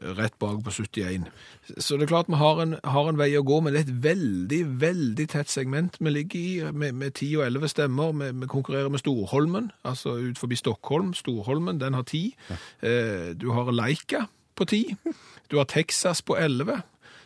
eh, 0.00 0.12
rett 0.18 0.38
bak 0.38 0.62
på 0.64 0.70
71. 0.70 1.26
Så 1.78 1.96
det 1.96 2.06
er 2.06 2.12
klart 2.12 2.28
vi 2.28 2.40
har 2.40 2.60
en, 2.62 2.76
har 2.84 3.08
en 3.08 3.18
vei 3.20 3.30
å 3.38 3.44
gå, 3.46 3.60
men 3.62 3.72
det 3.72 3.82
er 3.82 3.88
et 3.88 4.02
veldig, 4.04 4.60
veldig 4.82 5.26
tett 5.32 5.48
segment 5.52 5.96
vi 6.00 6.12
ligger 6.12 6.38
i, 6.40 6.72
med, 6.72 6.94
med 7.00 7.14
10 7.14 7.36
og 7.40 7.46
11 7.46 7.72
stemmer. 7.74 8.12
Vi, 8.20 8.30
vi 8.42 8.50
konkurrerer 8.52 8.92
med 8.92 9.02
Storholmen, 9.02 9.70
altså 9.88 10.16
ut 10.20 10.40
forbi 10.40 10.56
Stockholm. 10.60 11.12
Storholmen, 11.16 11.80
den 11.80 11.94
har 11.98 12.04
10. 12.08 12.32
Eh, 12.82 13.28
du 13.38 13.50
har 13.56 13.72
Leica 13.72 14.26
på 14.58 14.68
10. 14.68 14.96
Du 15.48 15.58
har 15.60 15.68
Texas 15.70 16.20
på 16.22 16.36
11. 16.36 16.82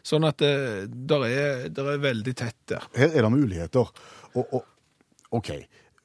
Sånn 0.07 0.23
at 0.23 0.39
det 0.39 0.87
der 1.11 1.25
er, 1.27 1.65
der 1.75 1.89
er 1.97 2.03
veldig 2.05 2.35
tett 2.39 2.59
der. 2.71 2.85
Her 2.95 3.11
er 3.11 3.27
det 3.27 3.31
muligheter. 3.35 3.89
Og, 4.39 4.53
og 4.55 5.35
OK, 5.35 5.51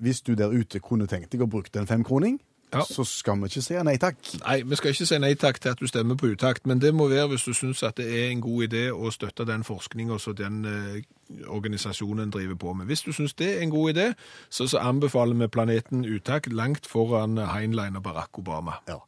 hvis 0.02 0.24
du 0.26 0.34
der 0.34 0.50
ute 0.50 0.82
kunne 0.82 1.06
tenkt 1.06 1.30
deg 1.36 1.44
å 1.46 1.50
bruke 1.52 1.70
en 1.78 1.86
femkroning, 1.90 2.40
Ja. 2.74 2.84
så 2.88 3.04
skal 3.04 3.40
vi 3.42 3.50
ikke 3.52 3.64
si 3.66 3.76
nei 3.84 3.98
takk. 4.00 4.20
Nei, 4.46 4.62
vi 4.64 4.78
skal 4.80 4.94
ikke 4.94 5.08
si 5.10 5.18
nei 5.20 5.34
takk 5.40 5.60
til 5.60 5.74
at 5.74 5.82
du 5.82 5.90
stemmer 5.90 6.16
på 6.20 6.32
utakt, 6.32 6.68
men 6.70 6.80
det 6.82 6.94
må 6.96 7.10
være 7.12 7.34
hvis 7.34 7.44
du 7.50 7.54
syns 7.58 7.84
at 7.84 7.98
det 8.00 8.08
er 8.08 8.30
en 8.30 8.44
god 8.44 8.68
idé 8.70 8.86
å 8.92 9.12
støtte 9.12 9.46
den 9.48 9.66
forskninga 9.68 10.20
som 10.22 10.38
den 10.40 10.64
eh, 10.66 11.02
organisasjonen 11.48 12.32
driver 12.32 12.56
på 12.56 12.74
med. 12.74 12.88
Hvis 12.92 13.04
du 13.04 13.12
syns 13.16 13.36
det 13.40 13.58
er 13.58 13.66
en 13.66 13.74
god 13.74 13.94
idé, 13.94 14.08
så, 14.50 14.68
så 14.68 14.80
anbefaler 14.80 15.36
vi 15.36 15.52
Planeten 15.52 16.06
Utakt 16.06 16.54
langt 16.54 16.88
foran 16.88 17.38
Heinlein 17.38 18.00
og 18.00 18.04
Barack 18.08 18.40
Obama. 18.40 18.80
Ja. 18.88 19.02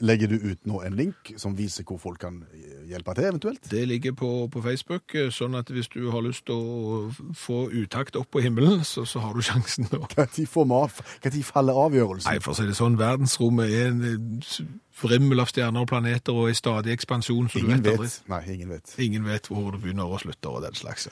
Legger 0.00 0.30
du 0.32 0.36
ut 0.40 0.66
nå 0.68 0.80
en 0.80 0.96
link 0.96 1.32
som 1.36 1.52
viser 1.56 1.84
hvor 1.84 1.98
folk 2.00 2.22
kan 2.22 2.40
hjelpe 2.88 3.14
til, 3.18 3.26
eventuelt? 3.28 3.66
Det 3.70 3.82
ligger 3.88 4.14
på, 4.16 4.30
på 4.52 4.62
Facebook, 4.64 5.14
eh, 5.14 5.28
sånn 5.34 5.58
at 5.58 5.68
hvis 5.72 5.90
du 5.92 6.06
har 6.12 6.24
lyst 6.24 6.46
til 6.48 6.56
å 6.56 7.32
få 7.36 7.66
utakt 7.68 8.16
opp 8.16 8.30
på 8.32 8.40
himmelen, 8.44 8.80
så, 8.86 9.04
så 9.08 9.20
har 9.24 9.36
du 9.36 9.44
sjansen 9.44 9.88
nå. 9.92 10.00
Når? 10.00 11.42
Faller 11.50 11.76
avgjørelsen? 11.84 12.30
Nei, 12.30 12.40
for 12.40 12.54
å 12.54 12.58
si 12.58 12.68
det 12.68 12.76
sånn, 12.78 12.96
verdensrommet 13.00 13.72
er 13.76 13.90
en 13.90 14.06
eh, 14.08 14.70
vrimmel 15.02 15.44
av 15.44 15.50
stjerner 15.52 15.84
og 15.84 15.90
planeter 15.90 16.36
og 16.36 16.50
i 16.52 16.56
stadig 16.56 16.94
ekspansjon, 16.96 17.50
så 17.52 17.60
du 17.60 17.66
ingen 17.68 17.84
vet 17.84 17.92
vet. 17.92 18.00
aldri. 18.00 18.32
Nei, 18.32 18.42
ingen 18.56 18.72
vet. 18.72 18.94
Ingen 19.00 19.28
vet 19.28 19.50
hvor 19.52 19.68
det 19.74 19.82
begynner 19.84 20.08
og 20.08 20.24
slutter 20.24 20.56
og 20.56 20.64
den 20.64 20.80
slags. 20.80 21.10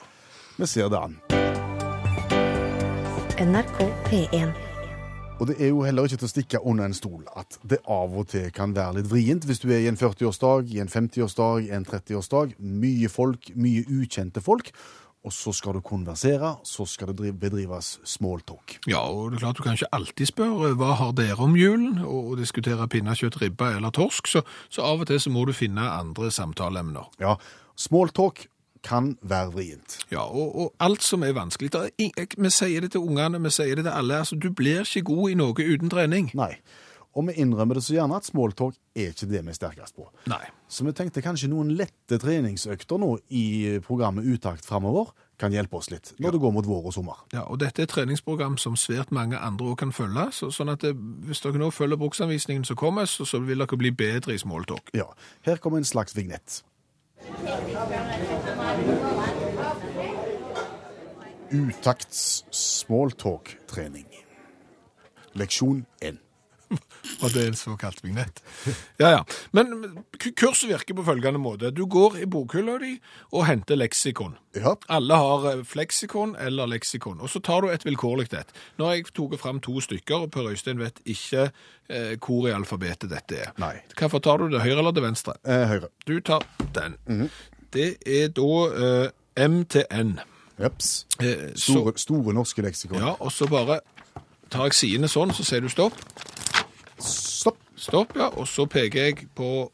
Vi 0.57 0.69
ser 0.69 0.89
det 0.89 1.03
an. 1.03 1.19
NRK 3.39 3.85
P1. 4.09 4.68
Og 5.39 5.47
det 5.47 5.55
er 5.63 5.69
jo 5.71 5.83
heller 5.87 6.03
ikke 6.03 6.19
til 6.19 6.27
å 6.27 6.31
stikke 6.33 6.59
under 6.67 6.89
en 6.89 6.95
stol 6.95 7.21
at 7.39 7.55
det 7.63 7.79
av 7.87 8.15
og 8.19 8.27
til 8.33 8.49
kan 8.55 8.73
være 8.75 8.99
litt 8.99 9.07
vrient 9.11 9.45
hvis 9.47 9.61
du 9.63 9.69
er 9.71 9.85
i 9.85 9.87
en 9.91 9.99
40-årsdag, 9.99 10.67
i 10.75 10.81
en 10.83 10.91
50-årsdag, 10.91 11.69
i 11.69 11.75
en 11.77 11.85
30-årsdag. 11.87 12.57
Mye 12.59 13.11
folk, 13.11 13.51
mye 13.55 13.85
ukjente 13.87 14.43
folk. 14.43 14.73
Og 15.27 15.33
så 15.35 15.51
skal 15.51 15.75
du 15.75 15.81
konversere, 15.83 16.53
så 16.63 16.85
skal 16.87 17.11
det 17.11 17.17
driv- 17.19 17.39
bedrives 17.39 17.97
smalltalk. 18.07 18.77
Ja, 18.87 19.01
og 19.03 19.31
det 19.31 19.39
er 19.39 19.43
klart 19.43 19.57
du 19.59 19.63
kan 19.65 19.75
ikke 19.75 19.91
alltid 19.95 20.29
spørre 20.31 20.69
hva 20.79 20.93
har 20.95 21.11
dere 21.15 21.43
om 21.43 21.57
julen, 21.59 21.97
og, 22.05 22.37
diskutere 22.39 22.87
pinnekjøtt, 22.87 23.39
ribba 23.41 23.73
eller 23.75 23.91
torsk, 23.95 24.31
så, 24.31 24.43
så 24.71 24.85
av 24.87 25.03
og 25.03 25.09
til 25.11 25.19
så 25.19 25.31
må 25.35 25.43
du 25.47 25.51
finne 25.55 25.83
andre 25.83 26.31
samtaleemner. 26.31 27.11
Ja, 27.19 27.35
smalltalk 27.75 28.45
kan 28.83 29.17
være 29.21 29.51
vrient. 29.53 29.97
Ja, 30.11 30.23
og, 30.27 30.55
og 30.55 30.73
alt 30.79 31.03
som 31.03 31.23
er 31.27 31.33
vanskelig, 31.37 31.71
er, 31.75 31.89
ing- 31.99 32.13
vi 32.37 32.49
sier 32.53 32.81
det 32.85 32.91
til 32.95 33.01
ungene, 33.05 33.41
vi 33.43 33.51
sier 33.53 33.75
det 33.79 33.85
til 33.87 33.93
alle, 33.95 34.21
altså 34.23 34.35
du 34.39 34.49
blir 34.55 34.85
ikke 34.85 35.03
god 35.11 35.29
i 35.33 35.39
noe 35.39 35.53
uten 35.73 35.89
trening. 35.91 36.31
Nei. 36.37 36.53
Og 37.17 37.25
vi 37.25 37.33
innrømmer 37.41 37.75
det 37.75 37.81
så 37.83 37.95
gjerne 37.95 38.19
at 38.21 38.27
smalltalk 38.29 38.75
er 38.95 39.09
ikke 39.11 39.25
det 39.31 39.39
vi 39.41 39.49
er 39.51 39.55
sterkest 39.57 39.95
på. 39.97 40.05
Nei. 40.29 40.43
Så 40.69 40.85
vi 40.85 40.93
tenkte 40.95 41.23
kanskje 41.25 41.49
noen 41.49 41.71
lette 41.75 42.19
treningsøkter 42.21 43.01
nå 43.01 43.15
i 43.33 43.79
programmet 43.83 44.27
Utakt 44.29 44.63
framover 44.67 45.09
kan 45.41 45.51
hjelpe 45.55 45.79
oss 45.79 45.89
litt 45.89 46.11
når 46.19 46.35
det 46.35 46.41
går 46.43 46.53
mot 46.53 46.67
vår 46.69 46.85
og 46.91 46.93
sommer. 46.93 47.23
Ja, 47.33 47.47
og 47.49 47.59
dette 47.63 47.81
er 47.81 47.87
et 47.89 47.93
treningsprogram 47.95 48.59
som 48.61 48.77
svært 48.77 49.09
mange 49.15 49.39
andre 49.41 49.71
òg 49.73 49.79
kan 49.81 49.91
følge, 49.95 50.27
så, 50.37 50.51
sånn 50.53 50.69
at 50.69 50.85
det, 50.85 50.93
hvis 51.25 51.41
dere 51.43 51.59
nå 51.59 51.71
følger 51.73 51.97
bruksanvisningen 51.99 52.67
som 52.69 52.77
kommer, 52.79 53.09
så, 53.09 53.25
så 53.25 53.41
vil 53.41 53.65
dere 53.65 53.81
bli 53.81 53.91
bedre 53.91 54.37
i 54.37 54.41
smalltalk. 54.45 54.93
Ja, 54.93 55.09
her 55.49 55.57
kommer 55.63 55.81
en 55.81 55.89
slags 55.89 56.13
vignett. 56.15 56.61
Utakts 61.49 62.43
smalltalk-trening. 62.51 64.05
Leksjon 65.33 65.85
1. 66.01 66.19
Og 67.23 67.31
det 67.33 67.41
er 67.41 67.47
en 67.49 67.57
såkalt 67.57 68.03
vignett. 68.03 68.41
Ja, 68.99 69.09
ja. 69.09 69.21
Men 69.51 69.71
kurset 70.37 70.69
virker 70.69 70.97
på 70.99 71.05
følgende 71.07 71.41
måte. 71.41 71.71
Du 71.73 71.85
går 71.89 72.19
i 72.21 72.27
bokhylla 72.29 72.77
di 72.81 72.91
og 73.33 73.47
henter 73.49 73.79
leksikon. 73.79 74.37
Ja. 74.57 74.75
Alle 74.93 75.17
har 75.17 75.47
eh, 75.51 75.65
fleksikon 75.65 76.35
eller 76.39 76.69
leksikon, 76.69 77.19
og 77.21 77.33
så 77.33 77.41
tar 77.41 77.65
du 77.65 77.73
et 77.73 77.85
vilkårlig 77.85 78.29
et. 78.37 78.53
Nå 78.77 78.85
har 78.85 78.99
jeg 78.99 79.09
tatt 79.09 79.39
fram 79.41 79.61
to 79.65 79.79
stykker, 79.81 80.27
og 80.27 80.33
Per 80.35 80.51
Øystein 80.53 80.81
vet 80.81 81.01
ikke 81.05 81.49
eh, 81.89 82.15
hvor 82.21 82.49
i 82.49 82.53
alfabetet 82.53 83.09
dette 83.09 83.41
er. 83.47 83.53
Nei. 83.61 83.79
Hvorfor 83.97 84.21
tar 84.21 84.41
du 84.41 84.49
det 84.53 84.61
høyre 84.65 84.83
eller 84.83 84.93
det 84.93 85.05
venstre? 85.05 85.39
Eh, 85.45 85.65
høyre. 85.73 85.89
Du 86.05 86.19
tar 86.21 86.45
den. 86.77 86.99
Det 87.73 87.97
er 88.05 88.27
da 88.33 88.49
eh, 88.83 89.45
M 89.45 89.61
til 89.65 89.85
N. 89.93 90.15
Jeps. 90.59 91.05
Eh, 91.21 91.49
Store, 91.55 91.93
store 91.97 92.33
norske 92.35 92.61
leksikon. 92.65 92.99
Ja, 92.99 93.13
og 93.19 93.31
så 93.31 93.47
bare 93.47 93.79
tar 94.51 94.65
jeg 94.67 94.73
sidene 94.75 95.07
sånn, 95.07 95.31
så 95.35 95.45
sier 95.47 95.61
du 95.63 95.69
stopp. 95.71 95.93
Stopp. 96.99 97.57
Stopp, 97.79 98.15
ja, 98.19 98.27
og 98.35 98.47
så 98.51 98.65
peker 98.67 99.05
jeg 99.07 99.29
på 99.37 99.69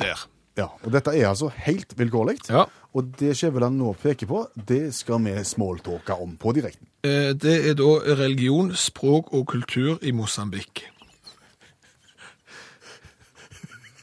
der. 0.00 0.22
Ja, 0.56 0.70
og 0.84 0.92
dette 0.92 1.12
er 1.16 1.26
altså 1.28 1.50
helt 1.66 1.92
vilkårlig. 1.98 2.38
Ja. 2.48 2.62
Og 2.96 3.10
det 3.20 3.34
Skjæveland 3.36 3.76
nå 3.80 3.92
peker 4.00 4.28
på, 4.28 4.46
det 4.68 4.94
skal 4.96 5.20
vi 5.24 5.34
smalltalke 5.48 6.16
om 6.20 6.36
på 6.40 6.52
direkten. 6.56 6.86
Eh, 7.04 7.32
Det 7.36 7.54
er 7.68 7.74
da 7.76 7.90
religion, 8.22 8.72
språk 8.76 9.32
og 9.36 9.46
kultur 9.52 9.98
i 10.02 10.10
Mosambik. 10.16 10.86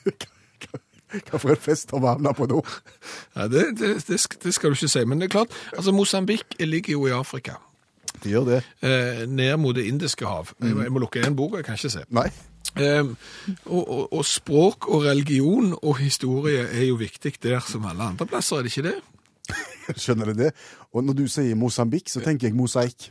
Hva 1.09 1.39
for 1.41 1.49
en 1.55 1.61
fest 1.63 1.91
har 1.91 1.99
vi 2.03 2.07
havna 2.11 2.31
på 2.37 2.45
nå? 2.51 2.59
Ja, 3.35 3.47
det, 3.49 3.63
det, 3.79 3.95
det, 4.07 4.19
det 4.43 4.53
skal 4.53 4.69
du 4.73 4.75
ikke 4.77 4.87
si, 4.91 5.01
men 5.09 5.19
det 5.21 5.29
er 5.29 5.33
klart, 5.39 5.55
altså 5.75 5.91
Mosambik 5.95 6.43
ligger 6.59 6.91
jo 6.93 7.07
i 7.07 7.11
Afrika, 7.15 7.55
De 8.23 8.29
gjør 8.33 8.45
det. 8.49 8.59
eh, 8.85 9.25
ned 9.27 9.57
mot 9.57 9.75
det 9.75 9.85
indiske 9.89 10.25
hav. 10.25 10.51
Jeg, 10.61 10.75
må- 10.75 10.83
jeg 10.83 10.91
må 10.91 10.99
lukke 10.99 11.19
igjen 11.23 11.35
boka, 11.35 11.57
jeg 11.61 11.65
kan 11.65 11.77
ikke 11.79 11.89
se. 11.89 12.03
Nei. 12.13 12.27
Eh, 12.77 13.03
og, 13.65 13.83
og, 13.89 14.13
og 14.13 14.25
språk 14.25 14.87
og 14.89 15.05
religion 15.07 15.71
og 15.81 15.97
historie 15.97 16.67
er 16.67 16.85
jo 16.89 16.95
viktig 16.99 17.33
der 17.43 17.59
som 17.65 17.85
alle 17.89 18.03
andre 18.13 18.25
plasser, 18.29 18.57
er 18.59 18.67
det 18.67 18.73
ikke 18.77 18.89
det? 18.91 18.97
Skjønner 20.03 20.29
du 20.29 20.33
det? 20.43 20.51
Og 20.93 21.03
når 21.03 21.13
du 21.17 21.23
sier 21.31 21.55
Mosambik, 21.57 22.09
så 22.11 22.21
tenker 22.21 22.47
jeg 22.51 22.55
mosaikk. 22.57 23.09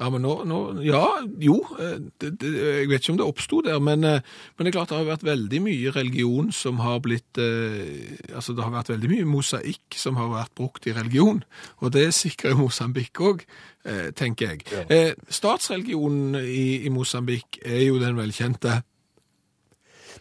Ja, 0.00 0.08
men 0.10 0.24
nå, 0.26 0.32
nå 0.44 0.56
Ja, 0.82 1.04
jo. 1.38 1.60
eh, 1.78 1.98
Det, 2.18 2.32
det, 2.40 2.48
jeg 2.58 2.88
vet 2.90 3.00
ikke 3.04 3.12
om 3.12 3.18
det 3.20 3.26
oppsto 3.30 3.60
der, 3.62 3.78
men, 3.78 4.02
eh, 4.04 4.20
men 4.56 4.66
det 4.66 4.72
er 4.72 4.76
klart 4.78 4.88
det 4.90 4.96
har 4.98 5.06
vært 5.06 5.22
veldig 5.28 5.60
mye 5.62 5.92
religion 5.94 6.48
som 6.52 6.80
har 6.82 6.98
blitt 7.04 7.38
eh, 7.38 8.16
Altså, 8.34 8.56
det 8.58 8.64
har 8.64 8.72
vært 8.74 8.90
veldig 8.90 9.10
mye 9.12 9.28
mosaikk 9.30 9.94
som 10.00 10.16
har 10.18 10.32
vært 10.32 10.54
brukt 10.58 10.86
i 10.90 10.94
religion, 10.96 11.44
og 11.78 11.92
det 11.94 12.08
sikrer 12.14 12.50
jo 12.50 12.56
i 12.56 12.62
Mosambik 12.64 13.20
òg, 13.22 13.44
eh, 13.86 14.10
tenker 14.18 14.50
jeg. 14.56 14.66
Eh, 14.90 15.12
statsreligionen 15.30 16.40
i, 16.42 16.86
i 16.86 16.90
Mosambik 16.90 17.60
er 17.62 17.84
jo 17.86 18.00
den 18.02 18.16
velkjente 18.18 18.80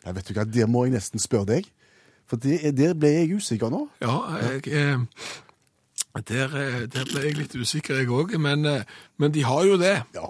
Nei, 0.04 0.12
vet 0.18 0.28
du 0.28 0.34
hva, 0.36 0.44
Der 0.46 0.68
må 0.68 0.84
jeg 0.86 0.94
nesten 0.98 1.22
spørre 1.22 1.46
deg. 1.56 1.68
For 2.28 2.36
det, 2.40 2.58
er- 2.66 2.72
der 2.76 2.94
ble 2.94 3.10
jeg 3.14 3.36
usikker 3.38 3.70
nå. 3.72 3.88
Ja, 4.04 4.18
jeg 4.42 4.68
eh, 4.68 5.00
der, 6.22 6.52
eh, 6.54 6.82
der 6.94 7.06
ble 7.10 7.22
jeg 7.26 7.38
litt 7.38 7.56
usikker, 7.58 7.96
jeg 7.98 8.08
òg, 8.14 8.36
men, 8.38 8.66
eh, 8.70 8.84
men 9.18 9.32
de 9.34 9.44
har 9.44 9.64
jo 9.66 9.78
det. 9.82 9.96
Ja. 10.14 10.28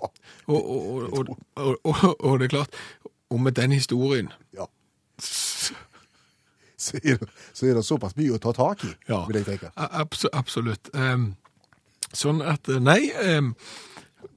Og, 0.47 0.69
og, 0.69 1.37
og, 1.55 2.23
og, 2.23 2.39
det 2.39 2.45
er 2.45 2.53
klart, 2.55 2.69
og 3.29 3.39
med 3.41 3.51
den 3.51 3.71
historien 3.71 4.31
ja. 4.53 4.65
Så 6.83 6.97
er, 7.03 7.17
det, 7.17 7.29
så 7.53 7.65
er 7.65 7.73
det 7.77 7.85
såpass 7.87 8.15
mye 8.17 8.33
å 8.35 8.39
ta 8.43 8.51
tak 8.51 8.81
i, 8.83 8.89
Ja, 9.07 9.21
vil 9.27 9.37
jeg 9.39 9.45
tenke. 9.47 9.69
a- 9.79 10.01
abso 10.01 10.27
absolutt. 10.35 10.89
Um, 10.93 11.35
sånn 12.11 12.41
at, 12.43 12.67
eh, 12.67 12.79
nei, 12.83 13.11
Um, 13.37 13.53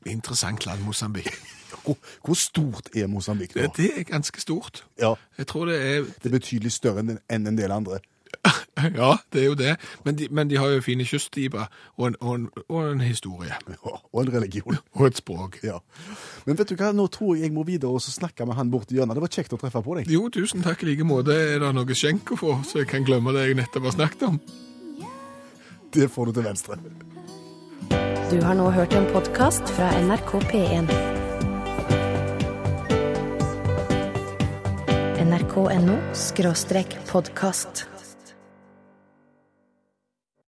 interessant 0.07 0.67
land, 0.67 0.83
Mosambik. 0.87 1.27
Hvor, 1.87 1.97
hvor 2.25 2.35
stort 2.39 2.89
er 2.95 3.07
Mosambik 3.11 3.53
nå? 3.55 3.63
Det, 3.63 3.73
det 3.77 3.91
er 3.99 4.05
ganske 4.09 4.41
stort. 4.41 4.85
Ja, 4.99 5.15
Jeg 5.39 5.47
tror 5.47 5.67
det 5.67 5.77
er, 5.83 6.03
det 6.23 6.31
er 6.31 6.35
betydelig 6.39 6.73
større 6.73 7.03
enn 7.03 7.47
en 7.47 7.59
del 7.59 7.71
andre. 7.75 7.99
ja, 9.01 9.17
det 9.33 9.41
er 9.41 9.47
jo 9.47 9.55
det. 9.57 9.77
Men 10.05 10.17
de, 10.19 10.29
men 10.31 10.51
de 10.51 10.59
har 10.61 10.69
jo 10.75 10.83
fine 10.85 11.05
kyststiber 11.09 11.67
og 11.97 12.11
en, 12.11 12.17
og, 12.21 12.65
og 12.69 12.91
en 12.93 13.01
historie. 13.01 13.55
Ja, 13.87 14.01
Og 14.13 14.23
en 14.23 14.33
religion. 14.33 14.77
Og 14.99 15.07
et 15.07 15.17
språk. 15.17 15.59
Ja. 15.63 15.79
Men 16.47 16.59
vet 16.59 16.71
du 16.73 16.77
hva, 16.79 16.91
nå 16.97 17.07
tror 17.13 17.37
jeg 17.37 17.47
jeg 17.47 17.55
må 17.55 17.63
videre 17.69 17.93
og 17.95 18.03
snakke 18.03 18.47
med 18.49 18.57
han 18.59 18.71
borti 18.73 18.97
hjørnet. 18.97 19.15
Det 19.19 19.23
var 19.23 19.33
kjekt 19.33 19.55
å 19.55 19.59
treffe 19.61 19.83
på 19.85 19.99
deg. 19.99 20.11
Jo, 20.11 20.27
tusen 20.33 20.65
takk 20.65 20.83
i 20.83 20.91
like 20.91 21.07
måte. 21.07 21.37
Er 21.37 21.61
det 21.63 21.73
noe 21.77 21.99
skjenk 21.99 22.33
å 22.35 22.41
få, 22.41 22.55
så 22.67 22.83
jeg 22.83 22.91
kan 22.91 23.07
glemme 23.07 23.35
det 23.37 23.47
jeg 23.47 23.59
nettopp 23.61 23.91
har 23.91 23.97
snakket 23.99 24.27
om? 24.31 24.41
Det 25.95 26.09
får 26.13 26.31
du 26.33 26.39
til 26.41 26.49
venstre. 26.49 26.81
Du 28.33 28.41
har 28.43 28.57
nå 28.59 28.71
hørt 28.75 28.97
en 28.99 29.07
podkast 29.15 29.71
fra 29.77 29.93
NRK 30.03 30.33
P1. 30.51 30.91
nrk.no 35.27 35.99
podkast. 37.13 37.96